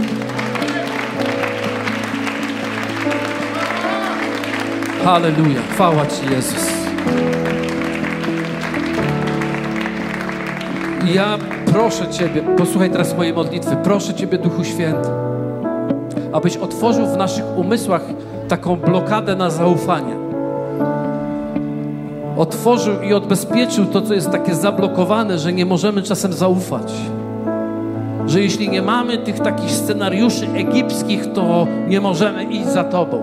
Halleluja. 5.04 5.60
Chwała 5.72 6.06
Ci, 6.06 6.34
Jezus. 6.34 6.72
Ja 11.14 11.38
proszę 11.72 12.08
Ciebie, 12.08 12.42
posłuchaj 12.56 12.90
teraz 12.90 13.16
mojej 13.16 13.32
modlitwy, 13.32 13.76
proszę 13.84 14.14
Ciebie, 14.14 14.38
Duchu 14.38 14.64
Święty, 14.64 15.08
abyś 16.32 16.56
otworzył 16.56 17.06
w 17.06 17.16
naszych 17.16 17.58
umysłach 17.58 18.02
taką 18.48 18.76
blokadę 18.76 19.36
na 19.36 19.50
zaufanie. 19.50 20.14
Otworzył 22.36 23.02
i 23.02 23.14
odbezpieczył 23.14 23.86
to, 23.86 24.02
co 24.02 24.14
jest 24.14 24.30
takie 24.30 24.54
zablokowane, 24.54 25.38
że 25.38 25.52
nie 25.52 25.66
możemy 25.66 26.02
czasem 26.02 26.32
zaufać. 26.32 26.92
Że 28.26 28.40
jeśli 28.40 28.68
nie 28.68 28.82
mamy 28.82 29.18
tych 29.18 29.40
takich 29.40 29.70
scenariuszy 29.70 30.46
egipskich, 30.54 31.32
to 31.32 31.66
nie 31.88 32.00
możemy 32.00 32.44
iść 32.44 32.66
za 32.66 32.84
Tobą. 32.84 33.22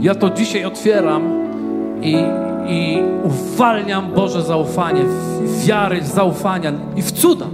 Ja 0.00 0.14
to 0.14 0.30
dzisiaj 0.30 0.64
otwieram 0.64 1.22
i, 2.02 2.16
i 2.66 3.02
uwalniam 3.24 4.12
Boże 4.12 4.42
zaufanie, 4.42 5.00
wiary, 5.66 6.02
zaufania 6.02 6.72
i 6.96 7.02
w 7.02 7.12
cuda. 7.12 7.46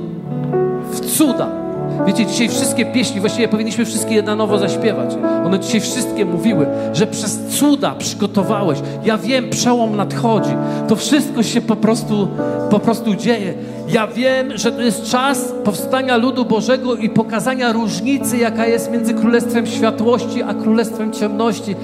W 0.91 1.01
cuda. 1.01 1.61
Wiecie, 2.07 2.27
dzisiaj 2.27 2.49
wszystkie 2.49 2.87
pieśni, 2.87 3.21
właściwie 3.21 3.49
powinniśmy 3.49 3.85
wszystkie 3.85 4.15
je 4.15 4.23
na 4.23 4.37
nowo 4.37 4.59
zaśpiewać. 4.59 5.15
One 5.47 5.61
dzisiaj 5.61 5.81
wszystkie 5.81 6.25
mówiły, 6.25 6.67
że 6.93 7.07
przez 7.07 7.39
cuda 7.49 7.95
przygotowałeś. 7.95 8.79
Ja 9.05 9.19
wiem, 9.19 9.51
przełom 9.51 9.97
nadchodzi. 9.97 10.51
To 10.89 10.97
wszystko 10.97 11.43
się 11.43 11.61
po 11.61 11.77
prostu, 11.77 12.29
po 12.71 12.79
prostu 12.79 13.15
dzieje. 13.15 13.55
Ja 13.89 14.07
wiem, 14.07 14.59
że 14.59 14.73
to 14.73 14.83
jest 14.83 15.05
czas 15.05 15.55
powstania 15.65 16.17
ludu 16.17 16.45
Bożego 16.45 16.95
i 16.95 17.09
pokazania 17.09 17.73
różnicy, 17.73 18.39
jaka 18.39 18.67
jest 18.67 18.91
między 18.91 19.15
Królestwem 19.15 19.67
Światłości 19.67 20.43
a 20.43 20.55
Królestwem 20.55 21.13
Ciemności. 21.13 21.77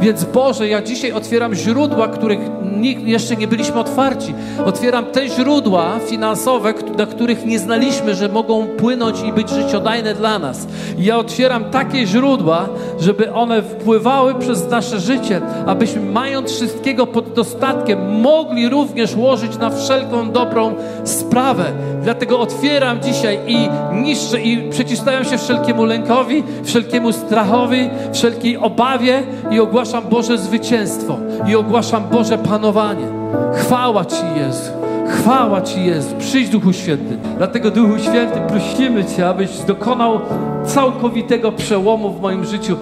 Więc 0.00 0.24
Boże, 0.24 0.68
ja 0.68 0.82
dzisiaj 0.82 1.12
otwieram 1.12 1.54
źródła, 1.54 2.08
których 2.08 2.38
nikt, 2.84 3.06
jeszcze 3.06 3.36
nie 3.36 3.48
byliśmy 3.48 3.80
otwarci. 3.80 4.34
Otwieram 4.66 5.06
te 5.06 5.28
źródła 5.28 5.98
finansowe, 6.06 6.74
na 6.98 7.06
których 7.06 7.46
nie 7.46 7.58
znaliśmy, 7.58 8.14
że 8.14 8.28
mogą 8.28 8.66
płynąć 8.66 9.22
i 9.22 9.32
być 9.32 9.50
życiodajne 9.50 10.14
dla 10.14 10.38
nas. 10.38 10.66
I 10.98 11.04
ja 11.04 11.18
otwieram 11.18 11.64
takie 11.64 12.06
źródła, 12.06 12.68
żeby 13.00 13.32
one 13.32 13.62
wpływały 13.62 14.34
przez 14.34 14.70
nasze 14.70 15.00
życie, 15.00 15.40
abyśmy 15.66 16.00
mając 16.00 16.50
wszystkiego 16.50 17.06
pod 17.06 17.32
dostatkiem, 17.32 18.20
mogli 18.20 18.68
również 18.68 19.16
łożyć 19.16 19.58
na 19.58 19.70
wszelką 19.70 20.30
dobrą 20.30 20.74
sprawę. 21.04 21.64
Dlatego 22.04 22.40
otwieram 22.40 23.00
dzisiaj 23.00 23.38
i 23.46 23.68
niszczę 23.92 24.40
i 24.40 24.70
przeciwstawiam 24.70 25.24
się 25.24 25.38
wszelkiemu 25.38 25.84
lękowi, 25.84 26.42
wszelkiemu 26.64 27.12
strachowi, 27.12 27.90
wszelkiej 28.12 28.56
obawie 28.56 29.22
i 29.50 29.60
ogłaszam 29.60 30.04
Boże 30.10 30.38
zwycięstwo 30.38 31.16
i 31.48 31.56
ogłaszam 31.56 32.04
Boże 32.12 32.38
panowanie. 32.38 33.06
Chwała 33.54 34.04
Ci, 34.04 34.22
Jezu. 34.36 34.72
Chwała 35.08 35.62
Ci 35.62 35.84
Jezu. 35.84 36.16
Przyjdź 36.18 36.48
Duchu 36.48 36.72
Święty. 36.72 37.16
Dlatego 37.38 37.70
Duchu 37.70 37.98
Święty 37.98 38.40
prosimy 38.48 39.04
Cię, 39.04 39.28
abyś 39.28 39.58
dokonał 39.58 40.20
całkowitego 40.66 41.52
przełomu 41.52 42.10
w 42.10 42.20
moim 42.20 42.44
życiu, 42.44 42.76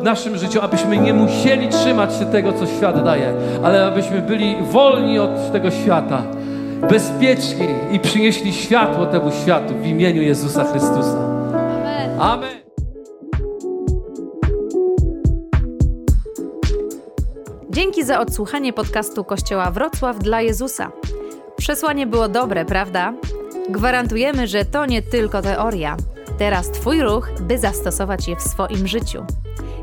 w 0.00 0.02
naszym 0.02 0.36
życiu, 0.36 0.60
abyśmy 0.62 0.98
nie 0.98 1.14
musieli 1.14 1.68
trzymać 1.68 2.18
się 2.18 2.24
tego, 2.24 2.52
co 2.52 2.66
świat 2.66 3.04
daje, 3.04 3.32
ale 3.64 3.86
abyśmy 3.86 4.22
byli 4.22 4.56
wolni 4.72 5.18
od 5.18 5.52
tego 5.52 5.70
świata, 5.70 6.22
bezpieczni 6.80 7.68
i 7.92 8.00
przynieśli 8.00 8.52
światło 8.52 9.06
temu 9.06 9.30
światu 9.42 9.74
w 9.74 9.86
imieniu 9.86 10.22
Jezusa 10.22 10.64
Chrystusa. 10.64 11.18
Amen. 11.48 12.20
Amen. 12.20 12.56
Dzięki 17.70 18.04
za 18.04 18.20
odsłuchanie 18.20 18.72
podcastu 18.72 19.24
Kościoła 19.24 19.70
Wrocław 19.70 20.18
dla 20.18 20.40
Jezusa. 20.40 20.92
Przesłanie 21.56 22.06
było 22.06 22.28
dobre, 22.28 22.64
prawda? 22.64 23.14
Gwarantujemy, 23.68 24.46
że 24.46 24.64
to 24.64 24.86
nie 24.86 25.02
tylko 25.02 25.42
teoria. 25.42 25.96
Teraz 26.38 26.70
Twój 26.70 27.02
ruch, 27.02 27.30
by 27.40 27.58
zastosować 27.58 28.28
je 28.28 28.36
w 28.36 28.42
swoim 28.42 28.86
życiu. 28.86 29.24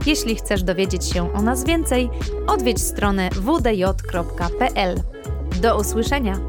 Jeśli 0.06 0.36
chcesz 0.36 0.64
dowiedzieć 0.64 1.06
się 1.06 1.34
o 1.34 1.42
nas 1.42 1.64
więcej, 1.64 2.10
odwiedź 2.48 2.82
stronę 2.82 3.30
wdj.pl. 3.30 4.96
Do 5.62 5.80
usłyszenia! 5.80 6.40